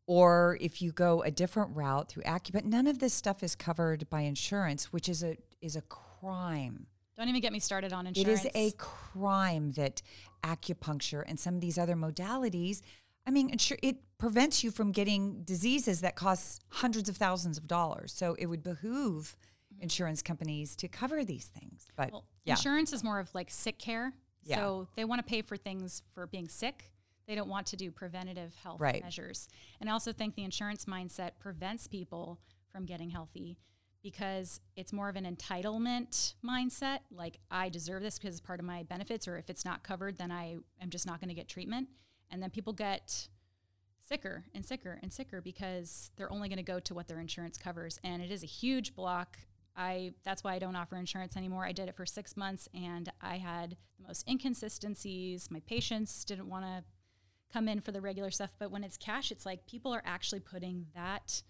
or 0.05 0.57
if 0.61 0.81
you 0.81 0.91
go 0.91 1.21
a 1.23 1.31
different 1.31 1.75
route 1.75 2.09
through 2.09 2.23
acupuncture 2.23 2.65
none 2.65 2.87
of 2.87 2.99
this 2.99 3.13
stuff 3.13 3.43
is 3.43 3.55
covered 3.55 4.09
by 4.09 4.21
insurance 4.21 4.93
which 4.93 5.09
is 5.09 5.23
a 5.23 5.35
is 5.61 5.75
a 5.75 5.81
crime 5.81 6.85
Don't 7.19 7.27
even 7.27 7.41
get 7.41 7.51
me 7.51 7.59
started 7.59 7.91
on 7.91 8.07
insurance. 8.07 8.45
it 8.45 8.55
is 8.55 8.73
a 8.73 8.75
crime 8.77 9.71
that 9.73 10.01
acupuncture 10.41 11.21
and 11.27 11.37
some 11.37 11.53
of 11.53 11.59
these 11.59 11.77
other 11.77 11.95
modalities, 11.95 12.81
I 13.27 13.31
mean, 13.31 13.53
it 13.83 13.97
prevents 14.17 14.63
you 14.63 14.71
from 14.71 14.93
getting 14.93 15.43
diseases 15.43 15.99
that 15.99 16.15
cost 16.15 16.63
hundreds 16.69 17.09
of 17.09 17.17
thousands 17.17 17.57
of 17.57 17.67
dollars. 17.67 18.13
So 18.13 18.37
it 18.39 18.45
would 18.45 18.63
behoove 18.63 19.35
mm-hmm. 19.73 19.83
insurance 19.83 20.21
companies 20.21 20.77
to 20.77 20.87
cover 20.87 21.25
these 21.25 21.47
things. 21.47 21.89
But 21.97 22.13
well, 22.13 22.25
yeah, 22.45 22.53
insurance 22.53 22.93
is 22.93 23.03
more 23.03 23.19
of 23.19 23.35
like 23.35 23.51
sick 23.51 23.79
care. 23.79 24.13
Yeah. 24.43 24.55
So 24.55 24.87
they 24.95 25.03
want 25.03 25.19
to 25.19 25.29
pay 25.29 25.41
for 25.41 25.57
things 25.57 26.01
for 26.13 26.25
being 26.25 26.47
sick. 26.47 26.85
They 27.27 27.35
don't 27.35 27.49
want 27.49 27.67
to 27.67 27.75
do 27.75 27.91
preventative 27.91 28.55
health 28.63 28.79
Right. 28.79 29.03
measures. 29.03 29.49
And 29.81 29.89
I 29.89 29.93
also 29.93 30.13
think 30.13 30.35
the 30.35 30.45
insurance 30.45 30.85
mindset 30.85 31.31
prevents 31.37 31.85
people 31.85 32.39
from 32.71 32.85
getting 32.85 33.09
healthy 33.09 33.57
because 34.01 34.61
it's 34.75 34.93
more 34.93 35.09
of 35.09 35.15
an 35.15 35.25
entitlement 35.25 36.33
mindset. 36.45 36.99
Like, 37.11 37.39
I 37.51 37.69
deserve 37.69 38.01
this 38.01 38.17
because 38.17 38.35
it's 38.35 38.45
part 38.45 38.59
of 38.59 38.65
my 38.65 38.83
benefits, 38.83 39.27
or 39.27 39.37
if 39.37 39.49
it's 39.49 39.65
not 39.65 39.83
covered, 39.83 40.17
then 40.17 40.31
I 40.31 40.57
am 40.81 40.89
just 40.89 41.05
not 41.05 41.19
going 41.19 41.29
to 41.29 41.35
get 41.35 41.47
treatment. 41.47 41.89
And 42.31 42.41
then 42.41 42.49
people 42.49 42.73
get 42.73 43.27
sicker 44.01 44.45
and 44.55 44.65
sicker 44.65 44.99
and 45.03 45.13
sicker 45.13 45.41
because 45.41 46.11
they're 46.15 46.31
only 46.31 46.49
going 46.49 46.57
to 46.57 46.63
go 46.63 46.79
to 46.79 46.93
what 46.93 47.07
their 47.07 47.19
insurance 47.19 47.57
covers. 47.57 47.99
And 48.03 48.21
it 48.21 48.31
is 48.31 48.43
a 48.43 48.47
huge 48.47 48.95
block. 48.95 49.37
I 49.75 50.13
that's 50.23 50.43
why 50.43 50.55
I 50.55 50.59
don't 50.59 50.75
offer 50.75 50.97
insurance 50.97 51.37
anymore. 51.37 51.65
I 51.65 51.71
did 51.71 51.87
it 51.87 51.95
for 51.95 52.05
six 52.05 52.35
months 52.35 52.67
and 52.73 53.11
I 53.21 53.37
had 53.37 53.77
the 53.97 54.07
most 54.07 54.27
inconsistencies. 54.27 55.49
My 55.51 55.61
patients 55.61 56.25
didn't 56.25 56.49
want 56.49 56.65
to 56.65 56.83
come 57.51 57.67
in 57.67 57.79
for 57.79 57.91
the 57.91 58.01
regular 58.01 58.31
stuff. 58.31 58.51
But 58.59 58.71
when 58.71 58.83
it's 58.83 58.97
cash, 58.97 59.31
it's 59.31 59.45
like 59.45 59.65
people 59.65 59.93
are 59.93 60.03
actually 60.05 60.39
putting 60.39 60.87
that 60.95 61.43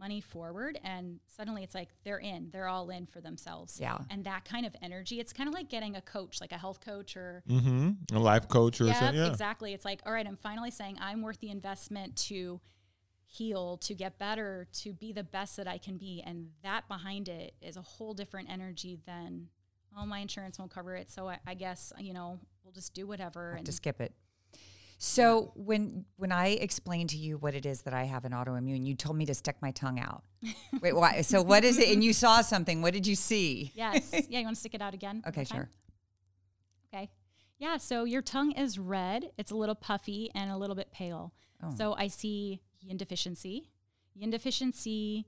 money 0.00 0.20
forward 0.20 0.80
and 0.82 1.20
suddenly 1.28 1.62
it's 1.62 1.74
like 1.74 1.90
they're 2.04 2.18
in 2.18 2.48
they're 2.52 2.66
all 2.68 2.88
in 2.90 3.04
for 3.06 3.20
themselves 3.20 3.78
Yeah. 3.78 3.98
and 4.10 4.24
that 4.24 4.44
kind 4.46 4.64
of 4.64 4.74
energy 4.82 5.20
it's 5.20 5.32
kind 5.34 5.46
of 5.48 5.54
like 5.54 5.68
getting 5.68 5.94
a 5.94 6.00
coach 6.00 6.40
like 6.40 6.52
a 6.52 6.58
health 6.58 6.80
coach 6.80 7.16
or 7.16 7.42
Mm-hmm. 7.48 8.16
A 8.16 8.18
life 8.18 8.48
coach 8.48 8.80
or 8.80 8.86
yeah, 8.86 8.94
something. 8.98 9.16
Yeah. 9.20 9.26
exactly. 9.28 9.72
It's 9.74 9.84
like, 9.84 10.00
all 10.06 10.12
right, 10.12 10.26
I'm 10.26 10.36
finally 10.36 10.70
saying 10.70 10.96
I'm 11.00 11.20
worth 11.22 11.38
the 11.40 11.50
investment 11.50 12.16
to 12.28 12.60
heal, 13.26 13.76
to 13.78 13.94
get 13.94 14.18
better, 14.18 14.66
to 14.82 14.92
be 14.92 15.12
the 15.12 15.22
best 15.22 15.56
that 15.56 15.68
I 15.68 15.78
can 15.78 15.96
be. 15.98 16.22
And 16.24 16.48
that 16.62 16.88
behind 16.88 17.28
it 17.28 17.54
is 17.60 17.76
a 17.76 17.82
whole 17.82 18.14
different 18.14 18.50
energy 18.50 18.98
than, 19.06 19.48
oh, 19.96 20.06
my 20.06 20.18
insurance 20.20 20.58
won't 20.58 20.70
cover 20.72 20.96
it. 20.96 21.10
So 21.10 21.28
I, 21.28 21.38
I 21.46 21.54
guess, 21.54 21.92
you 21.98 22.12
know, 22.12 22.38
we'll 22.64 22.72
just 22.72 22.94
do 22.94 23.06
whatever. 23.06 23.50
have 23.50 23.58
And 23.58 23.66
to 23.66 23.72
skip 23.72 24.00
it. 24.00 24.12
So 25.02 25.52
when 25.56 26.04
when 26.16 26.30
I 26.30 26.48
explained 26.48 27.08
to 27.10 27.16
you 27.16 27.38
what 27.38 27.54
it 27.54 27.64
is 27.64 27.80
that 27.82 27.94
I 27.94 28.04
have 28.04 28.26
an 28.26 28.32
autoimmune, 28.32 28.86
you 28.86 28.94
told 28.94 29.16
me 29.16 29.24
to 29.24 29.34
stick 29.34 29.56
my 29.62 29.70
tongue 29.70 29.98
out. 29.98 30.24
Wait, 30.82 30.94
why? 30.94 31.22
So 31.22 31.40
what 31.40 31.64
is 31.64 31.78
it? 31.78 31.88
And 31.88 32.04
you 32.04 32.12
saw 32.12 32.42
something. 32.42 32.82
What 32.82 32.92
did 32.92 33.06
you 33.06 33.14
see? 33.14 33.72
yes. 33.74 34.12
Yeah. 34.28 34.40
You 34.40 34.44
want 34.44 34.56
to 34.56 34.60
stick 34.60 34.74
it 34.74 34.82
out 34.82 34.92
again? 34.92 35.22
Okay, 35.26 35.44
sure. 35.44 35.70
Okay. 36.92 37.08
Yeah. 37.58 37.78
So 37.78 38.04
your 38.04 38.20
tongue 38.20 38.52
is 38.52 38.78
red. 38.78 39.30
It's 39.38 39.50
a 39.50 39.56
little 39.56 39.74
puffy 39.74 40.30
and 40.34 40.50
a 40.50 40.58
little 40.58 40.76
bit 40.76 40.92
pale. 40.92 41.32
Oh. 41.64 41.74
So 41.78 41.94
I 41.94 42.08
see 42.08 42.60
yin 42.82 42.98
deficiency. 42.98 43.70
Yin 44.14 44.28
deficiency 44.28 45.24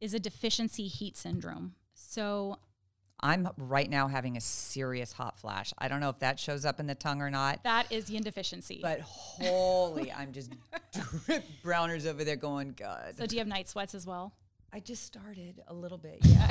is 0.00 0.14
a 0.14 0.20
deficiency 0.20 0.86
heat 0.86 1.16
syndrome. 1.16 1.74
So 1.94 2.58
I'm 3.20 3.48
right 3.56 3.90
now 3.90 4.06
having 4.08 4.36
a 4.36 4.40
serious 4.40 5.12
hot 5.12 5.38
flash. 5.38 5.72
I 5.78 5.88
don't 5.88 6.00
know 6.00 6.08
if 6.10 6.20
that 6.20 6.38
shows 6.38 6.64
up 6.64 6.78
in 6.78 6.86
the 6.86 6.94
tongue 6.94 7.20
or 7.20 7.30
not. 7.30 7.64
that 7.64 7.90
is 7.90 8.08
yin 8.08 8.22
deficiency. 8.22 8.78
But 8.82 9.00
holy, 9.00 10.12
I'm 10.12 10.32
just 10.32 10.52
drip 11.26 11.44
browners 11.64 12.06
over 12.06 12.22
there 12.24 12.36
going, 12.36 12.74
God. 12.76 13.14
so 13.18 13.26
do 13.26 13.34
you 13.34 13.40
have 13.40 13.48
night 13.48 13.68
sweats 13.68 13.94
as 13.94 14.06
well? 14.06 14.34
I 14.72 14.80
just 14.80 15.04
started 15.04 15.60
a 15.66 15.74
little 15.74 15.98
bit. 15.98 16.18
Yeah. 16.22 16.50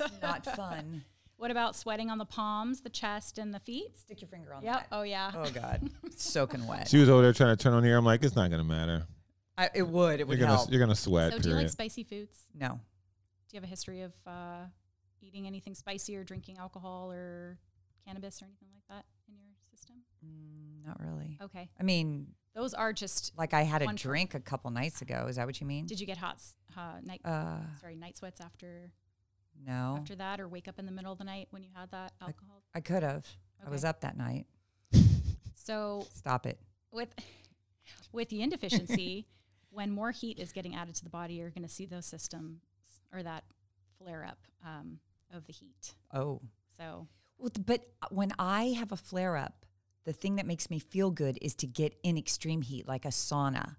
It's 0.00 0.20
not 0.22 0.44
fun. 0.56 1.04
What 1.36 1.50
about 1.50 1.76
sweating 1.76 2.08
on 2.10 2.18
the 2.18 2.24
palms, 2.24 2.80
the 2.80 2.88
chest, 2.88 3.36
and 3.38 3.52
the 3.52 3.60
feet? 3.60 3.96
Stick 3.98 4.20
your 4.22 4.28
finger 4.28 4.54
on 4.54 4.62
Yep. 4.62 4.74
that. 4.74 4.86
Oh 4.92 5.02
yeah. 5.02 5.30
Oh 5.34 5.50
God. 5.50 5.88
Soaking 6.16 6.66
wet. 6.66 6.88
She 6.88 6.98
was 6.98 7.08
over 7.08 7.22
there 7.22 7.32
trying 7.32 7.56
to 7.56 7.62
turn 7.62 7.74
on 7.74 7.84
here. 7.84 7.96
I'm 7.96 8.04
like, 8.04 8.22
it's 8.24 8.34
not 8.36 8.50
gonna 8.50 8.64
matter. 8.64 9.06
I, 9.58 9.68
it 9.74 9.82
would. 9.86 10.14
It 10.14 10.18
You're 10.20 10.26
would 10.28 10.40
gonna 10.40 10.52
help. 10.56 10.70
you're 10.70 10.80
gonna 10.80 10.94
sweat. 10.94 11.32
So 11.32 11.38
do 11.40 11.48
you 11.50 11.54
like 11.56 11.68
spicy 11.68 12.04
foods? 12.04 12.46
No. 12.58 12.68
Do 13.48 13.56
you 13.56 13.58
have 13.60 13.64
a 13.64 13.66
history 13.70 14.00
of 14.02 14.12
uh, 14.26 14.64
eating 15.22 15.46
anything 15.46 15.74
spicy 15.74 16.16
or 16.16 16.24
drinking 16.24 16.58
alcohol 16.58 17.10
or 17.12 17.58
cannabis 18.06 18.42
or 18.42 18.46
anything 18.46 18.68
like 18.74 18.84
that 18.88 19.04
in 19.28 19.34
your 19.36 19.46
system? 19.70 19.96
Mm, 20.24 20.86
not 20.86 21.00
really. 21.00 21.38
Okay. 21.42 21.70
I 21.78 21.82
mean, 21.82 22.28
Those 22.54 22.74
are 22.74 22.92
just. 22.92 23.32
like 23.38 23.54
I 23.54 23.62
had 23.62 23.82
a 23.82 23.92
drink 23.94 24.34
a 24.34 24.40
couple 24.40 24.70
nights 24.70 25.02
ago. 25.02 25.26
Is 25.28 25.36
that 25.36 25.46
what 25.46 25.60
you 25.60 25.66
mean? 25.66 25.86
Did 25.86 26.00
you 26.00 26.06
get 26.06 26.18
hot 26.18 26.38
uh, 26.76 27.00
night? 27.02 27.20
uh, 27.24 27.58
sorry, 27.80 27.96
night 27.96 28.16
sweats 28.16 28.40
after 28.40 28.90
no. 29.64 29.96
after 29.98 30.16
that, 30.16 30.40
or 30.40 30.48
wake 30.48 30.68
up 30.68 30.78
in 30.78 30.86
the 30.86 30.92
middle 30.92 31.12
of 31.12 31.18
the 31.18 31.24
night 31.24 31.48
when 31.50 31.62
you 31.62 31.70
had 31.74 31.90
that 31.92 32.12
alcohol? 32.20 32.62
I 32.74 32.80
could 32.80 33.02
have. 33.02 33.26
I 33.64 33.70
was 33.70 33.84
up 33.84 34.00
that 34.00 34.16
night. 34.16 34.46
So 35.54 36.06
Stop 36.16 36.46
it. 36.46 36.58
with 36.90 37.14
with 38.12 38.32
yin 38.32 38.50
deficiency, 38.50 39.28
when 39.70 39.92
more 39.92 40.10
heat 40.10 40.40
is 40.40 40.50
getting 40.50 40.74
added 40.74 40.96
to 40.96 41.04
the 41.04 41.10
body, 41.10 41.34
you're 41.34 41.50
going 41.50 41.62
to 41.62 41.68
see 41.68 41.86
those 41.86 42.04
systems 42.04 42.60
or 43.12 43.22
that 43.22 43.44
flare 43.96 44.24
up 44.24 44.38
um, 44.66 44.98
of 45.32 45.46
the 45.46 45.52
heat. 45.52 45.94
Oh. 46.12 46.40
So 46.76 47.08
Well, 47.38 47.50
but 47.64 47.84
when 48.10 48.32
I 48.38 48.74
have 48.78 48.92
a 48.92 48.96
flare 48.96 49.36
up, 49.36 49.66
the 50.04 50.12
thing 50.12 50.36
that 50.36 50.46
makes 50.46 50.68
me 50.70 50.78
feel 50.78 51.10
good 51.10 51.38
is 51.40 51.54
to 51.56 51.66
get 51.66 51.96
in 52.02 52.16
extreme 52.18 52.62
heat, 52.62 52.86
like 52.88 53.04
a 53.04 53.08
sauna. 53.08 53.76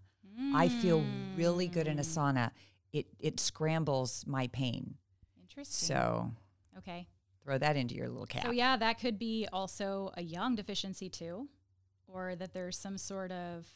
I 0.56 0.68
feel 0.68 1.04
really 1.36 1.68
good 1.68 1.88
in 1.88 2.00
a 2.00 2.02
Mm, 2.02 2.06
sauna. 2.18 2.52
It 2.92 3.06
it 3.20 3.40
scrambles 3.40 4.26
my 4.26 4.48
pain. 4.48 4.96
Interesting. 5.40 5.88
So 5.88 6.32
okay. 6.80 7.08
throw 7.44 7.58
that 7.60 7.76
into 7.76 7.94
your 7.96 8.10
little 8.10 8.26
cap. 8.26 8.44
So 8.46 8.52
yeah, 8.52 8.76
that 8.78 9.00
could 9.00 9.20
be 9.20 9.48
also 9.54 10.12
a 10.18 10.24
yang 10.24 10.56
deficiency 10.56 11.10
too, 11.10 11.50
or 12.08 12.36
that 12.36 12.54
there's 12.54 12.78
some 12.78 12.98
sort 12.98 13.32
of 13.32 13.68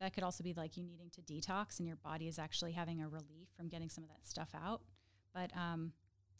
that 0.00 0.12
could 0.14 0.24
also 0.24 0.42
be 0.44 0.52
like 0.54 0.76
you 0.76 0.82
needing 0.84 1.10
to 1.10 1.22
detox 1.22 1.78
and 1.78 1.86
your 1.86 1.96
body 1.96 2.28
is 2.28 2.38
actually 2.38 2.72
having 2.72 3.00
a 3.00 3.08
relief 3.08 3.48
from 3.56 3.68
getting 3.68 3.88
some 3.88 4.04
of 4.04 4.10
that 4.10 4.26
stuff 4.26 4.50
out. 4.54 4.82
But 5.34 5.50
um, 5.56 5.92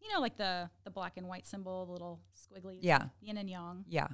you 0.03 0.13
know, 0.13 0.21
like 0.21 0.37
the 0.37 0.71
the 0.85 0.91
black 0.91 1.17
and 1.17 1.27
white 1.29 1.47
symbol, 1.47 1.87
the 1.87 1.93
little 1.93 2.21
squiggly, 2.37 2.79
Yeah. 2.81 3.07
yin 3.21 3.37
and 3.39 3.49
yang. 3.51 3.85
Yeah. 3.89 4.09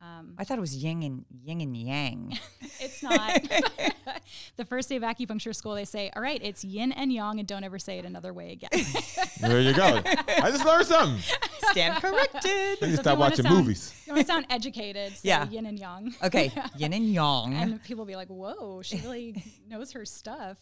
Um, 0.00 0.34
I 0.36 0.42
thought 0.42 0.58
it 0.58 0.60
was 0.60 0.74
yin 0.74 1.00
and 1.04 1.24
yin 1.44 1.60
and 1.60 1.76
yang. 1.76 2.36
it's 2.80 3.02
not. 3.04 3.40
the 4.56 4.64
first 4.64 4.88
day 4.88 4.96
of 4.96 5.04
acupuncture 5.04 5.54
school, 5.54 5.74
they 5.76 5.84
say, 5.84 6.10
"All 6.16 6.22
right, 6.22 6.40
it's 6.42 6.64
yin 6.64 6.90
and 6.90 7.12
yang, 7.12 7.38
and 7.38 7.46
don't 7.46 7.62
ever 7.62 7.78
say 7.78 7.98
it 8.00 8.04
another 8.04 8.32
way 8.32 8.50
again." 8.50 8.84
there 9.40 9.60
you 9.60 9.72
go. 9.72 10.00
I 10.04 10.50
just 10.50 10.64
learned 10.66 10.86
something. 10.86 11.22
Stand 11.70 12.02
corrected. 12.02 12.50
I 12.50 12.76
So 12.80 12.84
if 12.86 12.94
stop 12.94 13.04
you 13.04 13.10
wanna 13.10 13.20
watching 13.30 13.44
sound- 13.44 13.56
movies. 13.58 13.94
You 14.06 14.12
want 14.14 14.26
to 14.26 14.32
sound 14.32 14.46
educated? 14.50 15.12
Say 15.12 15.28
Yeah. 15.28 15.48
yin 15.48 15.66
and 15.66 15.78
yang. 15.78 16.12
Okay, 16.24 16.50
yin 16.76 16.92
and 16.92 17.04
yang. 17.12 17.54
and 17.54 17.80
people 17.84 18.04
be 18.04 18.16
like, 18.16 18.28
"Whoa, 18.28 18.82
she 18.82 18.96
really 19.02 19.40
knows 19.68 19.92
her 19.92 20.04
stuff." 20.04 20.58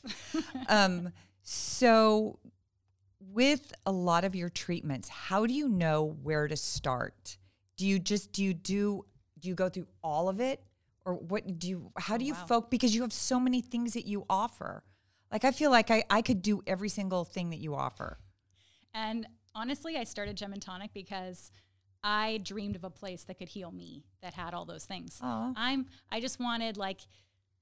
um, 0.69 1.13
so, 1.43 2.39
with 3.21 3.73
a 3.87 3.93
lot 3.93 4.25
of 4.25 4.35
your 4.35 4.49
treatments, 4.49 5.09
how 5.09 5.47
do 5.47 5.55
you 5.55 5.69
know 5.69 6.17
where 6.23 6.49
to 6.49 6.57
start? 6.57 7.37
Do 7.77 7.87
you 7.87 7.99
just 7.99 8.33
do 8.33 8.43
you 8.43 8.55
do 8.55 9.05
do 9.39 9.49
you 9.49 9.55
go 9.55 9.69
through 9.69 9.87
all 10.03 10.29
of 10.29 10.41
it, 10.41 10.63
or 11.05 11.15
what 11.15 11.59
do 11.59 11.69
you? 11.69 11.93
How 11.97 12.17
do 12.17 12.25
oh, 12.25 12.29
you 12.29 12.35
wow. 12.35 12.47
folk? 12.47 12.71
Because 12.71 12.95
you 12.95 13.03
have 13.03 13.13
so 13.13 13.41
many 13.41 13.61
things 13.61 13.95
that 13.95 14.07
you 14.07 14.25
offer. 14.29 14.83
Like 15.33 15.45
I 15.45 15.53
feel 15.53 15.71
like 15.71 15.91
I 15.91 16.05
I 16.11 16.23
could 16.23 16.43
do 16.43 16.63
every 16.67 16.89
single 16.89 17.25
thing 17.25 17.51
that 17.51 17.59
you 17.59 17.75
offer. 17.75 18.19
and 18.95 19.27
honestly, 19.55 19.97
I 19.97 20.05
started 20.05 20.37
Gem 20.37 20.53
and 20.53 20.63
Tonic 20.63 20.93
because 20.93 21.51
I 22.03 22.41
dreamed 22.43 22.77
of 22.77 22.85
a 22.85 22.91
place 22.91 23.25
that 23.25 23.39
could 23.39 23.49
heal 23.49 23.73
me 23.73 24.05
that 24.23 24.35
had 24.35 24.55
all 24.55 24.65
those 24.65 24.85
things. 24.85 25.19
Aw. 25.23 25.53
I'm 25.57 25.87
I 26.11 26.21
just 26.21 26.41
wanted 26.41 26.77
like 26.77 27.01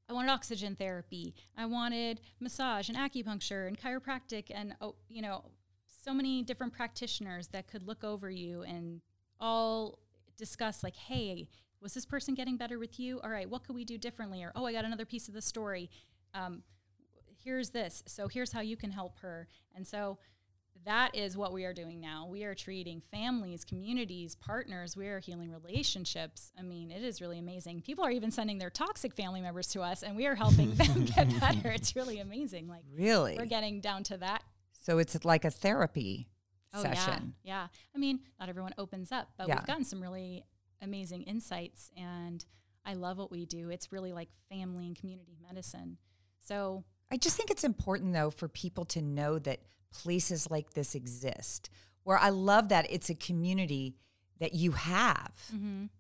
I 0.09 0.13
wanted 0.13 0.31
oxygen 0.31 0.75
therapy. 0.75 1.35
I 1.57 1.67
wanted 1.67 2.21
massage 2.41 2.89
and 2.89 2.97
acupuncture 2.97 3.67
and 3.69 3.79
chiropractic 3.79 4.47
and 4.51 4.75
oh, 4.81 4.95
you 5.09 5.21
know, 5.21 5.45
so 5.87 6.15
many 6.15 6.43
different 6.43 6.73
practitioners 6.73 7.49
that 7.49 7.69
could 7.69 7.83
look 7.83 8.03
over 8.05 8.31
you 8.31 8.63
and 8.63 9.03
all 9.39 9.99
discuss 10.37 10.83
like, 10.83 10.97
"Hey, 10.97 11.49
was 11.81 11.93
this 11.93 12.07
person 12.07 12.35
getting 12.35 12.57
better 12.57 12.79
with 12.79 12.99
you? 12.99 13.21
All 13.21 13.31
right, 13.31 13.49
what 13.49 13.65
could 13.65 13.75
we 13.75 13.85
do 13.85 13.99
differently?" 13.99 14.43
Or, 14.43 14.53
"Oh, 14.55 14.65
I 14.65 14.73
got 14.73 14.85
another 14.85 15.05
piece 15.05 15.29
of 15.29 15.35
the 15.35 15.43
story. 15.43 15.91
Um, 16.33 16.63
here's 17.45 17.71
this. 17.71 18.03
So 18.07 18.29
here's 18.29 18.53
how 18.53 18.61
you 18.61 18.77
can 18.77 18.91
help 18.91 19.19
her." 19.19 19.47
And 19.75 19.87
so 19.87 20.19
that 20.85 21.15
is 21.15 21.37
what 21.37 21.53
we 21.53 21.65
are 21.65 21.75
doing 21.75 22.01
now. 22.01 22.27
We 22.31 22.45
are 22.45 22.55
treating 22.55 23.03
families, 23.11 23.65
communities, 23.65 24.35
partners. 24.37 24.97
We 24.97 25.07
are 25.09 25.19
healing 25.19 25.51
relationships. 25.51 26.53
I 26.59 26.63
mean, 26.63 26.91
it 26.91 27.03
is 27.03 27.21
really 27.21 27.39
amazing. 27.39 27.83
People 27.83 28.05
are 28.05 28.11
even 28.11 28.31
sending 28.31 28.59
their 28.59 28.71
toxic 28.71 29.15
family 29.15 29.41
members 29.41 29.69
to 29.69 29.83
us, 29.83 30.03
and 30.03 30.17
we 30.17 30.27
are 30.27 30.35
helping 30.35 30.75
them 30.75 31.05
get 31.17 31.29
better. 31.41 31.71
It's 31.71 31.95
really 31.95 32.21
amazing. 32.21 32.69
Like 32.69 32.83
Really? 32.97 33.37
we're 33.39 33.47
getting 33.47 33.81
down 33.81 34.03
to 34.05 34.17
that. 34.19 34.43
So 34.83 34.99
it's 34.99 35.25
like 35.25 35.45
a 35.45 35.51
therapy 35.51 36.29
Oh 36.73 36.83
session. 36.83 37.35
yeah, 37.43 37.63
yeah. 37.63 37.67
I 37.95 37.99
mean, 37.99 38.21
not 38.39 38.49
everyone 38.49 38.73
opens 38.79 39.11
up, 39.13 39.29
but 39.37 39.49
Yeah. 39.49 39.57
we've 39.57 39.67
gotten 39.67 39.85
some 39.85 40.01
really 40.01 40.45
amazing 40.81 41.23
insights, 41.25 41.91
and 41.97 42.45
I 42.87 42.95
love 42.95 43.19
what 43.19 43.31
we 43.31 43.45
do. 43.47 43.69
It's 43.71 43.91
really 43.93 44.13
like 44.13 44.29
family 44.49 44.87
and 44.87 44.97
community 44.97 45.37
medicine. 45.47 45.99
So 46.41 46.85
I 47.11 47.17
just 47.17 47.37
think 47.37 47.51
it's 47.51 47.65
important 47.65 48.13
though 48.13 48.31
for 48.31 48.49
people 48.49 48.85
to 48.87 49.03
know 49.03 49.39
that 49.41 49.61
places 49.93 50.51
like 50.51 50.75
this 50.75 50.95
exist. 50.95 51.71
Where 52.05 52.19
I 52.19 52.31
love 52.31 52.69
that 52.71 52.87
it's 52.91 53.11
a 53.11 53.15
community 53.15 53.97
that 54.41 54.55
you 54.55 54.73
have 54.73 55.33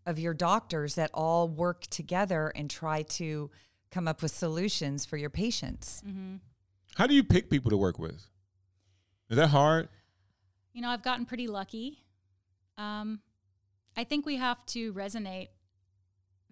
of 0.07 0.19
your 0.19 0.33
doctors 0.35 0.95
that 0.95 1.11
all 1.13 1.49
work 1.49 1.83
together 1.89 2.53
and 2.55 2.71
try 2.71 3.03
to 3.03 3.51
come 3.91 4.07
up 4.07 4.23
with 4.23 4.31
solutions 4.31 5.05
for 5.05 5.17
your 5.17 5.31
patients. 5.31 6.03
How 6.95 7.07
do 7.07 7.15
you 7.15 7.25
pick 7.25 7.51
people 7.51 7.71
to 7.71 7.77
work 7.77 7.99
with? 7.99 8.29
Is 9.31 9.37
that 9.37 9.49
hard? 9.49 9.89
you 10.73 10.83
know, 10.83 10.91
I've 10.91 11.03
gotten 11.03 11.25
pretty 11.27 11.49
lucky. 11.49 12.05
Um, 12.77 13.21
I 13.97 14.05
think 14.05 14.25
we 14.25 14.37
have 14.37 14.65
to 14.67 14.93
resonate 14.93 15.49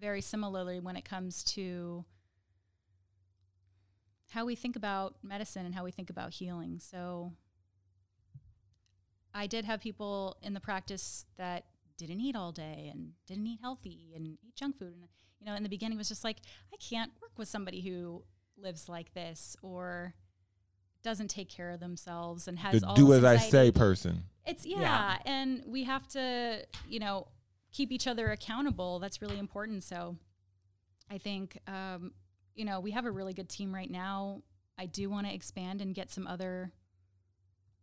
very 0.01 0.19
similarly 0.21 0.81
when 0.81 0.97
it 0.97 1.05
comes 1.05 1.43
to 1.45 2.03
how 4.29 4.45
we 4.45 4.55
think 4.55 4.75
about 4.75 5.15
medicine 5.23 5.65
and 5.65 5.73
how 5.73 5.83
we 5.83 5.91
think 5.91 6.09
about 6.09 6.33
healing. 6.33 6.79
So, 6.79 7.33
I 9.33 9.47
did 9.47 9.65
have 9.65 9.81
people 9.81 10.37
in 10.41 10.53
the 10.53 10.59
practice 10.59 11.25
that 11.37 11.65
didn't 11.97 12.21
eat 12.21 12.35
all 12.35 12.51
day 12.51 12.89
and 12.91 13.11
didn't 13.27 13.47
eat 13.47 13.59
healthy 13.61 14.13
and 14.15 14.25
eat 14.25 14.39
junk 14.55 14.77
food. 14.79 14.93
And, 14.93 15.07
you 15.39 15.45
know, 15.45 15.55
in 15.55 15.63
the 15.63 15.69
beginning, 15.69 15.97
it 15.97 15.99
was 15.99 16.09
just 16.09 16.23
like, 16.23 16.37
I 16.73 16.77
can't 16.77 17.11
work 17.21 17.31
with 17.37 17.47
somebody 17.47 17.81
who 17.81 18.23
lives 18.57 18.89
like 18.89 19.13
this 19.13 19.55
or 19.61 20.13
doesn't 21.03 21.29
take 21.29 21.49
care 21.49 21.69
of 21.71 21.79
themselves 21.79 22.47
and 22.47 22.57
has 22.59 22.81
The 22.81 22.87
all 22.87 22.95
do 22.95 23.13
as 23.13 23.23
I 23.23 23.37
say 23.37 23.71
person. 23.71 24.23
It's 24.45 24.65
yeah, 24.65 24.79
Yeah. 24.79 25.17
and 25.25 25.63
we 25.67 25.83
have 25.83 26.07
to, 26.09 26.65
you 26.87 26.99
know, 26.99 27.27
keep 27.71 27.91
each 27.91 28.07
other 28.07 28.31
accountable. 28.31 28.99
That's 28.99 29.21
really 29.21 29.37
important. 29.37 29.83
So, 29.83 30.17
I 31.11 31.17
think, 31.19 31.59
um, 31.67 32.11
you 32.57 32.65
know, 32.65 32.79
we 32.79 32.91
have 32.91 33.05
a 33.05 33.11
really 33.11 33.33
good 33.33 33.47
team 33.49 33.73
right 33.73 33.89
now. 33.89 34.41
I 34.77 34.87
do 34.87 35.09
want 35.09 35.27
to 35.27 35.33
expand 35.33 35.81
and 35.81 35.93
get 35.95 36.11
some 36.11 36.27
other 36.27 36.71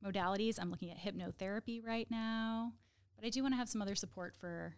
modalities. 0.04 0.58
I'm 0.60 0.70
looking 0.70 0.90
at 0.90 0.98
hypnotherapy 0.98 1.84
right 1.84 2.08
now, 2.10 2.72
but 3.16 3.24
I 3.24 3.30
do 3.30 3.42
want 3.42 3.54
to 3.54 3.56
have 3.56 3.68
some 3.68 3.80
other 3.80 3.94
support 3.94 4.34
for 4.36 4.74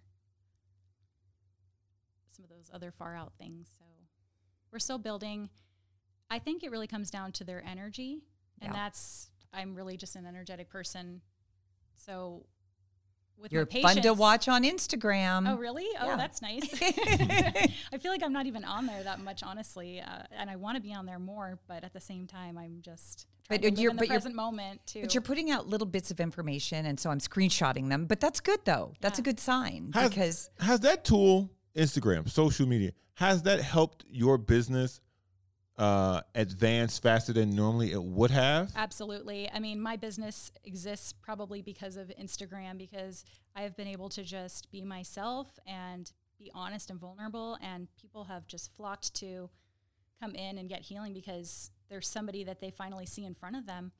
some 2.30 2.44
of 2.44 2.50
those 2.50 2.70
other 2.72 2.90
far 2.90 3.16
out 3.16 3.32
things. 3.38 3.68
So, 3.78 3.84
we're 4.70 4.78
still 4.78 4.98
building. 4.98 5.48
I 6.28 6.38
think 6.38 6.62
it 6.62 6.70
really 6.70 6.86
comes 6.86 7.10
down 7.10 7.32
to 7.32 7.44
their 7.44 7.64
energy, 7.64 8.22
and 8.60 8.72
Yeah. 8.72 8.78
that's 8.78 9.30
I'm 9.52 9.74
really 9.74 9.96
just 9.96 10.16
an 10.16 10.26
energetic 10.26 10.68
person. 10.68 11.22
So 11.96 12.44
with 13.40 13.52
You're 13.52 13.66
my 13.72 13.82
fun 13.82 14.02
to 14.02 14.14
watch 14.14 14.48
on 14.48 14.62
Instagram. 14.64 15.48
Oh, 15.50 15.56
really? 15.56 15.86
Oh, 16.00 16.06
Yeah. 16.06 16.16
that's 16.16 16.40
nice. 16.42 16.62
I 16.82 17.98
feel 18.00 18.10
like 18.12 18.22
I'm 18.22 18.32
not 18.32 18.46
even 18.46 18.64
on 18.64 18.86
there 18.86 19.02
that 19.02 19.20
much, 19.20 19.42
honestly, 19.42 20.00
uh, 20.00 20.22
and 20.32 20.48
I 20.50 20.56
want 20.56 20.76
to 20.76 20.82
be 20.82 20.92
on 20.94 21.06
there 21.06 21.18
more. 21.18 21.58
But 21.68 21.84
at 21.84 21.92
the 21.92 22.00
same 22.00 22.26
time, 22.26 22.58
I'm 22.58 22.78
just 22.82 23.26
trying 23.46 23.60
But 23.60 23.62
to 23.66 23.70
live 23.70 23.78
you're- 23.78 23.90
in 23.90 23.96
the 23.96 24.00
but 24.00 24.08
you're- 24.08 24.16
present 24.16 24.34
moment 24.34 24.80
too. 24.86 25.02
But 25.02 25.14
you're 25.14 25.22
putting 25.22 25.50
out 25.50 25.66
little 25.68 25.86
bits 25.86 26.10
of 26.10 26.20
information, 26.20 26.86
and 26.86 26.98
so 26.98 27.10
I'm 27.10 27.20
screenshotting 27.20 27.88
them. 27.88 28.06
But 28.06 28.20
that's 28.20 28.40
good, 28.40 28.60
though. 28.64 28.94
That's 29.00 29.18
a 29.18 29.22
good 29.22 29.38
sign 29.40 29.92
Has, 29.94 30.08
because 30.08 30.50
has 30.60 30.80
that 30.80 31.04
tool, 31.04 31.50
Instagram, 31.76 32.28
social 32.28 32.66
media, 32.66 32.92
has 33.14 33.42
that 33.42 33.60
helped 33.60 34.04
your 34.10 34.38
business 34.38 35.00
uh, 35.78 36.20
advance 36.34 36.98
faster 36.98 37.32
than 37.32 37.50
normally 37.54 37.92
it 37.92 38.02
would 38.02 38.30
have? 38.30 38.72
Absolutely. 38.76 39.50
I 39.52 39.58
mean, 39.60 39.80
my 39.80 39.96
business 39.96 40.50
exists 40.64 41.12
probably 41.12 41.60
because 41.62 41.96
of 41.96 42.08
Instagram 42.20 42.78
because 42.78 43.24
I 43.54 43.62
have 43.62 43.76
been 43.76 43.88
able 43.88 44.08
to 44.10 44.22
just 44.22 44.70
be 44.70 44.82
myself 44.82 45.58
and 45.66 46.10
be 46.38 46.50
honest 46.54 46.90
and 46.90 46.98
vulnerable 47.00 47.58
and 47.62 47.88
people 48.00 48.24
have 48.24 48.46
just 48.46 48.72
flocked 48.76 49.14
to 49.14 49.48
come 50.20 50.34
in 50.34 50.58
and 50.58 50.68
get 50.68 50.80
healing 50.82 51.12
because 51.12 51.70
there's 51.88 52.08
somebody 52.08 52.44
that 52.44 52.60
they 52.60 52.70
finally 52.70 53.06
see 53.06 53.24
in 53.24 53.34
front 53.34 53.56
of 53.56 53.66
them 53.66 53.92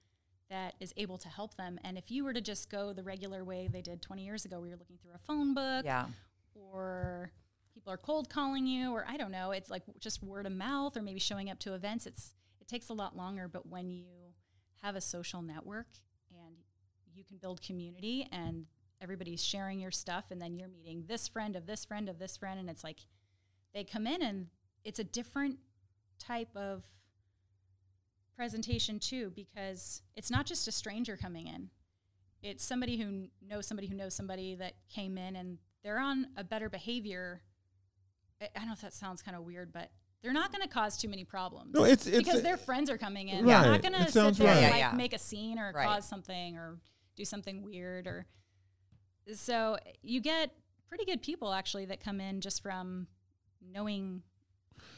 that 0.49 0.75
is 0.81 0.95
able 0.97 1.19
to 1.19 1.29
help 1.29 1.57
them. 1.57 1.79
And 1.85 1.99
if 1.99 2.11
you 2.11 2.25
were 2.25 2.33
to 2.33 2.41
just 2.41 2.71
go 2.71 2.93
the 2.93 3.03
regular 3.03 3.45
way 3.45 3.69
they 3.71 3.83
did 3.83 4.01
20 4.01 4.25
years 4.25 4.45
ago, 4.45 4.61
where 4.61 4.69
you're 4.69 4.79
looking 4.79 4.97
through 5.03 5.13
a 5.15 5.19
phone 5.19 5.55
book 5.55 5.85
Yeah. 5.85 6.07
or 6.55 7.31
people 7.77 7.93
are 7.93 7.99
cold 7.99 8.31
calling 8.31 8.67
you, 8.67 8.91
or 8.93 9.05
I 9.07 9.19
don't 9.19 9.31
know, 9.31 9.51
it's 9.51 9.69
like 9.69 9.83
just 10.01 10.23
word 10.23 10.47
of 10.47 10.53
mouth 10.53 10.97
or 10.97 11.03
maybe 11.03 11.21
showing 11.21 11.51
up 11.51 11.59
to 11.61 11.75
events, 11.75 12.07
it's 12.07 12.33
it 12.59 12.67
takes 12.67 12.89
a 12.89 12.95
lot 12.95 13.15
longer. 13.15 13.49
But 13.49 13.69
when 13.69 13.91
you 13.91 14.07
have 14.83 14.97
a 14.97 15.01
social 15.01 15.43
network 15.43 15.89
and 16.31 16.57
you 17.15 17.23
can 17.23 17.37
build 17.37 17.61
community 17.61 18.27
and 18.33 18.65
everybody's 19.03 19.45
sharing 19.45 19.79
your 19.79 19.91
stuff 19.91 20.25
and 20.31 20.41
then 20.41 20.57
you're 20.57 20.69
meeting 20.69 21.05
this 21.07 21.29
friend 21.29 21.55
of 21.55 21.67
this 21.67 21.85
friend 21.85 22.09
of 22.09 22.19
this 22.19 22.39
friend 22.39 22.59
and 22.59 22.71
it's 22.71 22.83
like 22.83 23.01
they 23.75 23.85
come 23.85 24.07
in 24.07 24.23
and 24.23 24.47
it's 24.83 24.99
a 24.99 25.05
different 25.05 25.59
type 26.19 26.49
of 26.57 26.83
presentation 28.35 28.99
too 28.99 29.31
because 29.37 30.01
it's 30.17 30.31
not 30.31 30.47
just 30.47 30.67
a 30.67 30.73
stranger 30.73 31.17
coming 31.17 31.47
in 31.47 31.69
it's 32.43 32.65
somebody 32.65 32.97
who 32.97 33.27
knows 33.47 33.67
somebody 33.67 33.87
who 33.87 33.95
knows 33.95 34.15
somebody 34.15 34.55
that 34.55 34.75
came 34.89 35.19
in 35.19 35.37
and 35.37 35.59
they're 35.83 35.99
on 35.99 36.29
a 36.39 36.45
better 36.45 36.71
behavior 36.71 37.43
i, 38.41 38.45
I 38.55 38.59
don't 38.59 38.69
know 38.69 38.75
if 38.75 38.81
that 38.81 38.95
sounds 38.95 39.23
kind 39.23 39.37
of 39.37 39.45
weird 39.45 39.73
but 39.73 39.91
they're 40.23 40.33
not 40.33 40.51
going 40.51 40.63
to 40.63 40.69
cause 40.69 40.97
too 40.97 41.09
many 41.09 41.25
problems 41.25 41.73
No, 41.75 41.85
it's 41.85 42.07
it's 42.07 42.19
because 42.19 42.43
their 42.43 42.57
friends 42.57 42.91
are 42.91 42.99
coming 42.99 43.29
in. 43.29 43.45
Right. 43.45 43.63
They're 43.63 43.71
not 43.71 43.83
going 43.83 43.95
to 43.95 44.11
sit 44.11 44.35
there 44.39 44.49
right. 44.49 44.57
and 44.57 44.71
like 44.73 44.81
yeah. 44.81 44.93
make 44.93 45.13
a 45.13 45.19
scene 45.19 45.59
or 45.59 45.73
Right. 45.73 45.87
cause 45.87 46.09
something 46.09 46.57
or 46.57 46.79
do 47.15 47.25
something 47.25 47.63
weird 47.63 48.07
or 48.07 48.27
so 49.33 49.77
you 50.03 50.21
get 50.21 50.51
pretty 50.89 51.05
good 51.05 51.23
people 51.23 51.53
actually 51.53 51.85
that 51.87 52.01
come 52.01 52.21
in 52.21 52.41
just 52.41 52.63
from 52.63 53.07
knowing 53.73 54.23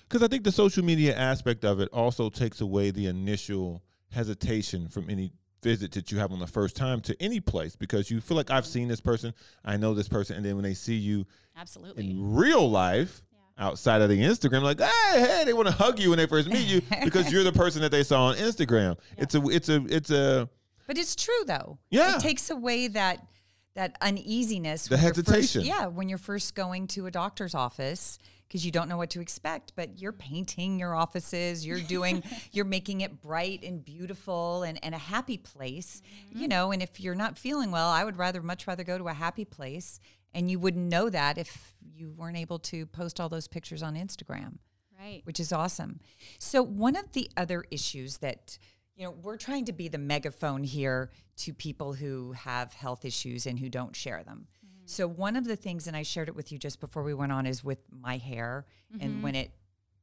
because 0.08 0.22
I 0.22 0.28
think 0.28 0.44
the 0.44 0.52
social 0.52 0.84
media 0.84 1.14
aspect 1.14 1.64
of 1.64 1.80
it 1.80 1.88
also 1.92 2.30
takes 2.30 2.60
away 2.60 2.90
the 2.90 3.06
initial 3.06 3.82
hesitation 4.10 4.88
from 4.88 5.10
any 5.10 5.32
visit 5.62 5.92
that 5.92 6.10
you 6.10 6.18
have 6.18 6.32
on 6.32 6.38
the 6.38 6.46
first 6.46 6.76
time 6.76 7.00
to 7.02 7.20
any 7.22 7.40
place 7.40 7.76
because 7.76 8.10
you 8.10 8.20
feel 8.20 8.36
like 8.36 8.50
I've 8.50 8.64
mm-hmm. 8.64 8.72
seen 8.72 8.88
this 8.88 9.00
person, 9.00 9.34
I 9.64 9.76
know 9.76 9.92
this 9.94 10.08
person, 10.08 10.36
and 10.36 10.44
then 10.44 10.54
when 10.54 10.62
they 10.62 10.74
see 10.74 10.94
you 10.94 11.26
absolutely 11.56 12.10
in 12.10 12.34
real 12.34 12.70
life 12.70 13.22
Yeah. 13.27 13.27
Outside 13.58 14.00
of 14.02 14.08
the 14.08 14.18
Instagram, 14.18 14.62
like, 14.62 14.80
hey, 14.80 14.90
hey, 15.20 15.42
they 15.44 15.52
want 15.52 15.68
to 15.68 15.74
hug 15.74 15.98
you 15.98 16.10
when 16.10 16.18
they 16.18 16.26
first 16.26 16.48
meet 16.48 16.66
you 16.66 16.80
because 17.04 17.32
you're 17.32 17.44
the 17.44 17.52
person 17.52 17.82
that 17.82 17.90
they 17.90 18.02
saw 18.02 18.26
on 18.26 18.36
Instagram. 18.36 18.96
It's 19.16 19.34
a, 19.34 19.42
it's 19.48 19.68
a, 19.68 19.84
it's 19.86 20.10
a, 20.10 20.48
But 20.86 20.98
it's 20.98 21.16
true 21.16 21.44
though. 21.46 21.78
Yeah. 21.90 22.16
It 22.16 22.20
takes 22.20 22.50
away 22.50 22.88
that 22.88 23.26
that 23.74 23.96
uneasiness. 24.00 24.88
The 24.88 24.96
you're 24.96 25.14
first- 25.14 25.26
hesitation. 25.26 25.64
yeah, 25.64 25.86
when 25.86 26.08
you're 26.08 26.18
first 26.18 26.54
going 26.54 26.88
to 26.88 27.06
a 27.06 27.10
doctor's 27.10 27.54
office 27.54 28.18
because 28.48 28.64
you 28.64 28.72
don't 28.72 28.88
know 28.88 28.96
what 28.96 29.10
to 29.10 29.20
expect, 29.20 29.72
but 29.76 30.00
you're 30.00 30.12
painting 30.12 30.78
your 30.78 30.94
offices, 30.94 31.66
you're 31.66 31.80
doing 31.80 32.22
you're 32.52 32.64
making 32.64 33.02
it 33.02 33.20
bright 33.20 33.62
and 33.62 33.84
beautiful 33.84 34.62
and, 34.62 34.82
and 34.82 34.94
a 34.94 34.98
happy 34.98 35.36
place. 35.38 36.02
Mm-hmm. 36.30 36.40
You 36.40 36.48
know, 36.48 36.72
and 36.72 36.82
if 36.82 36.98
you're 36.98 37.14
not 37.14 37.38
feeling 37.38 37.70
well, 37.70 37.88
I 37.88 38.04
would 38.04 38.16
rather 38.16 38.42
much 38.42 38.66
rather 38.66 38.84
go 38.84 38.98
to 38.98 39.08
a 39.08 39.12
happy 39.12 39.44
place. 39.44 40.00
And 40.34 40.50
you 40.50 40.58
wouldn't 40.58 40.90
know 40.90 41.08
that 41.08 41.38
if 41.38 41.74
you 41.98 42.12
weren't 42.16 42.36
able 42.36 42.58
to 42.58 42.86
post 42.86 43.20
all 43.20 43.28
those 43.28 43.48
pictures 43.48 43.82
on 43.82 43.94
Instagram 43.94 44.58
right 44.98 45.22
which 45.24 45.40
is 45.40 45.52
awesome. 45.52 46.00
So 46.38 46.62
one 46.62 46.96
of 46.96 47.12
the 47.12 47.30
other 47.36 47.64
issues 47.70 48.18
that 48.18 48.58
you 48.96 49.04
know 49.04 49.10
we're 49.10 49.36
trying 49.36 49.64
to 49.66 49.72
be 49.72 49.88
the 49.88 49.98
megaphone 49.98 50.64
here 50.64 51.10
to 51.38 51.54
people 51.54 51.92
who 51.94 52.32
have 52.32 52.72
health 52.72 53.04
issues 53.04 53.46
and 53.46 53.58
who 53.58 53.68
don't 53.68 53.94
share 53.94 54.22
them. 54.24 54.48
Mm-hmm. 54.64 54.82
So 54.86 55.06
one 55.06 55.36
of 55.36 55.44
the 55.44 55.56
things, 55.56 55.86
and 55.86 55.96
I 55.96 56.02
shared 56.02 56.28
it 56.28 56.34
with 56.34 56.50
you 56.50 56.58
just 56.58 56.80
before 56.80 57.02
we 57.02 57.14
went 57.14 57.32
on, 57.32 57.46
is 57.46 57.62
with 57.62 57.78
my 57.90 58.16
hair 58.16 58.66
and 59.00 59.12
mm-hmm. 59.12 59.22
when 59.22 59.34
it, 59.34 59.52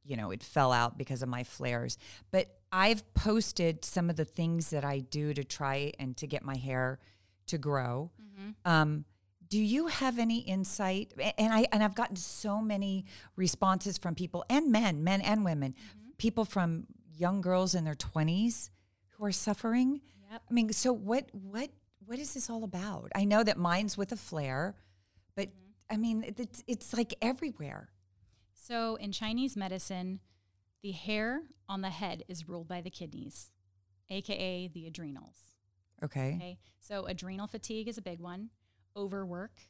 you 0.04 0.16
know, 0.16 0.30
it 0.30 0.42
fell 0.42 0.72
out 0.72 0.96
because 0.96 1.22
of 1.22 1.28
my 1.28 1.44
flares. 1.44 1.98
But 2.30 2.56
I've 2.72 3.12
posted 3.12 3.84
some 3.84 4.08
of 4.08 4.16
the 4.16 4.24
things 4.24 4.70
that 4.70 4.84
I 4.84 5.00
do 5.00 5.34
to 5.34 5.44
try 5.44 5.92
and 5.98 6.16
to 6.16 6.26
get 6.26 6.42
my 6.42 6.56
hair 6.56 6.98
to 7.48 7.58
grow. 7.58 8.10
Mm-hmm. 8.20 8.50
Um, 8.64 9.04
do 9.48 9.58
you 9.58 9.86
have 9.88 10.18
any 10.18 10.38
insight? 10.40 11.12
And 11.38 11.52
I 11.52 11.66
and 11.72 11.82
I've 11.82 11.94
gotten 11.94 12.16
so 12.16 12.60
many 12.60 13.04
responses 13.36 13.98
from 13.98 14.14
people 14.14 14.44
and 14.48 14.70
men, 14.70 15.04
men 15.04 15.20
and 15.20 15.44
women, 15.44 15.72
mm-hmm. 15.72 16.10
people 16.18 16.44
from 16.44 16.86
young 17.16 17.40
girls 17.40 17.74
in 17.74 17.84
their 17.84 17.94
twenties 17.94 18.70
who 19.10 19.24
are 19.24 19.32
suffering. 19.32 20.00
Yep. 20.30 20.42
I 20.50 20.52
mean, 20.52 20.72
so 20.72 20.92
what 20.92 21.28
what 21.32 21.70
what 22.04 22.18
is 22.18 22.34
this 22.34 22.48
all 22.50 22.64
about? 22.64 23.10
I 23.14 23.24
know 23.24 23.42
that 23.42 23.58
mine's 23.58 23.96
with 23.96 24.12
a 24.12 24.16
flare, 24.16 24.76
but 25.34 25.48
mm-hmm. 25.48 25.94
I 25.94 25.96
mean, 25.96 26.34
it's, 26.36 26.62
it's 26.66 26.92
like 26.94 27.14
everywhere. 27.22 27.90
so 28.54 28.96
in 28.96 29.12
chinese 29.12 29.56
medicine 29.56 30.18
the 30.82 30.90
hair 30.90 31.42
on 31.68 31.82
the 31.82 31.90
head 31.90 32.24
is 32.26 32.48
ruled 32.48 32.66
by 32.66 32.80
the 32.80 32.90
kidneys 32.90 33.50
aka 34.10 34.66
the 34.68 34.86
adrenals 34.86 35.56
Okay. 36.04 36.34
Okay. 36.36 36.58
So 36.80 37.06
adrenal 37.06 37.46
fatigue 37.46 37.88
is 37.88 37.98
a 37.98 38.02
big 38.02 38.20
one. 38.20 38.50
Overwork. 38.96 39.60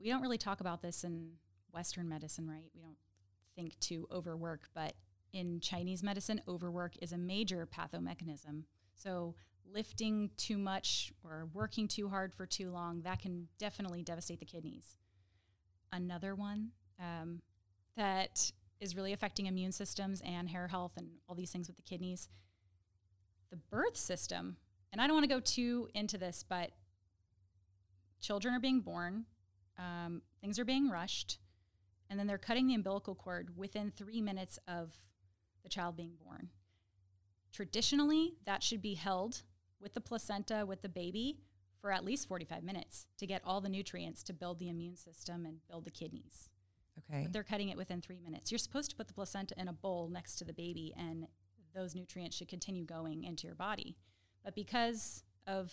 We 0.00 0.08
don't 0.08 0.22
really 0.22 0.38
talk 0.38 0.60
about 0.60 0.80
this 0.80 1.04
in 1.04 1.32
Western 1.72 2.08
medicine, 2.08 2.48
right? 2.48 2.70
We 2.74 2.80
don't 2.80 2.96
think 3.56 3.78
to 3.80 4.06
overwork, 4.12 4.68
but 4.74 4.94
in 5.32 5.60
Chinese 5.60 6.02
medicine, 6.02 6.40
overwork 6.46 6.92
is 7.02 7.12
a 7.12 7.18
major 7.18 7.66
pathomechanism. 7.66 8.64
So 8.94 9.34
lifting 9.70 10.30
too 10.36 10.56
much 10.56 11.12
or 11.24 11.48
working 11.52 11.88
too 11.88 12.08
hard 12.08 12.32
for 12.32 12.46
too 12.46 12.70
long, 12.70 13.02
that 13.02 13.20
can 13.20 13.48
definitely 13.58 14.02
devastate 14.02 14.38
the 14.38 14.46
kidneys. 14.46 14.96
Another 15.92 16.34
one 16.34 16.70
um, 17.00 17.42
that 17.96 18.52
is 18.80 18.94
really 18.94 19.12
affecting 19.12 19.46
immune 19.46 19.72
systems 19.72 20.22
and 20.24 20.48
hair 20.48 20.68
health 20.68 20.92
and 20.96 21.08
all 21.28 21.34
these 21.34 21.50
things 21.50 21.66
with 21.66 21.76
the 21.76 21.82
kidneys, 21.82 22.28
the 23.50 23.58
birth 23.70 23.96
system 23.96 24.56
and 24.92 25.00
I 25.00 25.06
don't 25.06 25.16
want 25.16 25.24
to 25.24 25.34
go 25.34 25.40
too 25.40 25.88
into 25.94 26.18
this, 26.18 26.44
but 26.48 26.70
children 28.20 28.54
are 28.54 28.60
being 28.60 28.80
born, 28.80 29.24
um, 29.78 30.22
things 30.40 30.58
are 30.58 30.64
being 30.64 30.90
rushed, 30.90 31.38
and 32.10 32.18
then 32.18 32.26
they're 32.26 32.38
cutting 32.38 32.66
the 32.66 32.74
umbilical 32.74 33.14
cord 33.14 33.56
within 33.56 33.90
three 33.90 34.20
minutes 34.20 34.58
of 34.66 34.92
the 35.62 35.68
child 35.68 35.96
being 35.96 36.14
born. 36.24 36.48
Traditionally, 37.52 38.34
that 38.44 38.62
should 38.62 38.82
be 38.82 38.94
held 38.94 39.42
with 39.80 39.94
the 39.94 40.00
placenta, 40.00 40.64
with 40.66 40.82
the 40.82 40.88
baby, 40.88 41.38
for 41.80 41.92
at 41.92 42.04
least 42.04 42.28
45 42.28 42.62
minutes 42.62 43.06
to 43.18 43.26
get 43.26 43.42
all 43.44 43.60
the 43.60 43.68
nutrients 43.68 44.22
to 44.24 44.32
build 44.32 44.58
the 44.58 44.68
immune 44.68 44.96
system 44.96 45.44
and 45.44 45.58
build 45.68 45.84
the 45.84 45.90
kidneys. 45.90 46.48
Okay. 46.98 47.22
But 47.22 47.32
they're 47.32 47.44
cutting 47.44 47.68
it 47.68 47.76
within 47.76 48.00
three 48.00 48.18
minutes. 48.18 48.50
You're 48.50 48.58
supposed 48.58 48.90
to 48.90 48.96
put 48.96 49.06
the 49.06 49.14
placenta 49.14 49.54
in 49.56 49.68
a 49.68 49.72
bowl 49.72 50.08
next 50.08 50.36
to 50.36 50.44
the 50.44 50.52
baby, 50.52 50.92
and 50.98 51.28
those 51.74 51.94
nutrients 51.94 52.36
should 52.36 52.48
continue 52.48 52.84
going 52.84 53.22
into 53.24 53.46
your 53.46 53.54
body. 53.54 53.96
But 54.44 54.54
because 54.54 55.22
of 55.46 55.72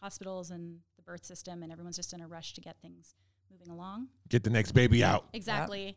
hospitals 0.00 0.50
and 0.50 0.80
birth 1.06 1.24
system, 1.24 1.62
and 1.62 1.72
everyone's 1.72 1.96
just 1.96 2.12
in 2.12 2.20
a 2.20 2.26
rush 2.26 2.52
to 2.54 2.60
get 2.60 2.76
things 2.82 3.14
moving 3.50 3.70
along, 3.70 4.08
get 4.28 4.44
the 4.44 4.50
next 4.50 4.72
baby 4.72 5.02
out. 5.04 5.26
exactly, 5.32 5.96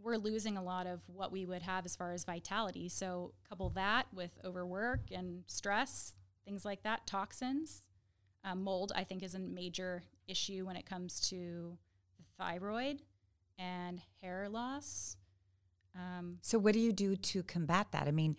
we're 0.00 0.16
losing 0.16 0.56
a 0.56 0.62
lot 0.62 0.86
of 0.86 1.02
what 1.08 1.32
we 1.32 1.44
would 1.44 1.62
have 1.62 1.84
as 1.84 1.96
far 1.96 2.12
as 2.12 2.24
vitality. 2.24 2.88
So, 2.88 3.32
couple 3.48 3.68
that 3.70 4.06
with 4.14 4.30
overwork 4.44 5.10
and 5.12 5.42
stress, 5.46 6.14
things 6.44 6.64
like 6.64 6.82
that, 6.84 7.06
toxins. 7.06 7.82
Um, 8.44 8.62
mold, 8.62 8.92
I 8.94 9.02
think, 9.02 9.22
is 9.24 9.34
a 9.34 9.40
major 9.40 10.04
issue 10.28 10.64
when 10.66 10.76
it 10.76 10.86
comes 10.86 11.18
to 11.30 11.76
the 12.16 12.24
thyroid 12.38 13.02
and 13.58 14.00
hair 14.22 14.48
loss. 14.48 15.16
Um, 15.96 16.38
So 16.42 16.58
what 16.58 16.74
do 16.74 16.78
you 16.80 16.92
do 16.92 17.16
to 17.16 17.42
combat 17.42 17.88
that? 17.90 18.06
I 18.06 18.12
mean, 18.12 18.36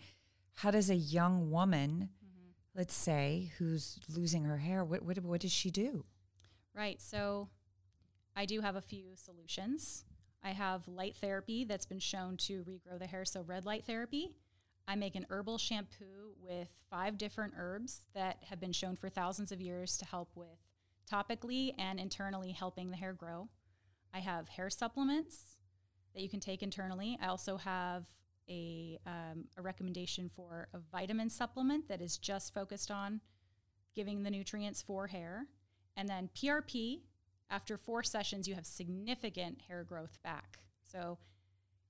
how 0.54 0.70
does 0.70 0.88
a 0.88 0.94
young 0.96 1.50
woman, 1.50 2.08
let's 2.80 2.94
say, 2.94 3.52
who's 3.58 3.98
losing 4.08 4.44
her 4.44 4.56
hair, 4.56 4.82
what 4.82 5.02
what, 5.02 5.18
what 5.18 5.42
does 5.42 5.52
she 5.52 5.70
do? 5.70 6.02
Right. 6.74 6.98
So 6.98 7.50
I 8.34 8.46
do 8.46 8.62
have 8.62 8.74
a 8.74 8.80
few 8.80 9.16
solutions. 9.16 10.06
I 10.42 10.52
have 10.52 10.88
light 10.88 11.14
therapy 11.16 11.66
that's 11.66 11.84
been 11.84 11.98
shown 11.98 12.38
to 12.38 12.64
regrow 12.64 12.98
the 12.98 13.06
hair. 13.06 13.26
So, 13.26 13.42
red 13.42 13.66
light 13.66 13.84
therapy. 13.84 14.30
I 14.88 14.94
make 14.96 15.14
an 15.14 15.26
herbal 15.28 15.58
shampoo 15.58 16.32
with 16.42 16.68
five 16.88 17.18
different 17.18 17.52
herbs 17.58 18.06
that 18.14 18.38
have 18.48 18.60
been 18.60 18.72
shown 18.72 18.96
for 18.96 19.10
thousands 19.10 19.52
of 19.52 19.60
years 19.60 19.98
to 19.98 20.06
help 20.06 20.30
with 20.34 20.48
topically 21.12 21.74
and 21.78 22.00
internally 22.00 22.50
helping 22.50 22.90
the 22.90 22.96
hair 22.96 23.12
grow. 23.12 23.50
I 24.14 24.20
have 24.20 24.48
hair 24.48 24.70
supplements 24.70 25.58
that 26.14 26.22
you 26.22 26.30
can 26.30 26.40
take 26.40 26.62
internally. 26.62 27.18
I 27.22 27.26
also 27.26 27.58
have 27.58 28.06
a, 28.50 28.98
um, 29.06 29.44
a 29.56 29.62
recommendation 29.62 30.28
for 30.34 30.68
a 30.74 30.78
vitamin 30.92 31.30
supplement 31.30 31.88
that 31.88 32.02
is 32.02 32.18
just 32.18 32.52
focused 32.52 32.90
on 32.90 33.20
giving 33.94 34.22
the 34.22 34.30
nutrients 34.30 34.82
for 34.82 35.06
hair. 35.06 35.46
And 35.96 36.08
then 36.08 36.28
PRP, 36.34 37.00
after 37.48 37.76
four 37.76 38.02
sessions, 38.02 38.48
you 38.48 38.54
have 38.54 38.66
significant 38.66 39.60
hair 39.68 39.84
growth 39.84 40.18
back. 40.22 40.58
So, 40.84 41.18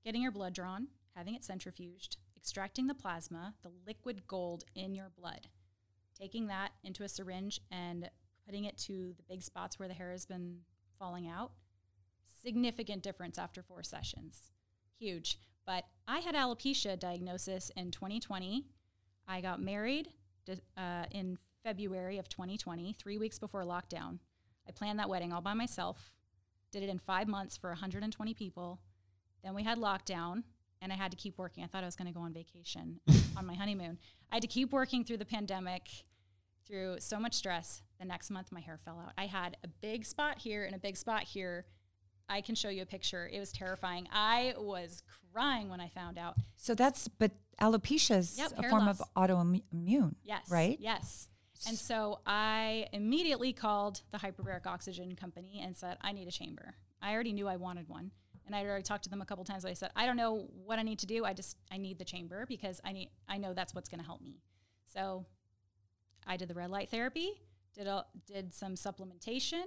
getting 0.03 0.21
your 0.21 0.31
blood 0.31 0.53
drawn, 0.53 0.87
having 1.15 1.35
it 1.35 1.43
centrifuged, 1.43 2.17
extracting 2.37 2.87
the 2.87 2.93
plasma, 2.93 3.53
the 3.61 3.71
liquid 3.85 4.23
gold 4.27 4.63
in 4.75 4.95
your 4.95 5.11
blood, 5.15 5.47
taking 6.19 6.47
that 6.47 6.71
into 6.83 7.03
a 7.03 7.09
syringe 7.09 7.61
and 7.71 8.09
putting 8.45 8.65
it 8.65 8.77
to 8.77 9.13
the 9.17 9.23
big 9.29 9.43
spots 9.43 9.77
where 9.77 9.87
the 9.87 9.93
hair 9.93 10.11
has 10.11 10.25
been 10.25 10.57
falling 10.97 11.27
out. 11.27 11.51
Significant 12.43 13.03
difference 13.03 13.37
after 13.37 13.61
four 13.61 13.83
sessions. 13.83 14.51
Huge. 14.97 15.37
But 15.65 15.85
I 16.07 16.19
had 16.19 16.35
alopecia 16.35 16.99
diagnosis 16.99 17.71
in 17.75 17.91
2020. 17.91 18.65
I 19.27 19.41
got 19.41 19.61
married 19.61 20.09
uh, 20.77 21.05
in 21.11 21.37
February 21.63 22.17
of 22.17 22.27
2020, 22.27 22.93
three 22.93 23.17
weeks 23.17 23.39
before 23.39 23.63
lockdown. 23.63 24.19
I 24.67 24.71
planned 24.71 24.99
that 24.99 25.09
wedding 25.09 25.31
all 25.31 25.41
by 25.41 25.53
myself, 25.53 26.13
did 26.71 26.83
it 26.83 26.89
in 26.89 26.99
five 26.99 27.27
months 27.27 27.57
for 27.57 27.69
120 27.69 28.33
people. 28.33 28.79
Then 29.43 29.53
we 29.53 29.63
had 29.63 29.77
lockdown, 29.77 30.43
and 30.81 30.91
I 30.91 30.95
had 30.95 31.11
to 31.11 31.17
keep 31.17 31.37
working. 31.37 31.63
I 31.63 31.67
thought 31.67 31.83
I 31.83 31.87
was 31.87 31.95
going 31.95 32.07
to 32.07 32.13
go 32.13 32.21
on 32.21 32.33
vacation 32.33 32.99
on 33.37 33.45
my 33.45 33.53
honeymoon. 33.53 33.97
I 34.31 34.35
had 34.35 34.41
to 34.41 34.47
keep 34.47 34.71
working 34.71 35.03
through 35.03 35.17
the 35.17 35.25
pandemic, 35.25 35.83
through 36.67 36.97
so 36.99 37.19
much 37.19 37.33
stress. 37.33 37.81
The 37.99 38.05
next 38.05 38.29
month, 38.29 38.51
my 38.51 38.59
hair 38.59 38.79
fell 38.83 38.99
out. 38.99 39.13
I 39.17 39.25
had 39.25 39.57
a 39.63 39.67
big 39.67 40.05
spot 40.05 40.39
here 40.39 40.65
and 40.65 40.75
a 40.75 40.79
big 40.79 40.97
spot 40.97 41.23
here. 41.23 41.65
I 42.31 42.41
can 42.41 42.55
show 42.55 42.69
you 42.69 42.81
a 42.81 42.85
picture. 42.85 43.29
It 43.31 43.39
was 43.39 43.51
terrifying. 43.51 44.07
I 44.11 44.53
was 44.57 45.03
crying 45.33 45.69
when 45.69 45.81
I 45.81 45.89
found 45.89 46.17
out. 46.17 46.35
So 46.55 46.73
that's, 46.73 47.07
but 47.07 47.31
alopecia 47.59 48.17
is 48.17 48.37
Yep, 48.37 48.53
a 48.57 48.69
form 48.69 48.85
loss. 48.85 49.01
of 49.01 49.13
autoimmune. 49.15 50.15
Yes. 50.23 50.49
Right? 50.49 50.77
Yes. 50.79 51.27
And 51.67 51.77
so 51.77 52.21
I 52.25 52.87
immediately 52.93 53.53
called 53.53 54.01
the 54.11 54.17
hyperbaric 54.17 54.65
oxygen 54.65 55.15
company 55.15 55.61
and 55.63 55.75
said, 55.77 55.97
I 56.01 56.11
need 56.11 56.27
a 56.27 56.31
chamber. 56.31 56.73
I 57.01 57.13
already 57.13 57.33
knew 57.33 57.47
I 57.47 57.57
wanted 57.57 57.87
one. 57.89 58.11
And 58.47 58.55
I 58.55 58.63
already 58.65 58.83
talked 58.83 59.03
to 59.03 59.09
them 59.09 59.21
a 59.21 59.25
couple 59.25 59.43
times. 59.45 59.63
I 59.65 59.73
said, 59.73 59.91
I 59.95 60.05
don't 60.05 60.17
know 60.17 60.47
what 60.65 60.79
I 60.79 60.81
need 60.83 60.99
to 60.99 61.05
do. 61.05 61.23
I 61.23 61.33
just 61.33 61.57
I 61.71 61.77
need 61.77 61.99
the 61.99 62.05
chamber 62.05 62.45
because 62.47 62.81
I 62.83 62.91
need 62.91 63.09
I 63.29 63.37
know 63.37 63.53
that's 63.53 63.75
what's 63.75 63.87
gonna 63.87 64.03
help 64.03 64.21
me. 64.21 64.41
So 64.85 65.25
I 66.25 66.37
did 66.37 66.47
the 66.47 66.53
red 66.55 66.69
light 66.71 66.89
therapy, 66.89 67.33
did 67.75 67.87
a, 67.87 68.05
did 68.25 68.53
some 68.53 68.73
supplementation, 68.73 69.63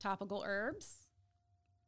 topical 0.00 0.42
herbs, 0.44 1.05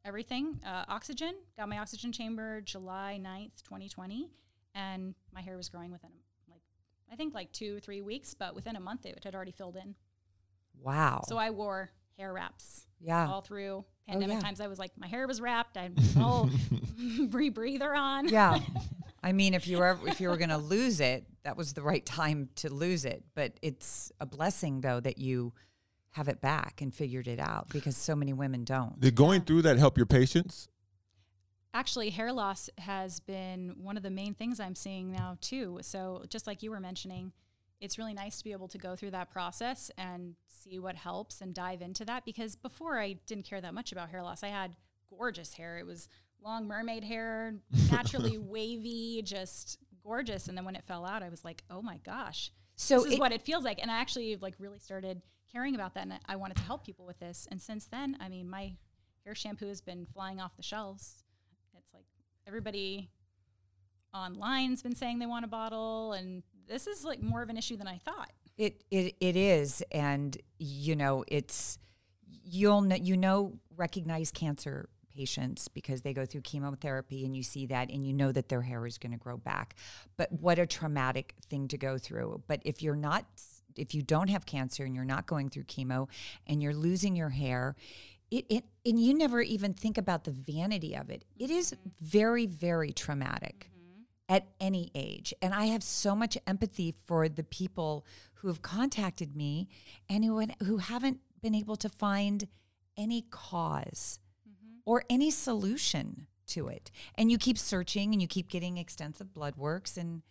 everything, 0.05 0.59
uh, 0.65 0.85
oxygen, 0.87 1.35
got 1.57 1.69
my 1.69 1.79
oxygen 1.79 2.11
chamber 2.11 2.61
July 2.61 3.19
9th, 3.21 3.63
2020, 3.63 4.29
and 4.75 5.15
my 5.33 5.41
hair 5.41 5.57
was 5.57 5.69
growing 5.69 5.91
within 5.91 6.11
like 6.49 6.61
I 7.11 7.15
think 7.15 7.33
like 7.33 7.51
two, 7.51 7.79
three 7.79 8.01
weeks, 8.01 8.33
but 8.33 8.55
within 8.55 8.75
a 8.75 8.79
month 8.79 9.05
it 9.05 9.23
had 9.23 9.35
already 9.35 9.51
filled 9.51 9.75
in. 9.75 9.95
Wow. 10.81 11.23
So 11.27 11.37
I 11.37 11.49
wore 11.49 11.89
hair 12.17 12.33
wraps 12.33 12.85
yeah. 13.01 13.27
all 13.27 13.41
through 13.41 13.85
pandemic 14.07 14.37
yeah. 14.37 14.41
times. 14.41 14.61
I 14.61 14.67
was 14.67 14.79
like, 14.79 14.91
my 14.97 15.07
hair 15.07 15.27
was 15.27 15.41
wrapped. 15.41 15.77
I 15.77 15.83
had 15.83 15.99
all 16.19 16.47
rebreather 16.99 17.97
on. 17.97 18.27
yeah. 18.27 18.59
I 19.21 19.33
mean, 19.33 19.53
if 19.53 19.67
you 19.67 19.79
were 19.79 19.97
if 20.05 20.21
you 20.21 20.29
were 20.29 20.37
going 20.37 20.49
to 20.49 20.57
lose 20.57 21.01
it, 21.01 21.25
that 21.43 21.57
was 21.57 21.73
the 21.73 21.81
right 21.81 22.05
time 22.05 22.49
to 22.55 22.73
lose 22.73 23.03
it. 23.03 23.23
But 23.35 23.59
it's 23.61 24.13
a 24.21 24.25
blessing 24.25 24.79
though 24.79 25.01
that 25.01 25.17
you 25.17 25.53
have 26.19 26.27
it 26.27 26.41
back 26.41 26.81
and 26.81 26.93
figured 26.93 27.29
it 27.29 27.39
out 27.39 27.69
because 27.71 27.95
so 27.95 28.13
many 28.13 28.33
women 28.33 28.65
don't. 28.65 28.99
Did 28.99 29.15
going 29.15 29.41
through 29.41 29.61
that 29.61 29.77
help 29.77 29.95
your 29.95 30.05
patients? 30.05 30.67
Actually, 31.73 32.09
hair 32.09 32.33
loss 32.33 32.69
has 32.77 33.21
been 33.21 33.75
one 33.77 33.95
of 33.95 34.03
the 34.03 34.09
main 34.09 34.33
things 34.33 34.59
I'm 34.59 34.75
seeing 34.75 35.13
now 35.13 35.37
too. 35.39 35.79
So 35.81 36.25
just 36.27 36.45
like 36.45 36.61
you 36.61 36.71
were 36.71 36.81
mentioning, 36.81 37.31
it's 37.79 37.97
really 37.97 38.13
nice 38.13 38.37
to 38.39 38.43
be 38.43 38.51
able 38.51 38.67
to 38.67 38.77
go 38.77 38.97
through 38.97 39.11
that 39.11 39.31
process 39.31 39.89
and 39.97 40.35
see 40.45 40.77
what 40.77 40.97
helps 40.97 41.39
and 41.39 41.53
dive 41.53 41.81
into 41.81 42.03
that 42.03 42.25
because 42.25 42.57
before 42.57 42.99
I 42.99 43.13
didn't 43.25 43.45
care 43.45 43.61
that 43.61 43.73
much 43.73 43.93
about 43.93 44.09
hair 44.09 44.21
loss. 44.21 44.43
I 44.43 44.49
had 44.49 44.75
gorgeous 45.09 45.53
hair. 45.53 45.77
It 45.77 45.85
was 45.85 46.09
long 46.43 46.67
mermaid 46.67 47.05
hair, 47.05 47.53
naturally 47.91 48.37
wavy, 48.37 49.21
just 49.23 49.77
gorgeous. 50.03 50.49
And 50.49 50.57
then 50.57 50.65
when 50.65 50.75
it 50.75 50.83
fell 50.85 51.05
out, 51.05 51.23
I 51.23 51.29
was 51.29 51.45
like, 51.45 51.63
"Oh 51.69 51.81
my 51.81 51.97
gosh." 52.03 52.51
So 52.75 52.97
this 52.97 53.05
is 53.07 53.13
it- 53.13 53.19
what 53.21 53.31
it 53.31 53.41
feels 53.41 53.63
like. 53.63 53.79
And 53.81 53.89
I 53.89 53.99
actually 54.01 54.35
like 54.35 54.55
really 54.59 54.79
started 54.79 55.21
caring 55.51 55.75
about 55.75 55.93
that 55.95 56.03
and 56.03 56.13
I 56.27 56.35
wanted 56.35 56.57
to 56.57 56.63
help 56.63 56.85
people 56.85 57.05
with 57.05 57.19
this. 57.19 57.47
And 57.49 57.61
since 57.61 57.85
then, 57.85 58.17
I 58.19 58.29
mean, 58.29 58.49
my 58.49 58.73
hair 59.25 59.35
shampoo 59.35 59.67
has 59.67 59.81
been 59.81 60.05
flying 60.05 60.39
off 60.39 60.55
the 60.55 60.63
shelves. 60.63 61.23
It's 61.77 61.93
like 61.93 62.05
everybody 62.47 63.09
online's 64.13 64.81
been 64.81 64.95
saying 64.95 65.19
they 65.19 65.25
want 65.27 65.45
a 65.45 65.47
bottle 65.47 66.13
and 66.13 66.41
this 66.67 66.87
is 66.87 67.03
like 67.03 67.21
more 67.21 67.41
of 67.41 67.49
an 67.49 67.57
issue 67.57 67.77
than 67.77 67.87
I 67.87 67.97
thought. 67.97 68.31
It 68.57 68.83
it 68.91 69.15
it 69.19 69.35
is, 69.35 69.81
and 69.91 70.37
you 70.59 70.95
know 70.95 71.23
it's 71.27 71.79
you'll 72.43 72.81
know 72.81 72.95
you 72.95 73.17
know 73.17 73.53
recognize 73.75 74.31
cancer 74.31 74.89
patients 75.15 75.67
because 75.67 76.01
they 76.01 76.13
go 76.13 76.25
through 76.25 76.41
chemotherapy 76.41 77.25
and 77.25 77.35
you 77.35 77.43
see 77.43 77.65
that 77.65 77.89
and 77.89 78.05
you 78.05 78.13
know 78.13 78.31
that 78.31 78.47
their 78.49 78.61
hair 78.61 78.85
is 78.85 78.97
going 78.97 79.11
to 79.11 79.17
grow 79.17 79.37
back. 79.37 79.75
But 80.17 80.31
what 80.31 80.59
a 80.59 80.67
traumatic 80.67 81.35
thing 81.49 81.67
to 81.69 81.77
go 81.77 81.97
through. 81.97 82.43
But 82.47 82.61
if 82.63 82.81
you're 82.83 82.95
not 82.95 83.25
if 83.79 83.93
you 83.93 84.01
don't 84.01 84.29
have 84.29 84.45
cancer 84.45 84.83
and 84.83 84.95
you're 84.95 85.05
not 85.05 85.25
going 85.25 85.49
through 85.49 85.63
chemo 85.63 86.07
and 86.47 86.61
you're 86.61 86.73
losing 86.73 87.15
your 87.15 87.29
hair, 87.29 87.75
it, 88.31 88.45
it 88.49 88.63
and 88.85 88.99
you 88.99 89.13
never 89.13 89.41
even 89.41 89.73
think 89.73 89.97
about 89.97 90.23
the 90.23 90.31
vanity 90.31 90.95
of 90.95 91.09
it. 91.09 91.25
It 91.37 91.49
is 91.49 91.75
very 92.01 92.45
very 92.45 92.91
traumatic 92.91 93.69
mm-hmm. 93.71 94.03
at 94.27 94.47
any 94.59 94.91
age. 94.93 95.33
And 95.41 95.53
I 95.53 95.65
have 95.65 95.83
so 95.83 96.15
much 96.15 96.37
empathy 96.45 96.93
for 97.05 97.27
the 97.29 97.43
people 97.43 98.05
who 98.35 98.47
have 98.47 98.61
contacted 98.61 99.35
me 99.35 99.67
and 100.09 100.23
who, 100.23 100.45
who 100.63 100.77
haven't 100.77 101.19
been 101.41 101.55
able 101.55 101.75
to 101.77 101.89
find 101.89 102.47
any 102.97 103.25
cause 103.29 104.19
mm-hmm. 104.47 104.77
or 104.85 105.03
any 105.09 105.31
solution 105.31 106.27
to 106.47 106.67
it. 106.67 106.91
And 107.15 107.31
you 107.31 107.37
keep 107.37 107.57
searching 107.57 108.13
and 108.13 108.21
you 108.21 108.27
keep 108.27 108.49
getting 108.49 108.77
extensive 108.77 109.33
blood 109.33 109.55
works 109.55 109.97
and 109.97 110.21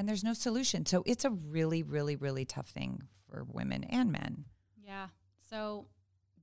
and 0.00 0.08
there's 0.08 0.24
no 0.24 0.32
solution. 0.32 0.86
So 0.86 1.02
it's 1.04 1.26
a 1.26 1.30
really 1.30 1.82
really 1.82 2.16
really 2.16 2.46
tough 2.46 2.68
thing 2.68 3.02
for 3.28 3.44
women 3.44 3.84
and 3.84 4.10
men. 4.10 4.46
Yeah. 4.82 5.08
So 5.50 5.88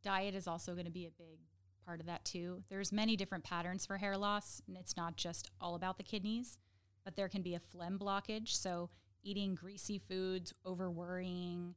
diet 0.03 0.35
is 0.35 0.47
also 0.47 0.73
going 0.73 0.85
to 0.85 0.91
be 0.91 1.07
a 1.07 1.11
big 1.11 1.39
part 1.83 1.99
of 1.99 2.05
that 2.05 2.23
too. 2.23 2.61
There's 2.69 2.91
many 2.91 3.15
different 3.15 3.43
patterns 3.43 3.83
for 3.83 3.97
hair 3.97 4.15
loss, 4.15 4.61
and 4.67 4.77
it's 4.77 4.95
not 4.95 5.15
just 5.17 5.49
all 5.59 5.73
about 5.73 5.97
the 5.97 6.03
kidneys, 6.03 6.59
but 7.03 7.15
there 7.15 7.27
can 7.27 7.41
be 7.41 7.55
a 7.55 7.59
phlegm 7.59 7.97
blockage. 7.97 8.49
So 8.49 8.91
eating 9.23 9.55
greasy 9.55 9.97
foods, 9.97 10.53
over 10.63 10.91
worrying, 10.91 11.73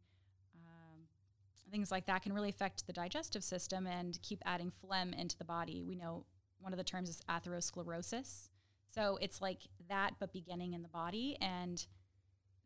um, 0.55 1.07
things 1.73 1.91
like 1.91 2.05
that 2.07 2.23
can 2.23 2.35
really 2.35 2.51
affect 2.51 2.87
the 2.87 2.93
digestive 2.93 3.43
system 3.43 3.87
and 3.87 4.21
keep 4.21 4.43
adding 4.45 4.71
phlegm 4.71 5.15
into 5.15 5.39
the 5.39 5.47
body. 5.47 5.83
We 5.83 5.95
know 5.95 6.27
one 6.61 6.75
of 6.75 6.77
the 6.77 6.85
terms 6.85 7.09
is 7.09 7.23
atherosclerosis. 7.27 8.50
So 8.91 9.19
it's 9.21 9.41
like 9.41 9.61
that, 9.89 10.15
but 10.19 10.33
beginning 10.33 10.75
in 10.75 10.83
the 10.83 10.89
body, 10.89 11.37
and 11.41 11.85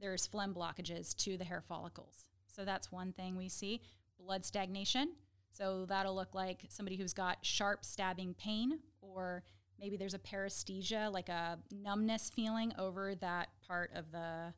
there's 0.00 0.26
phlegm 0.26 0.54
blockages 0.54 1.14
to 1.16 1.36
the 1.36 1.44
hair 1.44 1.60
follicles. 1.60 2.26
So 2.46 2.64
that's 2.64 2.90
one 2.90 3.12
thing 3.12 3.36
we 3.36 3.48
see. 3.48 3.80
Blood 4.18 4.44
stagnation. 4.44 5.12
So 5.52 5.86
that'll 5.86 6.14
look 6.14 6.34
like 6.34 6.64
somebody 6.68 6.96
who's 6.96 7.12
got 7.12 7.38
sharp 7.42 7.84
stabbing 7.84 8.34
pain, 8.34 8.80
or 9.00 9.44
maybe 9.78 9.96
there's 9.96 10.14
a 10.14 10.18
paresthesia, 10.18 11.12
like 11.12 11.28
a 11.28 11.58
numbness 11.70 12.30
feeling 12.34 12.72
over 12.78 13.14
that 13.16 13.48
part 13.66 13.90
of 13.94 14.10
the 14.10 14.52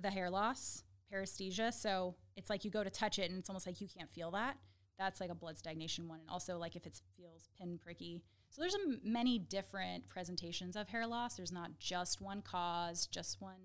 the 0.00 0.10
hair 0.10 0.30
loss, 0.30 0.82
paresthesia. 1.12 1.72
So 1.72 2.16
it's 2.36 2.50
like 2.50 2.64
you 2.64 2.70
go 2.70 2.82
to 2.82 2.90
touch 2.90 3.18
it 3.18 3.30
and 3.30 3.38
it's 3.38 3.48
almost 3.48 3.66
like 3.66 3.80
you 3.80 3.88
can't 3.88 4.10
feel 4.10 4.30
that. 4.32 4.56
That's 4.98 5.20
like 5.20 5.30
a 5.30 5.34
blood 5.34 5.58
stagnation 5.58 6.08
one. 6.08 6.20
And 6.20 6.28
also 6.28 6.58
like 6.58 6.76
if 6.76 6.86
it 6.86 7.00
feels 7.16 7.48
pin 7.58 7.78
pricky. 7.78 8.22
So 8.52 8.60
there's 8.60 8.74
a 8.74 8.80
m- 8.80 9.00
many 9.02 9.38
different 9.38 10.08
presentations 10.08 10.76
of 10.76 10.86
hair 10.86 11.06
loss. 11.06 11.36
There's 11.36 11.52
not 11.52 11.78
just 11.78 12.20
one 12.20 12.42
cause, 12.42 13.06
just 13.06 13.40
one 13.40 13.56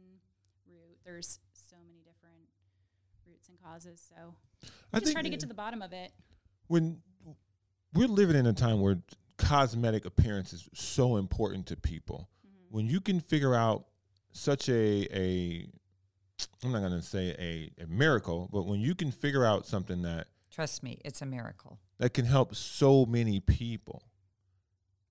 root. 0.65 0.97
There's 1.03 1.39
so 1.51 1.75
many 1.85 1.99
different 1.99 2.47
roots 3.27 3.49
and 3.49 3.61
causes. 3.61 4.01
So 4.09 4.33
I 4.93 5.01
just 5.01 5.11
try 5.11 5.21
to 5.21 5.29
get 5.29 5.41
to 5.41 5.45
the 5.45 5.53
bottom 5.53 5.81
of 5.81 5.91
it. 5.91 6.13
when 6.67 7.01
we're 7.93 8.07
living 8.07 8.37
in 8.37 8.45
a 8.45 8.53
time 8.53 8.79
where 8.79 8.97
cosmetic 9.37 10.05
appearance 10.05 10.53
is 10.53 10.69
so 10.73 11.17
important 11.17 11.67
to 11.67 11.75
people 11.75 12.29
mm-hmm. 12.45 12.75
when 12.75 12.87
you 12.87 13.01
can 13.01 13.19
figure 13.19 13.53
out 13.53 13.85
such 14.31 14.67
a 14.67 15.07
a 15.15 15.67
i'm 16.63 16.71
not 16.71 16.79
going 16.79 16.91
to 16.91 17.01
say 17.01 17.35
a, 17.39 17.83
a 17.83 17.87
miracle 17.87 18.49
but 18.51 18.65
when 18.65 18.79
you 18.79 18.95
can 18.95 19.11
figure 19.11 19.45
out 19.45 19.65
something 19.65 20.01
that 20.01 20.27
Trust 20.51 20.81
me, 20.81 20.99
it's 21.05 21.21
a 21.21 21.25
miracle. 21.25 21.77
that 21.99 22.15
can 22.15 22.25
help 22.25 22.55
so 22.55 23.05
many 23.05 23.39
people 23.39 24.01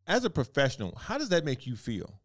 as 0.06 0.24
a 0.24 0.30
professional 0.30 0.94
how 0.96 1.18
does 1.18 1.28
that 1.30 1.44
make 1.44 1.66
you 1.66 1.76
feel 1.76 2.20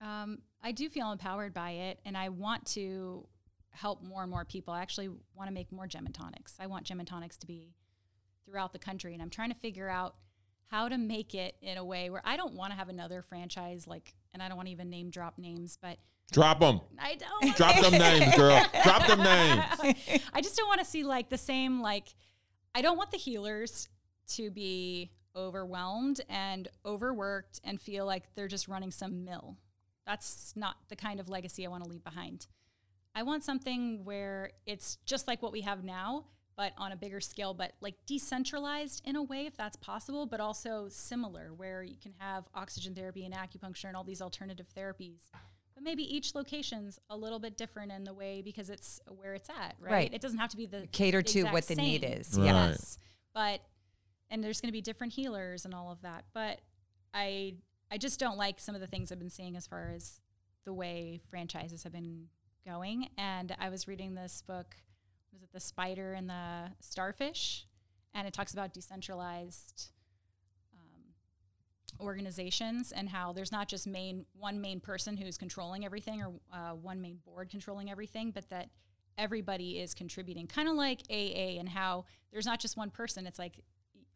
Um, 0.00 0.38
I 0.62 0.72
do 0.72 0.88
feel 0.88 1.10
empowered 1.12 1.54
by 1.54 1.70
it, 1.70 2.00
and 2.04 2.16
I 2.16 2.28
want 2.28 2.66
to 2.66 3.26
help 3.70 4.02
more 4.02 4.22
and 4.22 4.30
more 4.30 4.44
people. 4.44 4.74
I 4.74 4.80
actually 4.82 5.08
want 5.08 5.48
to 5.48 5.52
make 5.52 5.70
more 5.72 5.86
gem 5.86 6.06
and 6.06 6.14
tonics. 6.14 6.54
I 6.58 6.66
want 6.66 6.84
gem 6.84 6.98
and 7.00 7.08
tonics 7.08 7.36
to 7.38 7.46
be 7.46 7.74
throughout 8.44 8.72
the 8.72 8.78
country, 8.78 9.12
and 9.12 9.22
I'm 9.22 9.30
trying 9.30 9.50
to 9.50 9.56
figure 9.56 9.88
out 9.88 10.14
how 10.70 10.88
to 10.88 10.98
make 10.98 11.34
it 11.34 11.56
in 11.62 11.78
a 11.78 11.84
way 11.84 12.10
where 12.10 12.22
I 12.24 12.36
don't 12.36 12.54
want 12.54 12.72
to 12.72 12.76
have 12.78 12.88
another 12.88 13.22
franchise 13.22 13.86
like, 13.86 14.14
and 14.32 14.42
I 14.42 14.48
don't 14.48 14.56
want 14.56 14.66
to 14.66 14.72
even 14.72 14.90
name 14.90 15.10
drop 15.10 15.38
names, 15.38 15.78
but 15.80 15.98
drop 16.30 16.60
them 16.60 16.80
I 16.98 17.16
don't 17.16 17.56
drop 17.60 17.80
them 17.80 17.92
names 18.06 18.36
girl 18.36 18.62
drop 18.84 19.06
them 19.06 19.22
names 19.22 19.64
I 20.34 20.42
just 20.42 20.56
don't 20.56 20.68
want 20.68 20.78
to 20.78 20.84
see 20.84 21.02
like 21.02 21.30
the 21.30 21.38
same 21.38 21.80
like 21.80 22.08
I 22.74 22.82
don't 22.82 22.98
want 22.98 23.10
the 23.12 23.16
healers 23.16 23.88
to 24.34 24.50
be 24.50 25.10
overwhelmed 25.38 26.20
and 26.28 26.68
overworked 26.84 27.60
and 27.64 27.80
feel 27.80 28.04
like 28.04 28.24
they're 28.34 28.48
just 28.48 28.68
running 28.68 28.90
some 28.90 29.24
mill. 29.24 29.56
That's 30.04 30.52
not 30.56 30.76
the 30.88 30.96
kind 30.96 31.20
of 31.20 31.28
legacy 31.28 31.64
I 31.64 31.70
want 31.70 31.84
to 31.84 31.88
leave 31.88 32.04
behind. 32.04 32.46
I 33.14 33.22
want 33.22 33.44
something 33.44 34.04
where 34.04 34.50
it's 34.66 34.96
just 35.06 35.26
like 35.28 35.42
what 35.42 35.52
we 35.52 35.62
have 35.62 35.84
now, 35.84 36.24
but 36.56 36.72
on 36.76 36.92
a 36.92 36.96
bigger 36.96 37.20
scale, 37.20 37.54
but 37.54 37.72
like 37.80 37.94
decentralized 38.06 39.02
in 39.04 39.16
a 39.16 39.22
way, 39.22 39.46
if 39.46 39.56
that's 39.56 39.76
possible, 39.76 40.26
but 40.26 40.40
also 40.40 40.88
similar, 40.90 41.52
where 41.54 41.82
you 41.82 41.96
can 41.96 42.14
have 42.18 42.44
oxygen 42.54 42.94
therapy 42.94 43.24
and 43.24 43.34
acupuncture 43.34 43.84
and 43.84 43.96
all 43.96 44.04
these 44.04 44.20
alternative 44.20 44.66
therapies. 44.76 45.30
But 45.74 45.84
maybe 45.84 46.02
each 46.02 46.34
location's 46.34 46.98
a 47.08 47.16
little 47.16 47.38
bit 47.38 47.56
different 47.56 47.92
in 47.92 48.02
the 48.02 48.12
way 48.12 48.42
because 48.42 48.70
it's 48.70 49.00
where 49.08 49.34
it's 49.34 49.48
at, 49.48 49.76
right? 49.78 49.92
Right. 49.92 50.14
It 50.14 50.20
doesn't 50.20 50.38
have 50.38 50.50
to 50.50 50.56
be 50.56 50.66
the 50.66 50.88
Cater 50.90 51.22
to 51.22 51.38
exact 51.38 51.52
what 51.52 51.68
the 51.68 51.76
need 51.76 52.02
is. 52.04 52.36
Right. 52.36 52.46
Yes. 52.46 52.98
But 53.32 53.60
and 54.30 54.42
there's 54.42 54.60
going 54.60 54.68
to 54.68 54.72
be 54.72 54.80
different 54.80 55.12
healers 55.12 55.64
and 55.64 55.74
all 55.74 55.90
of 55.90 56.02
that. 56.02 56.24
But 56.32 56.60
I 57.14 57.54
I 57.90 57.98
just 57.98 58.20
don't 58.20 58.36
like 58.36 58.60
some 58.60 58.74
of 58.74 58.80
the 58.80 58.86
things 58.86 59.10
I've 59.10 59.18
been 59.18 59.30
seeing 59.30 59.56
as 59.56 59.66
far 59.66 59.92
as 59.94 60.20
the 60.64 60.72
way 60.74 61.20
franchises 61.30 61.84
have 61.84 61.92
been 61.92 62.26
going. 62.66 63.08
And 63.16 63.56
I 63.58 63.70
was 63.70 63.88
reading 63.88 64.14
this 64.14 64.42
book, 64.46 64.76
was 65.32 65.42
it 65.42 65.48
The 65.52 65.60
Spider 65.60 66.12
and 66.12 66.28
the 66.28 66.72
Starfish? 66.80 67.66
And 68.14 68.26
it 68.26 68.34
talks 68.34 68.52
about 68.52 68.74
decentralized 68.74 69.90
um, 70.74 71.14
organizations 72.06 72.92
and 72.92 73.08
how 73.08 73.32
there's 73.32 73.52
not 73.52 73.68
just 73.68 73.86
main 73.86 74.26
one 74.38 74.60
main 74.60 74.80
person 74.80 75.16
who's 75.16 75.38
controlling 75.38 75.84
everything 75.86 76.22
or 76.22 76.32
uh, 76.52 76.72
one 76.72 77.00
main 77.00 77.20
board 77.24 77.48
controlling 77.48 77.90
everything, 77.90 78.30
but 78.30 78.50
that 78.50 78.68
everybody 79.16 79.78
is 79.80 79.94
contributing. 79.94 80.46
Kind 80.46 80.68
of 80.68 80.74
like 80.74 81.00
AA 81.10 81.58
and 81.58 81.68
how 81.68 82.04
there's 82.32 82.46
not 82.46 82.60
just 82.60 82.76
one 82.76 82.90
person. 82.90 83.26
It's 83.26 83.38
like 83.38 83.54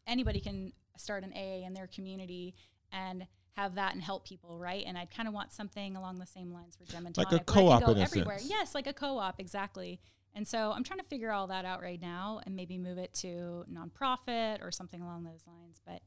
anybody 0.07 0.39
can 0.39 0.73
start 0.97 1.23
an 1.23 1.33
AA 1.33 1.65
in 1.65 1.73
their 1.73 1.87
community 1.87 2.55
and 2.91 3.27
have 3.55 3.75
that 3.75 3.93
and 3.93 4.01
help 4.01 4.27
people, 4.27 4.57
right? 4.59 4.83
And 4.85 4.97
I'd 4.97 5.11
kind 5.11 5.27
of 5.27 5.33
want 5.33 5.53
something 5.53 5.95
along 5.95 6.19
the 6.19 6.25
same 6.25 6.51
lines 6.51 6.75
for 6.75 6.85
Gem 6.85 7.05
and 7.05 7.15
Like 7.17 7.27
a 7.27 7.39
Tonic, 7.39 7.45
co-op 7.45 7.83
in 7.89 7.97
a 7.97 8.01
everywhere. 8.01 8.39
sense. 8.39 8.49
Yes, 8.49 8.75
like 8.75 8.87
a 8.87 8.93
co-op, 8.93 9.39
exactly. 9.39 9.99
And 10.35 10.47
so 10.47 10.71
I'm 10.71 10.83
trying 10.83 10.99
to 10.99 11.05
figure 11.05 11.31
all 11.31 11.47
that 11.47 11.63
out 11.63 11.81
right 11.81 12.01
now 12.01 12.41
and 12.45 12.55
maybe 12.55 12.77
move 12.79 12.97
it 12.97 13.13
to 13.15 13.65
nonprofit 13.71 14.63
or 14.63 14.71
something 14.71 15.01
along 15.01 15.23
those 15.23 15.45
lines. 15.45 15.79
But 15.85 16.01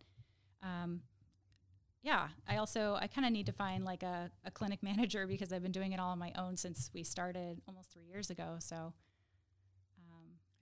um, 0.67 1.03
yeah, 2.03 2.29
I 2.49 2.57
also 2.57 2.97
I 3.01 3.07
kind 3.07 3.25
of 3.27 3.33
need 3.33 3.47
to 3.47 3.53
find 3.53 3.85
like 3.85 4.03
a, 4.03 4.31
a 4.45 4.51
clinic 4.51 4.83
manager 4.83 5.27
because 5.29 5.53
I've 5.53 5.63
been 5.63 5.73
doing 5.73 5.93
it 5.93 6.01
all 6.01 6.11
on 6.11 6.19
my 6.19 6.33
own 6.37 6.57
since 6.57 6.91
we 6.93 7.05
started 7.05 7.61
almost 7.69 7.93
three 7.93 8.05
years 8.05 8.31
ago. 8.31 8.57
So 8.59 8.93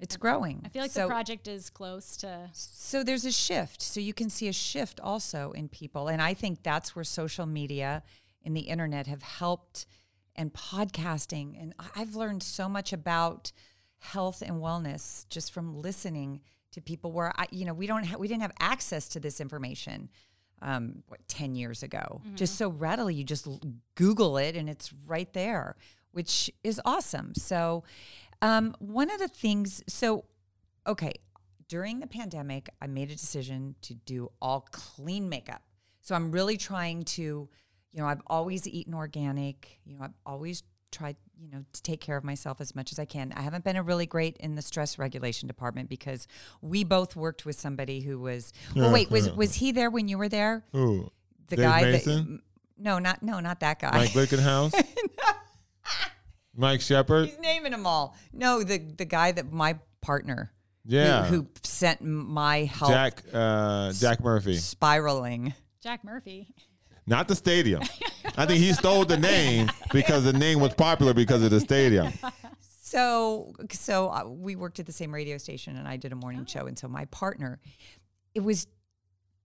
It's 0.01 0.17
growing. 0.17 0.63
I 0.65 0.69
feel 0.69 0.83
like 0.83 0.91
so, 0.91 1.03
the 1.03 1.09
project 1.09 1.47
is 1.47 1.71
close 1.71 2.17
to 2.19 2.51
So 2.53 3.05
there's 3.05 3.25
a 3.25 3.33
shift. 3.33 3.81
So 3.81 4.01
you 4.01 4.13
can 4.13 4.29
see 4.29 4.49
a 4.49 4.53
shift 4.53 5.01
also 5.01 5.53
in 5.53 5.69
people. 5.69 6.09
And 6.09 6.21
I 6.21 6.35
think 6.35 6.63
that's 6.63 6.97
where 6.97 7.05
social 7.05 7.47
media 7.47 8.03
and 8.45 8.57
the 8.57 8.63
internet 8.63 9.07
have 9.07 9.23
helped 9.23 9.87
and 10.37 10.53
podcasting. 10.53 11.61
And 11.61 11.75
I've 11.95 12.17
learned 12.17 12.43
so 12.43 12.69
much 12.69 12.93
about 12.93 13.53
health 13.99 14.43
and 14.43 14.57
wellness 14.57 15.27
just 15.29 15.53
from 15.53 15.81
listening 15.81 16.41
to 16.73 16.81
people 16.81 17.13
where 17.13 17.33
I, 17.39 17.47
you 17.51 17.65
know, 17.65 17.73
we 17.73 17.87
don't 17.87 18.05
ha- 18.05 18.17
we 18.19 18.27
didn't 18.27 18.43
have 18.43 18.53
access 18.59 19.09
to 19.11 19.21
this 19.21 19.41
information 19.41 20.11
um, 20.61 21.03
what, 21.09 21.21
10 21.29 21.55
years 21.55 21.83
ago, 21.83 22.21
just 22.35 22.57
so 22.57 22.69
readily. 22.69 23.15
You 23.15 23.25
just 23.25 23.47
Google 23.95 24.37
it 24.39 24.57
and 24.57 24.69
it's 24.69 24.93
right 25.07 25.33
there, 25.35 25.77
which 26.13 26.51
is 26.65 26.81
awesome. 26.85 27.35
So, 27.35 27.85
um, 28.43 28.75
one 28.79 29.11
of 29.11 29.19
the 29.19 29.29
things, 29.29 29.83
so, 29.89 30.25
okay, 30.87 31.13
during 31.69 32.01
the 32.01 32.07
pandemic, 32.07 32.69
I 32.81 32.87
made 32.87 33.11
a 33.11 33.15
decision 33.15 33.75
to 33.83 33.95
do 33.95 34.31
all 34.41 34.67
clean 34.71 35.29
makeup. 35.29 35.63
So, 36.03 36.15
I'm 36.15 36.31
really 36.31 36.57
trying 36.57 37.05
to, 37.05 37.23
you 37.23 38.01
know, 38.01 38.07
I've 38.07 38.23
always 38.27 38.67
eaten 38.69 38.95
organic, 38.95 39.81
you 39.85 39.97
know, 39.97 40.05
I've 40.05 40.15
always 40.27 40.63
tried, 40.93 41.17
you 41.41 41.51
know, 41.51 41.65
to 41.73 41.83
take 41.83 42.01
care 42.01 42.17
of 42.17 42.23
myself 42.23 42.61
as 42.61 42.75
much 42.75 42.93
as 42.93 42.99
I 42.99 43.05
can. 43.05 43.33
I 43.37 43.43
haven't 43.43 43.65
been 43.65 43.77
a 43.77 43.83
really 43.83 44.07
great 44.07 44.37
in 44.37 44.55
the 44.55 44.63
stress 44.63 44.99
regulation 44.99 45.49
department 45.49 45.89
because 45.89 46.29
we 46.61 46.85
both 46.85 47.17
worked 47.17 47.45
with 47.45 47.59
somebody 47.59 48.01
who 48.01 48.21
was, 48.21 48.53
well, 48.77 48.93
wait, 48.93 49.11
was, 49.11 49.31
was 49.33 49.55
he 49.55 49.73
there 49.73 49.91
when 49.91 50.07
you 50.07 50.19
were 50.19 50.29
there? 50.29 50.65
Who? 50.73 51.11
the 51.49 51.57
Dave 51.57 51.65
guy 51.65 51.83
Mason? 51.83 52.33
that 52.33 52.41
no 52.77 52.99
not 52.99 53.23
no 53.23 53.41
not 53.41 53.61
that 53.61 53.81
guy 53.81 53.91
Mike 53.93 54.11
Glickenhaus? 54.11 54.73
Mike 56.57 56.81
Shepard? 56.81 57.29
he's 57.29 57.39
naming 57.39 57.73
them 57.73 57.87
all 57.87 58.17
no 58.33 58.63
the 58.63 58.79
the 58.79 59.05
guy 59.05 59.33
that 59.33 59.53
my 59.53 59.79
partner 60.01 60.53
who- 60.87 60.95
Yeah. 60.97 61.25
who, 61.27 61.47
sent 61.63 62.03
my 62.03 62.65
health 62.65 62.91
Jack 62.93 63.23
uh, 63.33 63.93
Jack 63.93 64.23
Murphy. 64.23 64.57
spiraling 64.57 65.55
Jack 65.83 66.05
Murphy. 66.05 66.49
Not 67.07 67.29
the 67.29 67.35
stadium. 67.35 67.83
I 68.39 68.47
think 68.47 68.61
he 68.61 68.73
stole 68.73 69.05
the 69.05 69.19
name 69.19 69.71
because 69.93 70.25
the 70.25 70.33
name 70.33 70.59
was 70.61 70.73
popular 70.73 71.13
because 71.13 71.43
of 71.43 71.51
the 71.51 71.61
stadium. 71.61 72.11
so 72.83 73.53
so 73.71 74.09
uh, 74.11 74.25
we 74.27 74.57
worked 74.57 74.79
at 74.81 74.87
the 74.87 74.93
same 74.93 75.13
radio 75.13 75.37
station 75.39 75.77
and 75.77 75.87
i 75.89 75.97
did 75.97 76.13
a 76.13 76.17
morning 76.17 76.43
Oh. 76.43 76.51
show 76.51 76.67
and 76.67 76.79
so 76.79 76.89
my 76.89 77.05
partner 77.07 77.61
it 78.35 78.41
was 78.43 78.67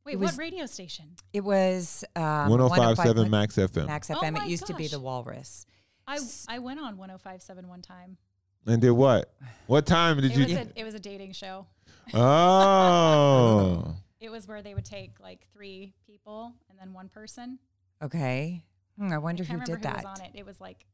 Wait, 0.05 0.13
It 0.13 0.19
what 0.19 0.37
radio 0.37 0.65
station? 0.65 1.05
it 1.33 1.41
was 1.43 2.03
um, 2.15 2.49
1057 2.49 3.25
105.1 3.25 3.29
Max 3.29 3.55
FM. 3.57 3.85
max 3.87 4.09
Oh 4.09 4.15
fm 4.15 4.33
my 4.33 4.45
it 4.45 4.49
used 4.49 4.65
to 4.67 4.73
be 4.73 4.87
the 4.87 4.99
walrus 4.99 5.65
I 6.09 6.15
S- 6.15 6.45
I 6.49 6.59
went 6.59 6.79
on 6.79 6.97
105.7 6.97 7.65
one 7.67 7.81
time. 7.81 8.17
And 8.65 8.81
did 8.81 8.91
what? 8.91 9.31
What 9.67 9.85
time 9.85 10.17
did 10.17 10.31
It 10.31 10.37
you? 10.37 10.43
was 10.43 10.53
a 10.53 10.67
it 10.79 10.83
was 10.83 10.93
a 10.95 10.99
dating 10.99 11.33
show. 11.33 11.67
oh. 12.13 13.95
It 14.19 14.29
was 14.29 14.49
where 14.49 14.61
they 14.61 14.73
would 14.75 14.83
take 14.83 15.17
like 15.21 15.47
three 15.53 15.93
people 16.05 16.53
and 16.69 16.77
then 16.77 16.91
one 16.91 17.07
person. 17.07 17.57
okay 18.01 18.63
Hmm, 18.97 19.13
i 19.13 19.17
wonder 19.17 19.43
I 19.43 19.45
who 19.45 19.53
can't 19.53 19.65
did 19.65 19.71
remember 19.75 19.87
who 19.87 19.93
that 20.03 20.09
was 20.11 20.19
on 20.19 20.25
it. 20.25 20.31
It 20.35 20.45
was 20.45 20.59
like 20.59 20.85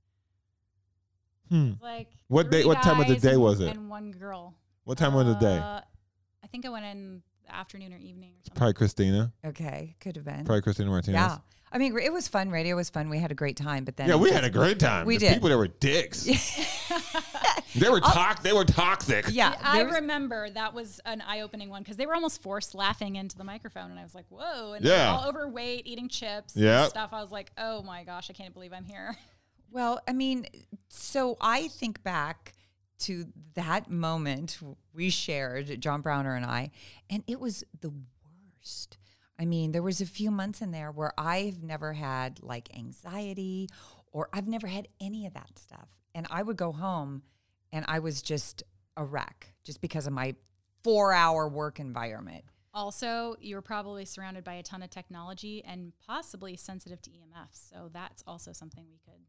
Hmm. 1.49 1.55
it 1.55 1.71
was 1.71 1.81
like 1.81 2.07
What 2.27 2.51
day- 2.51 2.61
three 2.61 2.67
what 2.67 2.83
time 2.83 2.99
of 2.99 3.07
the 3.07 3.15
day 3.15 3.35
was 3.35 3.61
it? 3.61 3.69
And 3.75 3.89
one 3.89 4.11
girl. 4.11 4.53
What 4.83 4.97
time 4.99 5.15
of 5.15 5.25
the 5.25 5.33
day? 5.35 5.57
Uh, 5.57 5.81
I 6.43 6.47
think 6.51 6.65
I 6.67 6.69
went 6.69 6.85
in 6.85 7.23
the 7.34 7.34
afternoon 7.49 7.93
or 7.93 7.97
evening 7.97 8.31
or 8.31 8.41
something. 8.43 8.57
Probably 8.57 8.73
Christina. 8.73 9.33
okay 9.45 9.95
could 9.99 10.15
have 10.15 10.25
been 10.25 10.45
Probably 10.45 10.61
Christina 10.61 10.89
Martinez. 10.89 11.13
yeah 11.19 11.37
i 11.71 11.77
mean 11.77 11.97
it 11.97 12.13
was 12.13 12.27
fun 12.27 12.49
radio 12.49 12.75
was 12.75 12.89
fun 12.89 13.09
we 13.09 13.17
had 13.19 13.31
a 13.31 13.35
great 13.35 13.57
time 13.57 13.83
but 13.85 13.97
then 13.97 14.07
Yeah, 14.07 14.15
we 14.15 14.29
just- 14.29 14.35
had 14.35 14.43
a 14.45 14.49
great 14.49 14.79
time. 14.79 15.05
we 15.05 15.15
the 15.17 15.25
did. 15.27 15.33
People 15.35 15.49
that 15.49 15.57
were 15.57 15.67
dicks. 15.67 16.23
they 17.75 17.89
were 17.89 17.99
tox. 17.99 18.41
They 18.41 18.53
were 18.53 18.63
toxic. 18.65 19.25
yeah 19.29 19.55
I 19.61 19.83
was- 19.83 19.95
remember 19.95 20.49
that 20.51 20.73
was 20.73 20.99
an 21.05 21.21
eye-opening 21.21 21.69
one 21.69 21.81
because 21.83 21.97
they 21.97 22.05
were 22.05 22.13
almost 22.15 22.41
forced 22.41 22.73
laughing 22.75 23.15
into 23.17 23.37
the 23.37 23.43
microphone, 23.43 23.91
and 23.91 23.99
I 23.99 24.03
was 24.03 24.15
like, 24.15 24.25
"Whoa!" 24.29 24.73
And 24.73 24.85
Yeah. 24.85 25.11
all 25.15 25.27
overweight, 25.27 25.85
eating 25.85 26.07
chips 26.07 26.55
yeah, 26.55 26.87
stuff. 26.87 27.09
I 27.11 27.21
was 27.21 27.31
like, 27.31 27.51
"Oh 27.57 27.81
my 27.83 28.03
gosh, 28.03 28.29
I 28.29 28.33
can't 28.33 28.53
believe 28.53 28.73
I'm 28.73 28.85
here." 28.85 29.15
Well, 29.71 29.99
I 30.07 30.13
mean, 30.13 30.45
so 30.87 31.35
I 31.41 31.67
think 31.67 32.01
back 32.01 32.53
to 32.99 33.25
that 33.55 33.89
moment 33.89 34.59
we 34.93 35.09
shared, 35.09 35.79
John 35.81 36.01
Browner 36.01 36.35
and 36.35 36.45
I, 36.45 36.71
and 37.09 37.23
it 37.27 37.39
was 37.39 37.63
the 37.81 37.91
worst. 37.91 38.97
I 39.37 39.45
mean, 39.45 39.71
there 39.71 39.83
was 39.83 40.01
a 40.01 40.05
few 40.05 40.31
months 40.31 40.61
in 40.61 40.71
there 40.71 40.91
where 40.91 41.11
I've 41.17 41.61
never 41.61 41.93
had 41.93 42.41
like 42.41 42.69
anxiety 42.75 43.67
or 44.11 44.29
I've 44.31 44.47
never 44.47 44.67
had 44.67 44.87
any 45.01 45.25
of 45.25 45.33
that 45.33 45.59
stuff. 45.59 45.89
And 46.13 46.25
I 46.29 46.41
would 46.41 46.55
go 46.55 46.71
home 46.71 47.23
and 47.73 47.83
I 47.87 47.99
was 47.99 48.21
just 48.21 48.63
a 48.95 49.03
wreck 49.03 49.53
just 49.63 49.81
because 49.81 50.07
of 50.07 50.13
my 50.13 50.35
four 50.83 51.11
hour 51.11 51.47
work 51.49 51.79
environment. 51.79 52.45
Also, 52.73 53.35
you're 53.39 53.61
probably 53.61 54.05
surrounded 54.05 54.43
by 54.43 54.53
a 54.55 54.63
ton 54.63 54.83
of 54.83 54.89
technology 54.89 55.63
and 55.65 55.93
possibly 56.05 56.57
sensitive 56.57 57.01
to 57.01 57.09
EMFs, 57.09 57.69
so 57.69 57.89
that's 57.91 58.23
also 58.27 58.51
something 58.51 58.85
we 58.89 58.99
could 59.05 59.21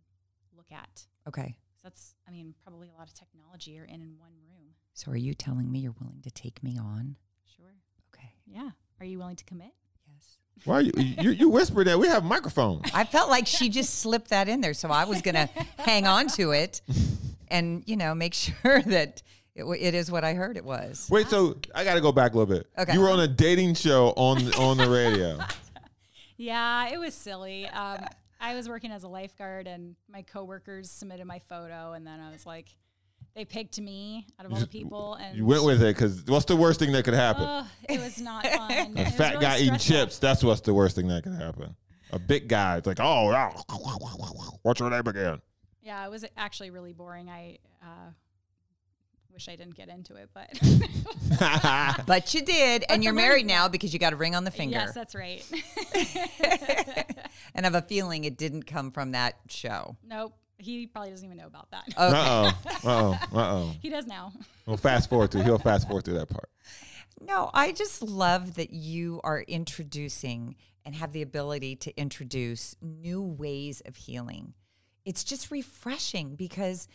look 0.57 0.67
at. 0.73 1.07
Okay. 1.29 1.57
'Cause 1.87 1.93
That's, 1.93 2.15
I 2.27 2.33
mean, 2.33 2.55
probably 2.65 2.89
a 2.89 2.93
lot 2.99 3.07
of 3.07 3.15
technology 3.15 3.79
are 3.79 3.85
in 3.85 4.03
in 4.03 4.17
one 4.19 4.33
room. 4.49 4.75
So 4.95 5.13
are 5.13 5.17
you 5.17 5.35
telling 5.35 5.71
me 5.71 5.79
you're 5.81 5.95
willing 6.01 6.21
to 6.23 6.31
take 6.33 6.61
me 6.63 6.77
on? 6.79 7.17
Sure. 7.57 7.75
Okay. 8.13 8.31
Yeah. 8.45 8.71
Are 8.99 9.07
you 9.07 9.19
willing 9.19 9.37
to 9.37 9.45
commit? 9.45 9.73
Yes. 10.13 10.39
Why 10.65 10.81
you, 10.81 10.93
you 10.97 11.31
you 11.31 11.49
whispered 11.49 11.87
that 11.87 11.99
we 11.99 12.09
have 12.09 12.25
microphones? 12.25 12.91
I 12.93 13.05
felt 13.05 13.31
like 13.31 13.47
she 13.47 13.69
just 13.69 14.01
slipped 14.01 14.31
that 14.31 14.49
in 14.49 14.61
there, 14.63 14.75
so 14.75 14.89
I 14.89 15.05
was 15.05 15.23
gonna 15.23 15.49
hang 15.79 16.07
on 16.09 16.27
to 16.31 16.51
it, 16.53 16.81
and 17.49 17.85
you 17.87 17.97
know, 17.97 18.15
make 18.17 18.35
sure 18.47 18.83
that 18.83 19.23
it, 19.55 19.61
w- 19.61 19.81
it 19.81 19.95
is 19.95 20.11
what 20.11 20.25
I 20.25 20.35
heard 20.35 20.57
it 20.57 20.65
was. 20.65 21.07
Wait, 21.11 21.29
so 21.29 21.57
I 21.75 21.85
got 21.85 21.95
to 21.95 22.01
go 22.01 22.11
back 22.11 22.33
a 22.35 22.39
little 22.39 22.53
bit. 22.53 22.67
Okay. 22.77 22.95
You 22.95 23.01
were 23.01 23.11
on 23.11 23.21
a 23.21 23.29
dating 23.29 23.75
show 23.75 24.09
on 24.17 24.53
on 24.55 24.77
the 24.77 24.89
radio. 24.89 25.39
Yeah, 26.39 26.89
it 26.91 26.99
was 27.01 27.15
silly. 27.15 27.67
Um, 27.69 28.05
I 28.41 28.55
was 28.55 28.69
working 28.69 28.91
as 28.91 29.03
a 29.03 29.09
lifeguard, 29.09 29.67
and 29.67 29.97
my 30.11 30.23
coworkers 30.23 30.91
submitted 30.91 31.27
my 31.27 31.39
photo, 31.39 31.93
and 31.93 32.07
then 32.07 32.21
I 32.21 32.31
was 32.31 32.47
like, 32.47 32.75
they 33.35 33.45
picked 33.45 33.81
me 33.81 34.27
out 34.39 34.47
of 34.47 34.53
all 34.53 34.59
the 34.59 34.67
people, 34.67 35.15
and 35.15 35.37
You 35.37 35.45
went 35.45 35.65
with 35.65 35.83
it 35.83 35.95
because 35.95 36.25
what's 36.27 36.47
the 36.47 36.57
worst 36.57 36.79
thing 36.81 36.93
that 36.93 37.05
could 37.05 37.15
happen? 37.15 37.45
Ugh, 37.45 37.67
it 37.89 38.01
was 38.01 38.21
not 38.21 38.47
fun. 38.47 38.97
a 38.97 39.11
fat 39.11 39.33
really 39.33 39.45
guy 39.45 39.59
eating 39.59 39.79
chips. 39.79 40.19
That's 40.19 40.43
what's 40.43 40.63
the 40.63 40.73
worst 40.73 40.97
thing 40.97 41.09
that 41.09 41.23
could 41.23 41.35
happen. 41.35 41.77
A 42.13 42.19
big 42.19 42.49
guy. 42.49 42.77
It's 42.79 42.87
like, 42.87 43.01
oh, 43.01 43.31
yeah. 43.31 43.53
what's 44.63 44.81
your 44.81 44.91
name 44.91 45.07
again? 45.07 45.41
Yeah, 45.83 46.05
it 46.07 46.11
was 46.11 46.25
actually 46.37 46.71
really 46.71 46.93
boring. 46.93 47.29
I 47.29 47.59
uh, 47.83 48.11
wish 49.37 49.49
I 49.51 49.57
didn't 49.57 49.75
get 49.75 49.91
into 49.91 50.15
it, 50.15 50.31
but 50.33 50.49
But 52.07 52.33
you 52.33 52.43
did, 52.43 52.85
and 52.89 53.05
you're 53.05 53.13
learning- 53.13 53.29
married 53.29 53.47
now 53.47 53.69
because 53.69 53.93
you 53.93 53.99
got 53.99 54.15
a 54.15 54.17
ring 54.17 54.35
on 54.35 54.45
the 54.45 54.51
finger. 54.51 54.79
yes, 54.79 54.95
that's 54.95 55.15
right. 55.15 55.45
and 57.55 57.65
I 57.67 57.67
have 57.67 57.75
a 57.75 57.83
feeling 57.83 58.25
it 58.25 58.39
didn't 58.39 58.63
come 58.63 58.91
from 58.91 59.11
that 59.13 59.35
show. 59.51 59.97
nope, 60.09 60.33
he 60.57 60.87
probably 60.87 61.11
doesn't 61.11 61.27
even 61.27 61.37
know 61.37 61.47
about 61.49 61.71
that. 61.71 61.85
Okay. 61.89 61.97
Uh 61.99 62.15
oh. 62.15 62.59
Uh 62.65 62.81
oh. 62.85 63.19
Uh 63.39 63.53
oh. 63.53 63.75
He 63.83 63.91
does 63.91 64.07
now. 64.07 64.33
Well, 64.65 64.79
fast 64.79 65.11
forward 65.11 65.33
to 65.33 65.45
He'll 65.45 65.59
fast 65.59 65.87
forward 65.87 66.07
through 66.07 66.19
that 66.19 66.31
part. 66.31 66.49
No, 67.21 67.51
I 67.53 67.73
just 67.73 68.01
love 68.01 68.55
that 68.55 68.71
you 68.73 69.21
are 69.23 69.43
introducing 69.43 70.57
and 70.87 70.95
have 70.95 71.13
the 71.13 71.21
ability 71.21 71.77
to 71.77 72.01
introduce 72.01 72.75
new 72.81 73.21
ways 73.21 73.83
of 73.85 73.97
healing. 73.97 74.55
It's 75.05 75.25
just 75.25 75.51
refreshing 75.51 76.37
because 76.37 76.89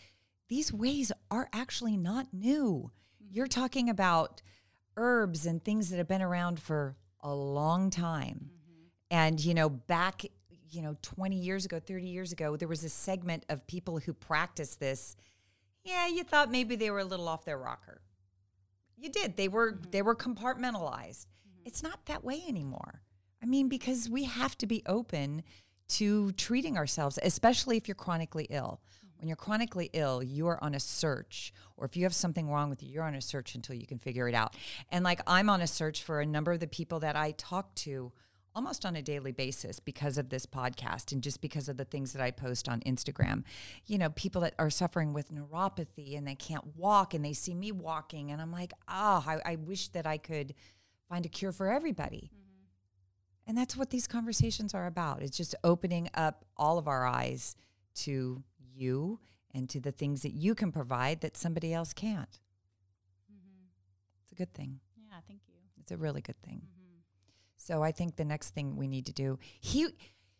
these 0.48 0.72
ways 0.72 1.12
are 1.32 1.48
actually 1.52 1.96
not 1.96 2.28
new. 2.32 2.92
Mm-hmm. 3.24 3.34
You're 3.34 3.46
talking 3.48 3.88
about 3.88 4.42
herbs 4.96 5.46
and 5.46 5.64
things 5.64 5.88
that 5.90 5.96
have 5.96 6.06
been 6.06 6.22
around 6.22 6.60
for 6.60 6.94
a 7.20 7.34
long 7.34 7.90
time. 7.90 8.50
Mm-hmm. 8.50 8.86
And, 9.10 9.44
you 9.44 9.54
know, 9.54 9.70
back, 9.70 10.22
you 10.70 10.82
know, 10.82 10.96
20 11.02 11.36
years 11.36 11.64
ago, 11.64 11.80
30 11.80 12.06
years 12.06 12.32
ago, 12.32 12.56
there 12.56 12.68
was 12.68 12.84
a 12.84 12.90
segment 12.90 13.46
of 13.48 13.66
people 13.66 13.98
who 13.98 14.12
practiced 14.12 14.78
this. 14.78 15.16
Yeah, 15.84 16.06
you 16.06 16.22
thought 16.22 16.50
maybe 16.50 16.76
they 16.76 16.90
were 16.90 17.00
a 17.00 17.04
little 17.04 17.28
off 17.28 17.46
their 17.46 17.58
rocker. 17.58 18.02
You 18.96 19.08
did. 19.08 19.36
They 19.36 19.48
were 19.48 19.72
mm-hmm. 19.72 19.90
they 19.90 20.02
were 20.02 20.14
compartmentalized. 20.14 21.26
It's 21.64 21.82
not 21.82 22.06
that 22.06 22.22
way 22.22 22.42
anymore. 22.46 23.02
I 23.42 23.46
mean, 23.46 23.68
because 23.68 24.08
we 24.08 24.24
have 24.24 24.56
to 24.58 24.66
be 24.66 24.82
open 24.86 25.42
to 25.88 26.30
treating 26.32 26.76
ourselves, 26.76 27.18
especially 27.22 27.76
if 27.76 27.88
you're 27.88 27.94
chronically 27.94 28.46
ill. 28.50 28.80
When 29.22 29.28
you're 29.28 29.36
chronically 29.36 29.88
ill, 29.92 30.20
you 30.20 30.48
are 30.48 30.62
on 30.64 30.74
a 30.74 30.80
search, 30.80 31.52
or 31.76 31.86
if 31.86 31.96
you 31.96 32.02
have 32.02 32.12
something 32.12 32.50
wrong 32.50 32.70
with 32.70 32.82
you, 32.82 32.90
you're 32.90 33.04
on 33.04 33.14
a 33.14 33.20
search 33.20 33.54
until 33.54 33.76
you 33.76 33.86
can 33.86 34.00
figure 34.00 34.28
it 34.28 34.34
out. 34.34 34.56
And 34.90 35.04
like 35.04 35.20
I'm 35.28 35.48
on 35.48 35.60
a 35.60 35.66
search 35.68 36.02
for 36.02 36.20
a 36.20 36.26
number 36.26 36.50
of 36.50 36.58
the 36.58 36.66
people 36.66 36.98
that 36.98 37.14
I 37.14 37.30
talk 37.30 37.72
to 37.76 38.10
almost 38.52 38.84
on 38.84 38.96
a 38.96 39.00
daily 39.00 39.30
basis 39.30 39.78
because 39.78 40.18
of 40.18 40.30
this 40.30 40.44
podcast 40.44 41.12
and 41.12 41.22
just 41.22 41.40
because 41.40 41.68
of 41.68 41.76
the 41.76 41.84
things 41.84 42.12
that 42.14 42.20
I 42.20 42.32
post 42.32 42.68
on 42.68 42.80
Instagram. 42.80 43.44
You 43.86 43.96
know, 43.96 44.10
people 44.10 44.40
that 44.40 44.54
are 44.58 44.70
suffering 44.70 45.12
with 45.12 45.32
neuropathy 45.32 46.18
and 46.18 46.26
they 46.26 46.34
can't 46.34 46.76
walk 46.76 47.14
and 47.14 47.24
they 47.24 47.32
see 47.32 47.54
me 47.54 47.70
walking, 47.70 48.32
and 48.32 48.42
I'm 48.42 48.50
like, 48.50 48.72
oh, 48.88 49.24
I, 49.24 49.52
I 49.52 49.54
wish 49.54 49.86
that 49.90 50.04
I 50.04 50.18
could 50.18 50.52
find 51.08 51.24
a 51.24 51.28
cure 51.28 51.52
for 51.52 51.70
everybody. 51.70 52.32
Mm-hmm. 52.34 53.50
And 53.50 53.56
that's 53.56 53.76
what 53.76 53.90
these 53.90 54.08
conversations 54.08 54.74
are 54.74 54.88
about. 54.88 55.22
It's 55.22 55.36
just 55.36 55.54
opening 55.62 56.10
up 56.12 56.44
all 56.56 56.76
of 56.76 56.88
our 56.88 57.06
eyes 57.06 57.54
to 57.94 58.42
you 58.74 59.20
and 59.54 59.68
to 59.70 59.80
the 59.80 59.92
things 59.92 60.22
that 60.22 60.32
you 60.32 60.54
can 60.54 60.72
provide 60.72 61.20
that 61.20 61.36
somebody 61.36 61.72
else 61.74 61.92
can't. 61.92 62.38
Mm-hmm. 63.30 63.66
It's 64.22 64.32
a 64.32 64.34
good 64.34 64.52
thing. 64.54 64.80
Yeah, 64.96 65.18
thank 65.28 65.40
you. 65.48 65.54
It's 65.80 65.92
a 65.92 65.96
really 65.96 66.20
good 66.20 66.40
thing. 66.42 66.62
Mm-hmm. 66.62 66.98
So 67.56 67.82
I 67.82 67.92
think 67.92 68.16
the 68.16 68.24
next 68.24 68.50
thing 68.50 68.76
we 68.76 68.88
need 68.88 69.06
to 69.06 69.12
do, 69.12 69.38
he, 69.60 69.88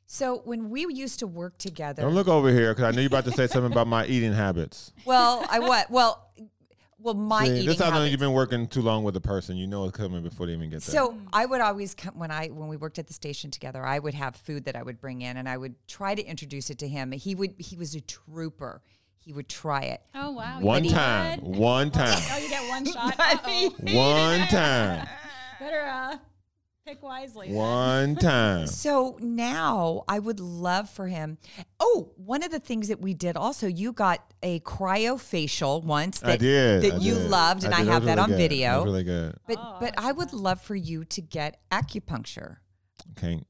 so 0.07 0.43
when 0.45 0.71
we 0.71 0.87
used 0.89 1.19
to 1.21 1.27
work 1.27 1.59
together, 1.59 2.03
Don't 2.03 2.15
look 2.15 2.29
over 2.29 2.51
here 2.51 2.73
because 2.75 2.85
I 2.85 2.91
know 2.91 3.01
you're 3.01 3.09
about 3.09 3.25
to 3.25 3.33
say 3.33 3.47
something 3.47 3.71
about 3.73 3.87
my 3.87 4.07
eating 4.07 4.33
habits. 4.33 4.93
well, 5.05 5.45
I 5.49 5.59
what? 5.59 5.91
Well, 5.91 6.31
well, 7.03 7.15
my 7.15 7.47
See, 7.47 7.53
eating 7.55 7.67
this 7.67 7.79
how 7.79 7.87
I 7.87 7.89
know 7.89 7.95
habits. 7.97 8.11
you've 8.13 8.21
been 8.21 8.33
working 8.33 8.67
too 8.69 8.83
long 8.83 9.05
with 9.05 9.17
a 9.17 9.21
person. 9.21 9.57
You 9.57 9.67
know 9.67 9.85
it's 9.87 9.97
coming 9.97 10.23
before 10.23 10.47
they 10.47 10.53
even 10.53 10.71
get 10.71 10.83
there. 10.83 10.95
So 10.95 11.17
I 11.33 11.47
would 11.47 11.61
always 11.61 11.95
come 11.95 12.19
when 12.19 12.31
I 12.31 12.49
when 12.49 12.69
we 12.69 12.77
worked 12.77 12.99
at 12.99 13.07
the 13.07 13.13
station 13.13 13.51
together. 13.51 13.85
I 13.85 13.99
would 13.99 14.15
have 14.15 14.37
food 14.37 14.65
that 14.67 14.77
I 14.77 14.83
would 14.83 15.01
bring 15.01 15.23
in, 15.23 15.37
and 15.37 15.49
I 15.49 15.57
would 15.57 15.75
try 15.89 16.15
to 16.15 16.23
introduce 16.25 16.71
it 16.71 16.79
to 16.79 16.89
him. 16.89 17.13
He 17.13 17.35
would 17.35 17.55
he 17.59 17.77
was 17.77 17.95
a 17.95 18.01
trooper. 18.01 18.83
He 19.19 19.33
would 19.33 19.49
try 19.49 19.83
it. 19.83 20.03
Oh 20.15 20.33
wow. 20.33 20.61
one 20.61 20.83
did 20.83 20.93
time, 20.93 21.39
one 21.41 21.91
time, 21.93 22.19
Oh, 22.33 22.39
you 22.39 22.49
get 22.49 22.69
one 22.69 22.85
shot. 22.85 23.15
But 23.19 23.37
Uh-oh. 23.45 23.71
one 23.97 24.49
time, 24.49 25.09
Better 25.61 25.81
uh, 25.83 26.17
pick 26.85 27.03
wisely. 27.03 27.53
one 27.53 28.17
time. 28.21 28.67
So 28.67 29.17
now 29.21 30.05
I 30.09 30.19
would 30.19 30.41
love 30.41 30.89
for 30.91 31.07
him. 31.09 31.39
Oh, 31.81 32.11
one 32.17 32.43
of 32.43 32.51
the 32.51 32.59
things 32.61 32.89
that 32.89 33.01
we 33.01 33.15
did 33.15 33.37
also, 33.37 33.67
you 33.67 33.93
got 33.93 34.33
a 34.43 34.61
cryofacial 34.61 35.83
once 35.85 36.21
that, 36.21 36.31
I 36.31 36.37
did. 36.37 36.83
that 36.83 36.95
I 36.95 36.99
you 36.99 37.15
did. 37.15 37.31
loved, 37.31 37.65
and 37.65 37.75
I, 37.75 37.79
did. 37.81 37.89
That 37.89 37.93
have 37.93 38.03
was 38.03 38.07
that 38.07 38.13
really 38.19 38.23
on 38.23 38.29
good. 38.31 38.37
Video. 38.39 38.77
was 38.79 38.85
really 38.85 39.05
good. 39.05 39.37
but 39.47 39.59
Oh, 39.59 39.63
I 39.63 39.73
but 39.81 39.97
like 39.97 40.05
I 40.05 40.13
would 40.13 40.31
that. 40.31 40.37
love 40.37 40.61
for 40.61 40.75
you 40.75 41.05
to 41.05 41.21
get 41.23 41.61
acupuncture. 41.71 42.57
Can't 43.17 43.47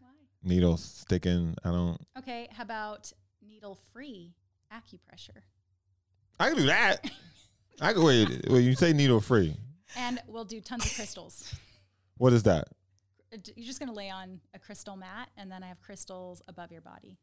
Why? 0.00 0.08
needles 0.42 0.82
sticking. 0.84 1.54
I 1.64 1.70
don't. 1.70 1.98
Okay, 2.18 2.48
how 2.52 2.62
about 2.62 3.12
needle-free 3.46 4.34
acupressure? 4.72 5.42
I 6.40 6.48
can 6.48 6.58
do 6.58 6.66
that. 6.66 7.10
I 7.80 7.92
can 7.92 8.02
wait. 8.04 8.46
Well, 8.48 8.60
you 8.60 8.74
say 8.74 8.92
needle 8.92 9.20
free. 9.20 9.56
And 9.96 10.20
we'll 10.26 10.44
do 10.44 10.60
tons 10.60 10.86
of 10.86 10.94
crystals. 10.94 11.52
What 12.18 12.32
is 12.32 12.42
that? 12.44 12.68
Uh, 13.32 13.38
You're 13.56 13.66
just 13.66 13.78
going 13.78 13.88
to 13.88 13.94
lay 13.94 14.10
on 14.10 14.40
a 14.54 14.58
crystal 14.58 14.96
mat, 14.96 15.30
and 15.36 15.50
then 15.50 15.62
I 15.62 15.68
have 15.68 15.80
crystals 15.80 16.42
above 16.48 16.70
your 16.70 16.80
body. 16.80 17.18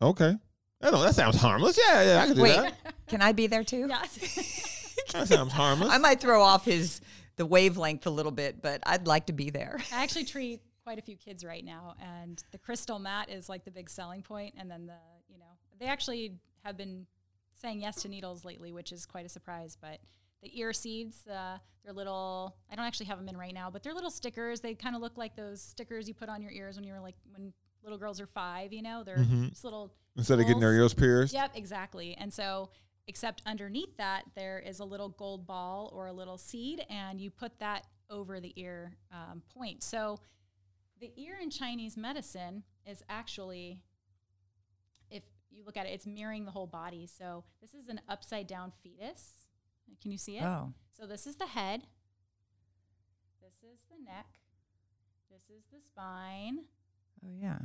Okay. 0.00 0.36
I 0.82 0.90
know 0.90 1.02
that 1.02 1.14
sounds 1.14 1.36
harmless. 1.36 1.78
Yeah, 1.78 2.02
yeah, 2.02 2.22
I 2.22 2.26
can 2.26 2.36
do 2.36 2.42
Wait, 2.42 2.56
that. 2.56 2.94
can 3.06 3.22
I 3.22 3.32
be 3.32 3.46
there 3.46 3.64
too? 3.64 3.86
Yes. 3.88 4.78
That 5.12 5.28
sounds 5.28 5.52
harmless. 5.52 5.90
I 5.90 5.98
might 5.98 6.20
throw 6.20 6.42
off 6.42 6.64
his 6.64 7.00
the 7.36 7.44
wavelength 7.44 8.06
a 8.06 8.10
little 8.10 8.32
bit, 8.32 8.62
but 8.62 8.80
I'd 8.86 9.06
like 9.06 9.26
to 9.26 9.32
be 9.32 9.50
there. 9.50 9.78
I 9.92 10.02
actually 10.02 10.24
treat 10.24 10.60
quite 10.84 10.98
a 10.98 11.02
few 11.02 11.16
kids 11.16 11.44
right 11.44 11.64
now, 11.64 11.94
and 12.00 12.42
the 12.50 12.58
crystal 12.58 12.98
mat 12.98 13.28
is 13.30 13.48
like 13.48 13.64
the 13.64 13.70
big 13.70 13.90
selling 13.90 14.22
point. 14.22 14.54
And 14.56 14.70
then 14.70 14.86
the, 14.86 14.96
you 15.28 15.38
know, 15.38 15.46
they 15.78 15.86
actually 15.86 16.34
have 16.64 16.76
been 16.76 17.06
saying 17.60 17.80
yes 17.80 18.02
to 18.02 18.08
needles 18.08 18.44
lately, 18.44 18.72
which 18.72 18.92
is 18.92 19.06
quite 19.06 19.26
a 19.26 19.28
surprise. 19.28 19.76
But 19.80 19.98
the 20.42 20.58
ear 20.58 20.72
seeds, 20.72 21.26
uh, 21.26 21.58
they're 21.84 21.92
little. 21.92 22.56
I 22.70 22.76
don't 22.76 22.84
actually 22.84 23.06
have 23.06 23.18
them 23.18 23.28
in 23.28 23.36
right 23.36 23.54
now, 23.54 23.70
but 23.70 23.82
they're 23.82 23.94
little 23.94 24.10
stickers. 24.10 24.60
They 24.60 24.74
kind 24.74 24.94
of 24.96 25.02
look 25.02 25.16
like 25.16 25.36
those 25.36 25.60
stickers 25.62 26.06
you 26.08 26.14
put 26.14 26.28
on 26.28 26.42
your 26.42 26.52
ears 26.52 26.76
when 26.76 26.84
you 26.84 26.92
were 26.92 27.00
like 27.00 27.14
when 27.32 27.52
little 27.82 27.98
girls 27.98 28.20
are 28.20 28.26
five. 28.26 28.72
You 28.72 28.82
know, 28.82 29.02
they're 29.04 29.18
Mhm. 29.18 29.48
just 29.50 29.64
little. 29.64 29.92
Instead 30.16 30.38
of 30.40 30.46
getting 30.46 30.60
their 30.60 30.74
ears 30.74 30.94
pierced. 30.94 31.32
Yep, 31.34 31.52
exactly. 31.56 32.14
And 32.16 32.32
so, 32.32 32.70
except 33.08 33.42
underneath 33.46 33.96
that, 33.96 34.24
there 34.36 34.58
is 34.60 34.78
a 34.78 34.84
little 34.84 35.08
gold 35.08 35.46
ball 35.46 35.90
or 35.92 36.06
a 36.06 36.12
little 36.12 36.38
seed, 36.38 36.84
and 36.90 37.20
you 37.20 37.30
put 37.30 37.58
that 37.60 37.86
over 38.10 38.38
the 38.40 38.52
ear 38.60 38.96
um, 39.10 39.42
point. 39.54 39.82
So, 39.82 40.18
the 41.00 41.12
ear 41.16 41.36
in 41.42 41.50
Chinese 41.50 41.96
medicine 41.96 42.62
is 42.86 43.02
actually, 43.08 43.80
if 45.10 45.22
you 45.50 45.64
look 45.64 45.76
at 45.76 45.86
it, 45.86 45.90
it's 45.90 46.06
mirroring 46.06 46.44
the 46.44 46.50
whole 46.52 46.66
body. 46.66 47.06
So, 47.06 47.44
this 47.60 47.74
is 47.74 47.88
an 47.88 48.00
upside 48.08 48.46
down 48.46 48.72
fetus. 48.82 49.41
Can 50.00 50.10
you 50.10 50.18
see 50.18 50.38
it? 50.38 50.42
Oh, 50.44 50.72
So, 50.98 51.06
this 51.06 51.26
is 51.26 51.36
the 51.36 51.46
head, 51.46 51.82
this 53.42 53.54
is 53.70 53.78
the 53.90 54.02
neck, 54.04 54.26
this 55.30 55.42
is 55.54 55.62
the 55.72 55.78
spine. 55.86 56.60
oh 57.24 57.28
yeah. 57.40 57.58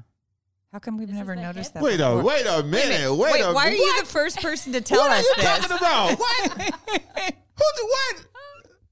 How 0.72 0.80
come 0.80 0.98
we've 0.98 1.08
This 1.08 1.16
never 1.16 1.36
noticed 1.36 1.70
hip. 1.74 1.76
that? 1.76 1.84
Wait 1.84 2.00
a 2.02 2.10
before? 2.10 2.24
wait 2.24 2.46
a 2.46 2.62
minute. 2.64 3.16
Wait, 3.16 3.34
Wait, 3.34 3.42
a 3.42 3.54
why 3.54 3.68
are 3.68 3.72
you 3.72 4.00
the 4.02 4.06
first 4.06 4.38
person 4.42 4.74
to 4.74 4.82
tell 4.82 5.00
us 5.02 5.26
this? 5.26 5.38
what 5.38 5.38
are 5.40 5.56
you 5.56 5.62
this? 5.62 5.68
talking 5.68 5.78
about? 5.78 6.20
What? 6.20 7.34
Who 7.58 7.64
did 7.76 7.86
what? 7.86 8.26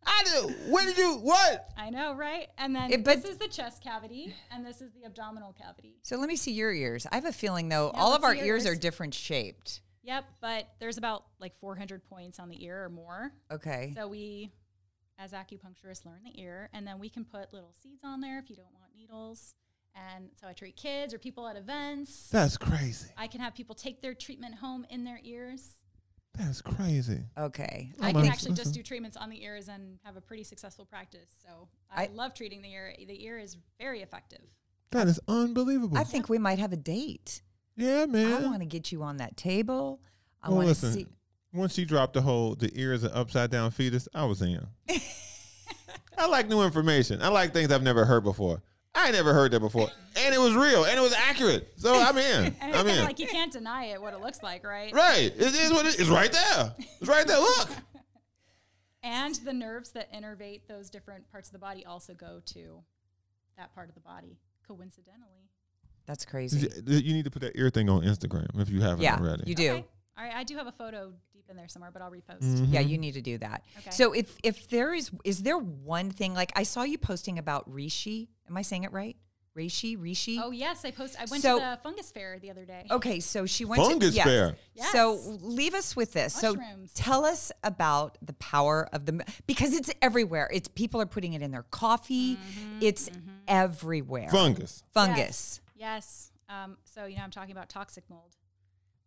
I 0.07 0.23
did. 0.23 0.71
When 0.71 0.85
did 0.85 0.97
you 0.97 1.15
what? 1.17 1.67
I 1.77 1.89
know, 1.89 2.13
right? 2.15 2.47
And 2.57 2.75
then 2.75 2.91
It- 2.91 3.03
but- 3.03 3.21
this 3.21 3.29
is 3.31 3.37
the 3.37 3.47
chest 3.47 3.81
cavity, 3.83 4.33
and 4.51 4.65
this 4.65 4.81
is 4.81 4.91
the 4.93 5.03
abdominal 5.05 5.51
cavity. 5.53 5.97
So 6.03 6.15
let 6.17 6.27
me 6.29 6.35
see 6.37 6.51
your 6.51 6.71
ears. 6.73 7.05
I 7.11 7.15
have 7.15 7.25
a 7.25 7.33
feeling 7.33 7.69
though, 7.69 7.91
Yeah, 7.93 7.99
all 8.01 8.13
of 8.15 8.23
our 8.23 8.35
see 8.35 8.41
ears 8.45 8.65
are 8.65 8.75
different 8.75 9.13
shaped. 9.13 9.81
Yep, 10.05 10.25
but 10.39 10.67
there's 10.79 10.97
about 10.97 11.25
like 11.39 11.55
400 11.55 12.03
points 12.03 12.39
on 12.39 12.49
the 12.49 12.63
ear 12.63 12.85
or 12.85 12.89
more. 12.89 13.31
Okay. 13.51 13.91
So 13.95 14.07
we, 14.07 14.51
as 15.17 15.31
acupuncturists, 15.31 16.05
learn 16.05 16.21
the 16.23 16.39
ear, 16.39 16.69
and 16.73 16.85
then 16.85 16.99
we 16.99 17.09
can 17.09 17.25
put 17.25 17.51
little 17.51 17.73
seeds 17.81 18.03
on 18.03 18.21
there 18.21 18.37
if 18.39 18.49
you 18.49 18.55
don't 18.55 18.73
want 18.73 18.95
needles. 18.95 19.55
And 19.95 20.29
so 20.39 20.47
I 20.47 20.53
treat 20.53 20.75
kids 20.75 21.13
or 21.13 21.17
people 21.17 21.47
at 21.47 21.55
events. 21.55 22.29
That's 22.29 22.57
crazy. 22.57 23.07
I 23.17 23.27
can 23.27 23.39
have 23.39 23.55
people 23.55 23.75
take 23.75 24.01
their 24.01 24.13
treatment 24.13 24.55
home 24.55 24.85
in 24.89 25.05
their 25.05 25.19
ears. 25.23 25.77
That's 26.37 26.61
crazy. 26.61 27.21
Okay. 27.37 27.91
I 28.01 28.11
can 28.11 28.21
my- 28.21 28.27
actually 28.27 28.55
just 28.55 28.71
mm-hmm. 28.71 28.79
do 28.79 28.83
treatments 28.83 29.15
on 29.17 29.29
the 29.29 29.41
ears 29.41 29.69
and 29.69 29.99
have 30.03 30.17
a 30.17 30.21
pretty 30.21 30.43
successful 30.43 30.85
practice. 30.85 31.27
So 31.41 31.69
I- 31.89 32.03
I, 32.03 32.09
love 32.13 32.33
treating 32.33 32.61
the 32.61 32.71
ear. 32.71 32.93
The 32.97 33.23
ear 33.23 33.39
is 33.39 33.55
very 33.79 34.01
effective. 34.01 34.41
That 34.91 35.07
is 35.07 35.19
unbelievable. 35.27 35.97
I 35.97 36.03
think 36.03 36.29
we 36.29 36.37
might 36.37 36.59
have 36.59 36.73
a 36.73 36.77
date. 36.77 37.41
Yeah, 37.75 38.05
man. 38.05 38.43
I 38.43 38.45
want 38.47 38.59
to 38.61 38.65
get 38.65 38.91
you 38.91 39.03
on 39.03 39.17
that 39.17 39.35
table. 39.37 39.99
I 40.41 40.49
Well, 40.49 40.57
want 40.65 40.69
to 40.69 40.75
see. 40.75 41.07
Once 41.53 41.73
she 41.73 41.85
dropped 41.85 42.13
the 42.13 42.21
whole 42.21 42.53
the 42.55 42.69
ears 42.79 43.03
is 43.03 43.11
an 43.11 43.17
upside 43.17 43.49
down 43.49 43.71
fetus, 43.71 44.07
I 44.13 44.25
was 44.25 44.41
in. 44.41 44.65
I 46.17 46.27
like 46.27 46.47
new 46.47 46.61
information. 46.63 47.21
I 47.21 47.27
like 47.29 47.53
things 47.53 47.71
I've 47.71 47.83
never 47.83 48.05
heard 48.05 48.23
before. 48.23 48.61
I 48.97 49.11
never 49.11 49.33
heard 49.33 49.51
that 49.51 49.59
before, 49.59 49.89
and 50.15 50.33
it 50.33 50.37
was 50.37 50.53
real 50.53 50.85
and 50.85 50.97
it 50.97 51.01
was 51.01 51.13
accurate. 51.13 51.73
So 51.75 51.93
I'm 51.99 52.17
in. 52.17 52.55
And 52.61 52.69
it's 52.69 52.77
I'm 52.77 52.87
in. 52.87 53.03
like 53.03 53.19
you 53.19 53.27
can't 53.27 53.51
deny 53.51 53.85
it, 53.87 54.01
what 54.01 54.13
it 54.13 54.21
looks 54.21 54.41
like, 54.41 54.65
right? 54.65 54.93
right. 54.93 55.33
It 55.35 55.41
is 55.53 55.71
what. 55.71 55.85
It's 55.85 56.07
right 56.07 56.31
there. 56.31 56.73
It's 57.01 57.09
right 57.09 57.27
there. 57.27 57.39
Look. 57.39 57.69
And 59.03 59.35
the 59.35 59.53
nerves 59.53 59.91
that 59.91 60.11
innervate 60.11 60.61
those 60.67 60.89
different 60.89 61.29
parts 61.31 61.49
of 61.49 61.53
the 61.53 61.59
body 61.59 61.85
also 61.85 62.15
go 62.15 62.41
to 62.53 62.81
that 63.55 63.71
part 63.75 63.87
of 63.87 63.93
the 63.93 64.01
body, 64.01 64.39
coincidentally. 64.67 65.44
That's 66.05 66.25
crazy. 66.25 66.67
you 66.85 67.13
need 67.13 67.25
to 67.25 67.31
put 67.31 67.41
that 67.41 67.57
ear 67.57 67.69
thing 67.69 67.89
on 67.89 68.01
Instagram 68.03 68.59
if 68.61 68.69
you 68.69 68.81
haven't 68.81 69.01
Yeah, 69.01 69.17
already. 69.17 69.43
you 69.47 69.55
do. 69.55 69.71
Okay. 69.71 69.85
All 70.17 70.23
right, 70.23 70.33
I 70.35 70.43
do 70.43 70.55
have 70.57 70.67
a 70.67 70.71
photo 70.71 71.11
deep 71.33 71.45
deep 71.45 71.49
in 71.49 71.57
there 71.57 71.67
somewhere, 71.67 71.91
but 71.91 72.01
I'll 72.01 72.11
repost. 72.11 72.41
Mm-hmm. 72.43 72.73
Yeah, 72.73 72.79
you 72.79 72.97
need 72.97 73.13
to 73.15 73.21
do 73.21 73.37
that. 73.39 73.63
Okay. 73.79 73.89
So 73.91 74.13
if 74.13 74.35
if 74.43 74.67
there 74.69 74.93
is 74.93 75.11
is 75.23 75.43
there 75.43 75.57
one 75.57 76.09
thing 76.11 76.33
like 76.33 76.51
I 76.55 76.63
saw 76.63 76.83
you 76.83 76.97
posting 76.97 77.37
about 77.39 77.71
Rishi? 77.71 78.29
Am 78.49 78.55
I 78.57 78.61
saying 78.61 78.83
it 78.83 78.91
right? 78.91 79.15
Rishi, 79.53 79.95
Rishi. 79.95 80.39
Oh 80.41 80.51
yes, 80.51 80.83
I 80.83 80.91
post. 80.91 81.15
I 81.17 81.25
went 81.31 81.41
So- 81.41 81.59
to 81.59 81.65
the 81.65 81.79
fungus 81.81 82.11
fair 82.11 82.39
the 82.39 82.51
other 82.51 82.65
day. 82.65 82.85
Okay, 82.91 83.19
so 83.21 83.45
she 83.45 83.63
went 83.65 83.81
Fungus 83.81 84.09
to 84.11 84.15
yes. 84.15 84.25
fair. 84.25 84.55
So 84.91 85.13
Yes. 85.15 85.27
leave 85.41 85.73
us 85.73 85.95
with 85.95 86.11
this. 86.13 86.35
Mushrooms. 86.41 86.91
So 86.93 87.03
tell 87.03 87.23
us 87.25 87.51
about 87.63 88.17
the 88.21 88.33
power 88.33 88.89
of 88.91 89.05
the 89.05 89.23
because 89.47 89.73
it's 89.73 89.89
everywhere. 90.01 90.49
It's 90.53 90.67
people 90.67 90.99
are 91.01 91.05
putting 91.05 91.33
it 91.33 91.41
in 91.41 91.51
their 91.51 91.63
coffee. 91.63 92.35
Mm-hmm, 92.35 92.77
It's 92.81 93.09
everywhere. 93.47 94.29
Fungus. 94.29 94.83
Fungus. 94.93 95.17
Yes. 95.17 95.61
Um, 96.49 96.77
so 96.83 97.05
you 97.05 97.17
know, 97.17 97.23
I'm 97.23 97.31
talking 97.31 97.51
about 97.51 97.69
toxic 97.69 98.03
mold. 98.09 98.35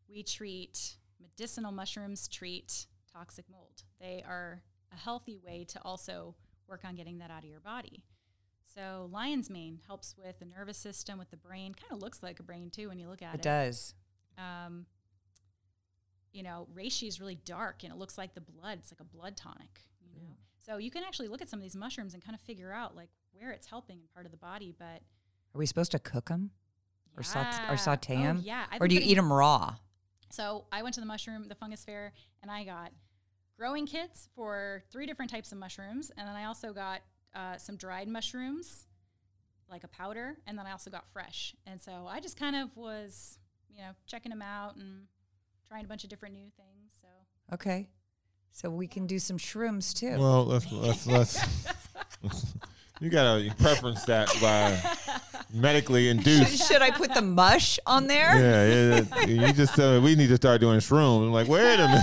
We 0.09 0.23
treat 0.23 0.97
medicinal 1.21 1.73
mushrooms 1.73 2.29
treat 2.29 2.87
toxic 3.13 3.45
mold. 3.51 3.83
They 4.01 4.23
are 4.27 4.63
a 4.93 4.97
healthy 4.97 5.37
way 5.37 5.65
to 5.69 5.81
also 5.83 6.35
work 6.69 6.83
on 6.85 6.95
getting 6.95 7.19
that 7.19 7.31
out 7.31 7.45
of 7.45 7.51
your 7.51 7.61
body. 7.61 8.03
So 8.75 9.09
lion's 9.13 9.51
mane 9.51 9.81
helps 9.87 10.15
with 10.17 10.39
the 10.39 10.45
nervous 10.45 10.79
system, 10.79 11.19
with 11.19 11.31
the 11.31 11.37
brain. 11.37 11.75
Kind 11.75 11.93
of 11.93 12.03
looks 12.03 12.23
like 12.23 12.39
a 12.41 12.43
brain 12.43 12.71
too 12.71 12.89
when 12.89 12.99
you 12.99 13.09
look 13.09 13.23
at 13.23 13.35
It 13.35 13.41
it. 13.41 13.43
does. 13.43 13.95
Um, 14.37 14.87
you 16.33 16.43
know, 16.43 16.69
reishi 16.75 17.09
is 17.09 17.21
really 17.21 17.39
dark 17.45 17.83
and 17.83 17.93
it 17.93 17.99
looks 17.99 18.19
like 18.19 18.35
the 18.35 18.41
blood. 18.41 18.79
It's 18.81 18.93
like 18.93 19.01
a 19.01 19.05
blood 19.05 19.37
tonic. 19.37 19.81
You 20.01 20.21
know, 20.21 20.37
so 20.65 20.77
you 20.79 20.91
can 20.91 21.03
actually 21.05 21.29
look 21.29 21.43
at 21.43 21.49
some 21.49 21.59
of 21.59 21.63
these 21.63 21.77
mushrooms 21.77 22.15
and 22.15 22.23
kind 22.23 22.35
of 22.35 22.41
figure 22.41 22.73
out 22.73 22.95
like 22.95 23.09
where 23.33 23.51
it's 23.51 23.67
helping 23.67 23.99
in 23.99 24.07
part 24.15 24.27
of 24.27 24.33
the 24.33 24.39
body. 24.39 24.75
But 24.79 25.03
Are 25.55 25.59
we 25.59 25.67
supposed 25.67 25.93
to 25.93 25.99
cook 25.99 26.29
them 26.29 26.51
or 27.17 27.23
saute 27.23 27.65
or 27.69 27.73
Yeah. 27.73 27.77
saute 27.77 28.17
Oh, 28.17 28.23
them? 28.23 28.41
yeah. 28.45 28.67
I've 28.71 28.81
Or 28.81 28.89
do 28.89 28.95
you 28.95 29.01
eat 29.03 29.15
them 29.15 29.33
raw? 29.33 29.77
So 30.31 30.67
I 30.71 30.83
went 30.83 30.95
to 30.95 31.01
the 31.01 31.07
mushroom, 31.07 31.49
the 31.49 31.55
fungus 31.55 31.85
fair, 31.85 32.13
and 32.43 32.51
I 32.51 32.65
got 32.65 32.93
growing 33.57 33.87
kits 33.87 34.29
for 34.35 34.83
three 34.91 35.07
different 35.07 35.31
types 35.31 35.53
of 35.53 35.59
mushrooms, 35.59 36.11
and 36.17 36.29
then 36.29 36.37
I 36.37 36.45
also 36.45 36.73
got 36.73 37.01
uh, 37.35 37.57
some 37.57 37.77
dried 37.77 38.09
mushrooms, 38.09 38.87
like 39.71 39.85
a 39.85 39.89
powder, 39.89 40.37
and 40.47 40.59
then 40.59 40.67
I 40.67 40.73
also 40.73 40.91
got 40.91 41.09
fresh. 41.09 41.55
And 41.67 41.81
so 41.81 42.07
I 42.09 42.21
just 42.21 42.39
kind 42.39 42.57
of 42.57 42.77
was, 42.77 43.39
you 43.71 43.79
know, 43.79 43.91
checking 44.07 44.31
them 44.31 44.43
out 44.43 44.77
and 44.77 45.07
trying 45.67 45.85
a 45.85 45.89
bunch 45.89 46.05
of 46.05 46.11
different 46.11 46.35
new 46.35 46.51
things. 46.57 46.93
So 47.01 47.09
Okay. 47.55 47.89
So 48.51 48.71
we 48.71 48.87
can 48.87 49.07
do 49.07 49.19
some 49.19 49.39
shrooms 49.39 49.95
too. 49.95 50.19
Well, 50.19 50.45
let's 50.45 50.71
let's 50.73 51.07
let's. 51.07 51.39
you 53.01 53.11
gotta 53.11 53.53
preference 53.59 54.05
that 54.05 54.29
by 54.41 54.79
medically 55.53 56.09
induced. 56.11 56.67
should 56.69 56.83
I 56.83 56.91
put 56.91 57.15
the 57.15 57.23
mush 57.23 57.79
on 57.87 58.07
there? 58.07 58.37
Yeah, 58.39 59.01
yeah. 59.27 59.27
You 59.47 59.53
just 59.53 59.75
tell 59.75 59.95
me 59.95 59.99
we 60.01 60.15
need 60.17 60.29
to 60.29 60.37
start 60.37 60.61
doing 60.61 60.79
shrooms. 60.81 61.23
I'm 61.27 61.33
like, 61.33 61.49
wait 61.49 61.75
a 61.81 61.87
minute, 61.87 62.03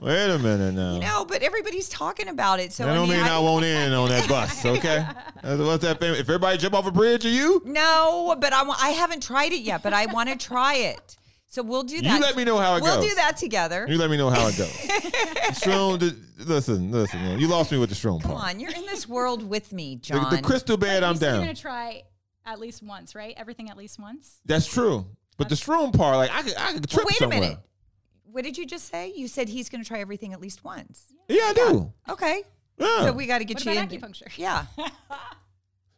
wait 0.00 0.30
a 0.30 0.38
minute 0.38 0.74
now. 0.74 0.98
No, 0.98 1.24
but 1.24 1.42
everybody's 1.42 1.88
talking 1.88 2.28
about 2.28 2.60
it. 2.60 2.72
So 2.72 2.84
that 2.84 2.92
I 2.92 2.94
don't 2.94 3.08
mean, 3.08 3.18
mean 3.18 3.26
I- 3.28 3.36
I 3.36 3.38
won't 3.38 3.64
in 3.64 3.92
on 3.92 4.08
that 4.08 4.28
bus, 4.28 4.64
okay? 4.76 5.06
What's 5.42 5.82
that? 5.84 6.00
Famous? 6.00 6.18
If 6.18 6.28
everybody 6.28 6.58
jump 6.58 6.74
off 6.74 6.86
a 6.86 6.90
bridge, 6.90 7.24
are 7.24 7.30
you? 7.30 7.62
No, 7.64 8.36
but 8.40 8.52
I, 8.52 8.62
I 8.68 8.90
haven't 8.90 9.22
tried 9.22 9.52
it 9.52 9.60
yet, 9.62 9.82
but 9.82 9.92
I 9.92 10.06
want 10.06 10.28
to 10.28 10.36
try 10.36 10.74
it. 10.74 11.16
So 11.48 11.62
we'll 11.62 11.84
do 11.84 12.00
that. 12.02 12.14
You 12.16 12.20
let 12.20 12.36
me 12.36 12.44
know 12.44 12.58
how 12.58 12.76
it 12.76 12.80
goes. 12.80 12.98
we'll 12.98 13.08
do 13.08 13.14
that 13.14 13.36
together. 13.36 13.86
You 13.88 13.96
let 13.98 14.10
me 14.10 14.16
know 14.16 14.30
how 14.30 14.46
it 14.48 14.56
goes. 14.56 14.68
shroom, 15.62 16.00
th- 16.00 16.14
listen, 16.46 16.90
listen. 16.90 17.20
man. 17.22 17.38
You 17.38 17.46
lost 17.48 17.70
me 17.72 17.78
with 17.78 17.88
the 17.88 17.94
shroom 17.94 18.20
Come 18.20 18.32
part. 18.32 18.40
Come 18.42 18.50
on, 18.56 18.60
you're 18.60 18.72
in 18.74 18.84
this 18.86 19.08
world 19.08 19.48
with 19.48 19.72
me, 19.72 19.94
The, 19.96 20.00
John. 20.00 20.34
the 20.34 20.42
crystal 20.42 20.76
bed, 20.76 21.02
I'm 21.02 21.14
you 21.14 21.20
said 21.20 21.30
you're 21.36 21.40
gonna 21.40 21.54
try 21.54 22.02
at 22.44 22.58
least 22.60 22.82
once, 22.82 23.14
right? 23.14 23.34
Everything 23.36 23.70
at 23.70 23.76
least 23.76 23.98
once. 23.98 24.40
That's 24.44 24.66
true. 24.66 25.06
But 25.38 25.48
the 25.48 25.54
shroom 25.54 25.96
part, 25.96 26.16
like 26.16 26.30
I 26.32 26.42
could, 26.42 26.54
I 26.56 26.72
could 26.72 26.82
But 26.82 26.90
trip 26.90 27.06
wait 27.06 27.16
somewhere. 27.16 27.38
a 27.38 27.40
minute. 27.40 27.58
What 28.24 28.42
did 28.44 28.58
you 28.58 28.66
just 28.66 28.88
say? 28.90 29.12
You 29.16 29.28
said 29.28 29.48
he's 29.48 29.68
going 29.68 29.82
to 29.82 29.88
try 29.88 30.00
everything 30.00 30.32
at 30.34 30.40
least 30.40 30.62
once. 30.64 31.06
Yeah, 31.28 31.40
I 31.42 31.52
do. 31.54 31.92
Okay. 32.10 32.42
Yeah. 32.78 33.04
So 33.06 33.12
we 33.12 33.26
got 33.26 33.38
to 33.38 33.44
get 33.44 33.56
What 33.56 33.64
you 33.66 33.72
about 33.72 33.92
in. 33.92 34.00
acupuncture? 34.00 34.36
Yeah. 34.36 34.66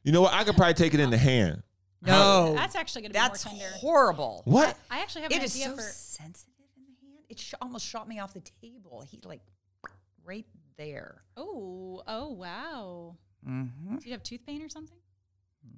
you 0.05 0.13
know 0.13 0.21
what? 0.23 0.33
I 0.33 0.45
could 0.45 0.57
probably 0.57 0.75
take 0.75 0.95
it 0.95 1.01
in 1.01 1.11
the 1.11 1.19
hand. 1.19 1.63
No. 2.03 2.55
That's 2.55 2.77
actually 2.77 3.03
gonna 3.03 3.13
be 3.15 3.19
That's 3.19 3.45
more 3.45 3.55
tender. 3.55 3.75
horrible. 3.79 4.43
What? 4.45 4.77
I 4.91 5.01
actually 5.01 5.23
have 5.23 5.33
It 5.33 5.39
an 5.39 5.45
is 5.45 5.55
idea 5.55 5.67
so 5.71 5.77
for. 5.77 5.83
sensitive 5.83 6.55
in 6.77 6.83
the 6.85 7.07
hand. 7.07 7.25
It 7.29 7.39
sh- 7.41 7.55
almost 7.61 7.87
shot 7.87 8.09
me 8.09 8.19
off 8.21 8.33
the 8.35 8.43
table. 8.63 9.05
He 9.11 9.21
like 9.25 9.41
right 10.25 10.47
there. 10.77 11.23
Oh, 11.37 12.03
oh 12.07 12.29
wow. 12.33 13.17
Mm-hmm. 13.49 13.97
Do 13.97 14.07
you 14.07 14.13
have 14.13 14.23
tooth 14.23 14.45
pain 14.47 14.63
or 14.63 14.69
something? 14.69 14.97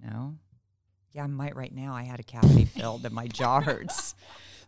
No. 0.02 0.34
Yeah, 1.12 1.24
I 1.24 1.26
might 1.26 1.56
right 1.56 1.74
now. 1.74 1.94
I 1.94 2.02
had 2.04 2.20
a 2.20 2.22
cavity 2.22 2.64
filled 2.76 3.04
and 3.04 3.14
my 3.14 3.26
jaw 3.26 3.60
hurts. 3.60 4.14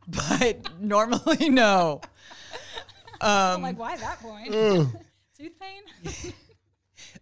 But 0.08 0.80
normally, 0.80 1.48
no. 1.48 2.00
I'm 3.20 3.56
Um, 3.56 3.62
like, 3.62 3.78
why 3.78 3.92
at 3.92 4.00
that 4.00 4.18
point? 4.18 4.48
tooth 4.52 5.52
pain? 5.60 6.32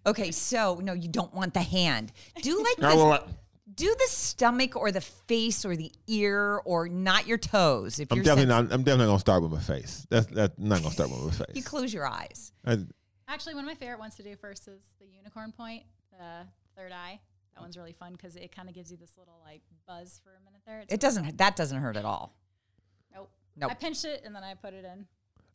okay, 0.07 0.31
so 0.31 0.81
no, 0.83 0.95
you 0.95 1.07
don't 1.09 1.35
want 1.35 1.53
the 1.53 1.61
hand. 1.61 2.11
Do 2.41 2.57
like 2.63 2.77
this, 2.77 2.95
well, 2.97 3.13
I- 3.13 3.23
do 3.75 3.87
the 3.87 4.07
stomach 4.09 4.77
or 4.77 4.91
the 4.91 5.01
face 5.01 5.65
or 5.65 5.77
the 5.77 5.93
ear 6.07 6.61
or 6.65 6.89
not 6.89 7.27
your 7.27 7.39
toes. 7.39 7.99
If 8.01 8.11
I'm 8.11 8.17
you're 8.17 8.25
definitely 8.25 8.53
sensitive. 8.53 8.71
not. 8.71 8.75
I'm 8.75 8.83
definitely 8.83 9.07
gonna 9.07 9.19
start 9.21 9.43
with 9.43 9.53
my 9.53 9.61
face. 9.61 10.07
That's 10.11 10.27
that's 10.27 10.59
I'm 10.59 10.69
not 10.69 10.83
gonna 10.83 10.95
start 10.95 11.11
with 11.11 11.23
my 11.25 11.47
face. 11.47 11.57
You 11.57 11.63
close 11.63 11.93
your 11.93 12.07
eyes. 12.07 12.53
I, 12.67 12.79
Actually, 13.29 13.55
one 13.55 13.65
of 13.65 13.69
my 13.69 13.77
favorite 13.77 14.01
ones 14.01 14.17
to 14.17 14.25
do 14.25 14.35
first 14.35 14.67
is 14.67 14.83
the 15.01 15.07
unicorn 15.07 15.53
point, 15.53 15.85
the 16.11 16.47
third 16.77 16.91
eye. 16.91 17.21
That 17.55 17.61
one's 17.61 17.77
really 17.77 17.93
fun 17.93 18.13
because 18.13 18.35
it 18.35 18.55
kind 18.55 18.69
of 18.69 18.75
gives 18.75 18.91
you 18.91 18.97
this 18.97 19.17
little 19.17 19.41
like 19.45 19.63
buzz 19.87 20.21
for 20.25 20.31
a 20.31 20.45
minute 20.45 20.63
there. 20.67 20.81
It's 20.81 20.95
It 20.95 21.01
doesn't. 21.01 21.39
That 21.39 21.55
doesn't 21.55 21.79
hurt 21.79 21.97
at 21.97 22.05
all. 22.05 22.35
Nope. 23.15 23.31
Nope. 23.57 23.71
I 23.71 23.75
pinched 23.75 24.05
it 24.05 24.23
and 24.25 24.35
then 24.35 24.43
I 24.43 24.55
put 24.55 24.75
it 24.75 24.85
in. 24.85 25.07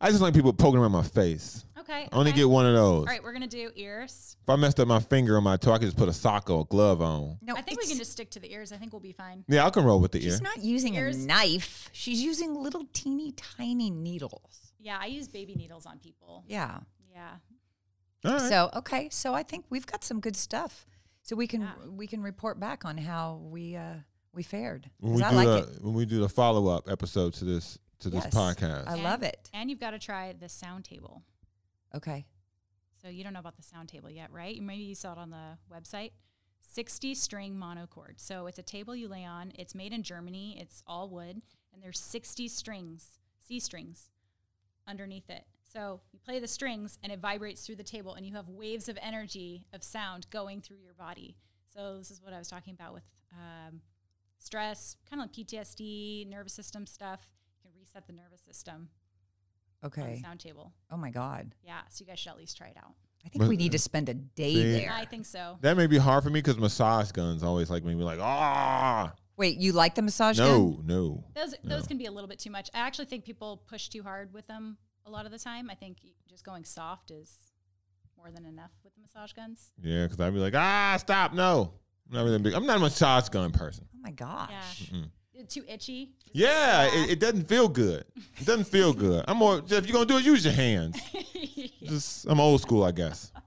I 0.02 0.10
just 0.10 0.22
like 0.22 0.34
people 0.34 0.54
poking 0.54 0.80
around 0.80 0.92
my 0.92 1.04
face. 1.04 1.66
Okay. 1.80 2.10
I 2.12 2.16
only 2.16 2.32
okay. 2.32 2.42
get 2.42 2.50
one 2.50 2.66
of 2.66 2.74
those. 2.74 3.00
All 3.00 3.06
right, 3.06 3.24
we're 3.24 3.32
gonna 3.34 3.48
do 3.48 3.70
ears. 3.76 4.36
If 4.42 4.50
I 4.50 4.56
messed 4.56 4.80
up 4.80 4.88
my 4.88 5.00
finger 5.00 5.38
on 5.38 5.44
my 5.44 5.56
toe, 5.56 5.72
I 5.72 5.78
could 5.78 5.86
just 5.86 5.98
put 5.98 6.10
a 6.10 6.14
sock 6.14 6.50
or 6.50 6.62
a 6.62 6.64
glove 6.64 7.02
on. 7.02 7.38
No, 7.42 7.56
I 7.56 7.62
think 7.62 7.80
we 7.80 7.88
can 7.88 7.98
just 7.98 8.12
stick 8.12 8.32
to 8.32 8.40
the 8.40 8.52
ears. 8.52 8.72
I 8.72 8.78
think 8.78 8.92
we'll 8.92 9.00
be 9.00 9.12
fine. 9.12 9.44
Yeah, 9.48 9.66
I 9.66 9.70
can 9.70 9.84
roll 9.84 10.00
with 10.00 10.12
the 10.12 10.18
ear. 10.24 10.32
She's 10.32 10.42
not 10.42 10.58
using 10.64 10.96
Ears. 10.96 11.24
a 11.24 11.28
knife. 11.28 11.90
She's 11.94 12.22
using 12.24 12.56
little 12.56 12.86
teeny 12.94 13.32
tiny 13.34 13.92
needles. 13.92 14.74
Yeah, 14.80 14.98
I 15.00 15.06
use 15.06 15.28
baby 15.28 15.56
needles 15.56 15.86
on 15.86 16.00
people. 16.00 16.44
Yeah. 16.48 16.80
Yeah. 17.14 17.30
All 18.26 18.32
right. 18.32 18.42
So 18.42 18.70
okay, 18.78 19.10
so 19.12 19.34
I 19.36 19.44
think 19.44 19.66
we've 19.70 19.86
got 19.86 20.04
some 20.04 20.20
good 20.20 20.36
stuff. 20.36 20.88
So 21.22 21.36
we 21.36 21.46
can 21.48 21.62
Yeah. 21.62 21.74
we 21.90 22.08
can 22.08 22.22
report 22.22 22.60
back 22.60 22.84
on 22.84 22.98
how 22.98 23.42
we 23.44 23.76
uh 23.76 23.96
we 24.34 24.42
fared. 24.44 24.90
when 25.00 25.14
'Cause 25.14 25.22
we 25.22 25.24
I 25.24 25.30
do 25.30 25.36
like 25.36 25.68
the 25.68 25.74
it. 25.76 25.84
when 25.84 25.94
we 25.94 26.06
do 26.06 26.20
the 26.20 26.30
follow 26.30 26.68
up 26.68 26.90
episode 26.90 27.34
to 27.36 27.46
this 27.46 27.78
to 28.00 28.10
this 28.10 28.24
Yes. 28.26 28.34
podcast, 28.34 28.88
I 28.88 28.96
love 28.96 29.24
it. 29.24 29.50
And 29.54 29.70
you've 29.70 29.80
got 29.80 29.92
to 29.92 30.00
try 30.00 30.34
the 30.34 30.50
sound 30.50 30.86
table. 30.86 31.24
Okay. 31.94 32.26
So 33.02 33.08
you 33.10 33.24
don't 33.24 33.34
know 33.34 33.40
about 33.40 33.56
the 33.58 33.64
sound 33.64 33.90
table 33.90 34.10
yet, 34.10 34.32
right? 34.32 34.60
Maybe 34.62 34.84
you 34.84 34.96
saw 34.96 35.12
it 35.14 35.18
on 35.18 35.30
the 35.30 35.58
website. 35.72 36.12
60 36.62 37.14
string 37.14 37.58
monochord. 37.58 38.20
So 38.20 38.48
it's 38.48 38.58
a 38.60 38.64
table 38.64 38.96
you 38.96 39.08
lay 39.08 39.24
on. 39.24 39.52
It's 39.56 39.76
made 39.76 39.94
in 39.94 40.02
Germany. 40.04 40.58
It's 40.60 40.84
all 40.88 41.10
wood 41.10 41.42
and 41.74 41.84
there's 41.84 42.00
60 42.00 42.48
strings, 42.48 43.20
C 43.38 43.60
strings 43.60 44.10
underneath 44.88 45.30
it. 45.30 45.46
So 45.72 46.02
you 46.12 46.20
play 46.20 46.40
the 46.40 46.48
strings 46.48 46.98
and 47.04 47.12
it 47.12 47.20
vibrates 47.20 47.66
through 47.66 47.76
the 47.76 47.84
table 47.84 48.14
and 48.16 48.26
you 48.26 48.34
have 48.34 48.50
waves 48.50 48.90
of 48.90 48.98
energy 49.02 49.66
of 49.74 49.84
sound 49.84 50.28
going 50.32 50.62
through 50.62 50.78
your 50.78 50.94
body. 50.94 51.36
So 51.74 51.98
this 51.98 52.10
is 52.12 52.22
what 52.22 52.34
I 52.34 52.40
was 52.40 52.48
talking 52.48 52.74
about 52.74 52.94
with 52.94 53.04
um, 53.34 53.82
stress, 54.40 54.96
kind 55.10 55.22
of 55.22 55.26
like 55.28 55.34
PTSD, 55.48 56.28
nervous 56.28 56.54
system 56.54 56.86
stuff. 56.86 57.28
You 57.96 58.00
reset 58.02 58.08
the 58.08 58.14
nervous 58.22 58.42
system 58.42 58.90
on 59.84 59.90
the 59.92 60.02
Okay. 60.02 60.22
sound 60.22 60.40
table. 60.40 60.74
Oh 60.92 60.98
my 60.98 61.12
God. 61.12 61.54
Yeah, 61.64 61.82
so 61.90 62.02
you 62.04 62.08
guys 62.08 62.20
should 62.20 62.32
at 62.32 62.38
least 62.38 62.58
try 62.58 62.68
it 62.68 62.78
out. 62.78 62.94
I 63.26 63.30
think 63.30 63.42
But- 63.44 63.50
we 63.50 63.56
need 63.58 63.72
to 63.72 63.80
spend 63.80 64.10
a 64.10 64.14
day 64.14 64.54
See? 64.54 64.72
there. 64.74 64.92
I 64.92 65.06
think 65.06 65.26
so. 65.26 65.58
that 65.62 65.78
may 65.78 65.88
be 65.88 65.98
hard 65.98 66.24
for 66.24 66.30
me 66.30 66.40
because 66.42 66.58
massage 66.58 67.12
guns 67.12 67.42
always 67.42 67.70
like 67.70 67.84
me 67.84 67.96
like 67.96 68.20
ah 68.22 69.14
Wait, 69.38 69.58
you 69.58 69.72
like 69.74 69.96
the 69.96 70.02
massage 70.02 70.38
gun? 70.38 70.48
no 70.48 70.82
no. 70.84 71.24
Those 71.34 71.56
No. 71.64 71.70
those 71.78 71.88
can 71.88 71.98
be 71.98 72.06
a 72.06 72.12
little 72.12 72.28
bit 72.28 72.40
too 72.40 72.52
much. 72.52 72.70
I 72.74 72.80
actually 72.80 73.06
think 73.06 73.24
people 73.26 73.58
push 73.68 73.88
too 73.90 74.04
hard 74.04 74.32
with 74.34 74.46
them 74.48 74.78
a 75.06 75.10
lot 75.10 75.26
of 75.26 75.32
the 75.32 75.40
time. 75.40 75.70
I 75.70 75.76
think 75.76 76.00
just 76.30 76.44
going 76.44 76.66
soft 76.66 77.12
is 77.12 77.52
more 78.18 78.32
than 78.32 78.46
enough 78.46 78.72
with 78.84 78.94
the 78.96 79.02
massage 79.02 79.34
guns. 79.34 79.72
Yeah, 79.82 80.06
because 80.06 80.20
I'd 80.20 80.34
be 80.34 80.40
like 80.40 80.54
ah 80.56 80.96
stop 81.00 81.34
no. 81.34 81.74
I'm 82.08 82.14
not 82.16 82.24
really 82.24 82.40
big. 82.40 82.54
I'm 82.54 82.66
not 82.68 82.78
a 82.78 82.80
massage 82.82 83.30
gun 83.30 83.52
person. 83.52 83.88
Oh 83.94 83.98
my 84.02 84.12
gosh. 84.12 84.90
Yeah. 84.92 85.06
Too 85.50 85.64
itchy. 85.68 86.12
Just 86.24 86.36
Yeah, 86.36 86.90
like, 86.92 87.04
it, 87.04 87.10
it 87.12 87.20
doesn't 87.20 87.48
feel 87.48 87.68
good. 87.68 88.06
It 88.40 88.46
doesn't 88.46 88.66
feel 88.68 88.94
good. 89.06 89.24
I'm 89.28 89.38
more. 89.38 89.58
If 89.60 89.72
you're 89.88 89.94
gonna 89.94 90.06
do 90.06 90.18
it, 90.18 90.26
use 90.26 90.44
your 90.46 90.54
hands. 90.54 91.00
Just 91.84 92.26
I'm 92.28 92.40
old 92.40 92.62
school, 92.62 92.84
I 92.84 92.92
guess. 92.92 93.32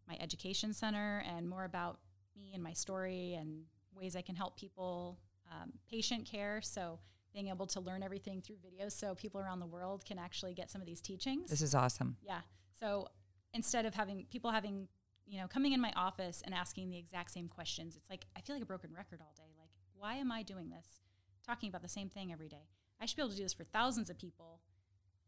my 0.08 0.18
education 0.20 0.74
center 0.74 1.24
and 1.26 1.48
more 1.48 1.64
about 1.64 2.00
me 2.38 2.52
and 2.54 2.64
my 2.64 2.74
story 2.74 3.36
and 3.40 3.64
ways 3.94 4.16
I 4.16 4.22
can 4.22 4.36
help 4.36 4.58
people, 4.58 5.20
um, 5.52 5.74
patient 5.90 6.26
care. 6.26 6.62
So 6.62 7.00
being 7.34 7.48
able 7.48 7.68
to 7.68 7.80
learn 7.80 8.04
everything 8.04 8.42
through 8.42 8.58
videos 8.58 8.94
so 8.94 9.16
people 9.16 9.40
around 9.40 9.60
the 9.60 9.68
world 9.68 10.04
can 10.06 10.18
actually 10.18 10.54
get 10.54 10.70
some 10.70 10.82
of 10.82 10.88
these 10.88 11.02
teachings. 11.02 11.50
This 11.50 11.62
is 11.62 11.76
awesome. 11.76 12.18
Yeah. 12.22 12.42
So 12.80 13.08
instead 13.54 13.86
of 13.86 13.94
having 13.94 14.26
people 14.32 14.52
having, 14.52 14.88
you 15.26 15.40
know, 15.40 15.48
coming 15.48 15.74
in 15.74 15.82
my 15.82 15.94
office 15.96 16.42
and 16.44 16.56
asking 16.56 16.90
the 16.90 16.98
exact 16.98 17.32
same 17.32 17.48
questions, 17.48 17.96
it's 17.96 18.10
like 18.10 18.26
I 18.36 18.42
feel 18.42 18.56
like 18.56 18.64
a 18.64 18.68
broken 18.68 18.92
record 18.96 19.20
all 19.22 19.34
day. 19.38 19.54
Like, 19.60 19.70
why 19.96 20.16
am 20.16 20.32
I 20.32 20.44
doing 20.44 20.70
this? 20.70 21.00
Talking 21.50 21.70
about 21.70 21.82
the 21.82 21.90
same 21.90 22.10
thing 22.10 22.32
every 22.32 22.48
day. 22.48 22.68
I 23.02 23.08
should 23.08 23.16
be 23.16 23.24
able 23.24 23.32
to 23.32 23.38
do 23.38 23.42
this 23.42 23.54
for 23.54 23.64
thousands 23.64 24.12
of 24.12 24.20
people 24.20 24.60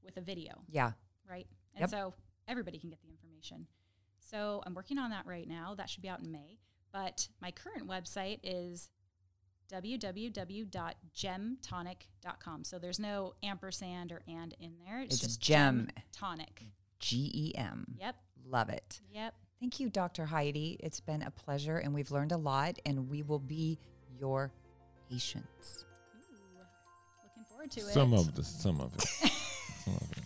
with 0.04 0.18
a 0.18 0.22
video, 0.22 0.62
Yeah. 0.70 0.92
right? 1.28 1.48
And 1.74 1.82
Yep. 1.82 1.90
so 1.90 2.14
everybody 2.48 2.78
can 2.78 2.92
get 2.92 3.02
the 3.02 3.10
information. 3.10 3.66
So 4.20 4.62
I'm 4.68 4.76
working 4.76 5.00
on 5.00 5.10
that 5.10 5.26
right 5.26 5.48
now. 5.48 5.74
That 5.74 5.90
should 5.90 6.04
be 6.04 6.10
out 6.10 6.20
in 6.20 6.32
May. 6.32 6.60
But 6.92 7.28
my 7.40 7.50
current 7.50 7.88
website 7.88 8.40
is 8.44 8.92
www.gemtonic.com. 9.68 12.64
So 12.66 12.78
there's 12.78 13.00
no 13.00 13.34
ampersand 13.42 14.12
or 14.12 14.22
and 14.28 14.54
in 14.60 14.78
there. 14.86 15.02
It's, 15.02 15.16
It's 15.16 15.24
just 15.24 15.42
Gem. 15.42 15.90
Tonic. 16.12 16.68
G 17.00 17.32
E 17.34 17.56
M. 17.56 17.96
Yep. 18.00 18.16
Love 18.46 18.70
it. 18.70 19.02
Yep. 19.10 19.34
Thank 19.60 19.80
you, 19.80 19.90
Dr. 19.90 20.28
Heidi. 20.28 20.78
It's 20.82 21.00
been 21.00 21.24
a 21.24 21.32
pleasure, 21.32 21.78
and 21.78 21.96
we've 21.96 22.12
learned 22.12 22.32
a 22.32 22.38
lot, 22.38 22.78
and 22.86 23.10
we 23.10 23.24
will 23.24 23.40
be 23.40 23.80
your 24.20 24.54
patients. 25.10 25.86
Forward 27.62 27.72
to 27.74 27.80
it. 27.82 27.94
Some 27.94 28.14
of 28.14 28.34
the 28.34 28.44
some 28.44 28.82
of 28.82 28.92
it. 28.96 29.02
some 29.86 29.94
of 29.96 30.12
it. 30.14 30.21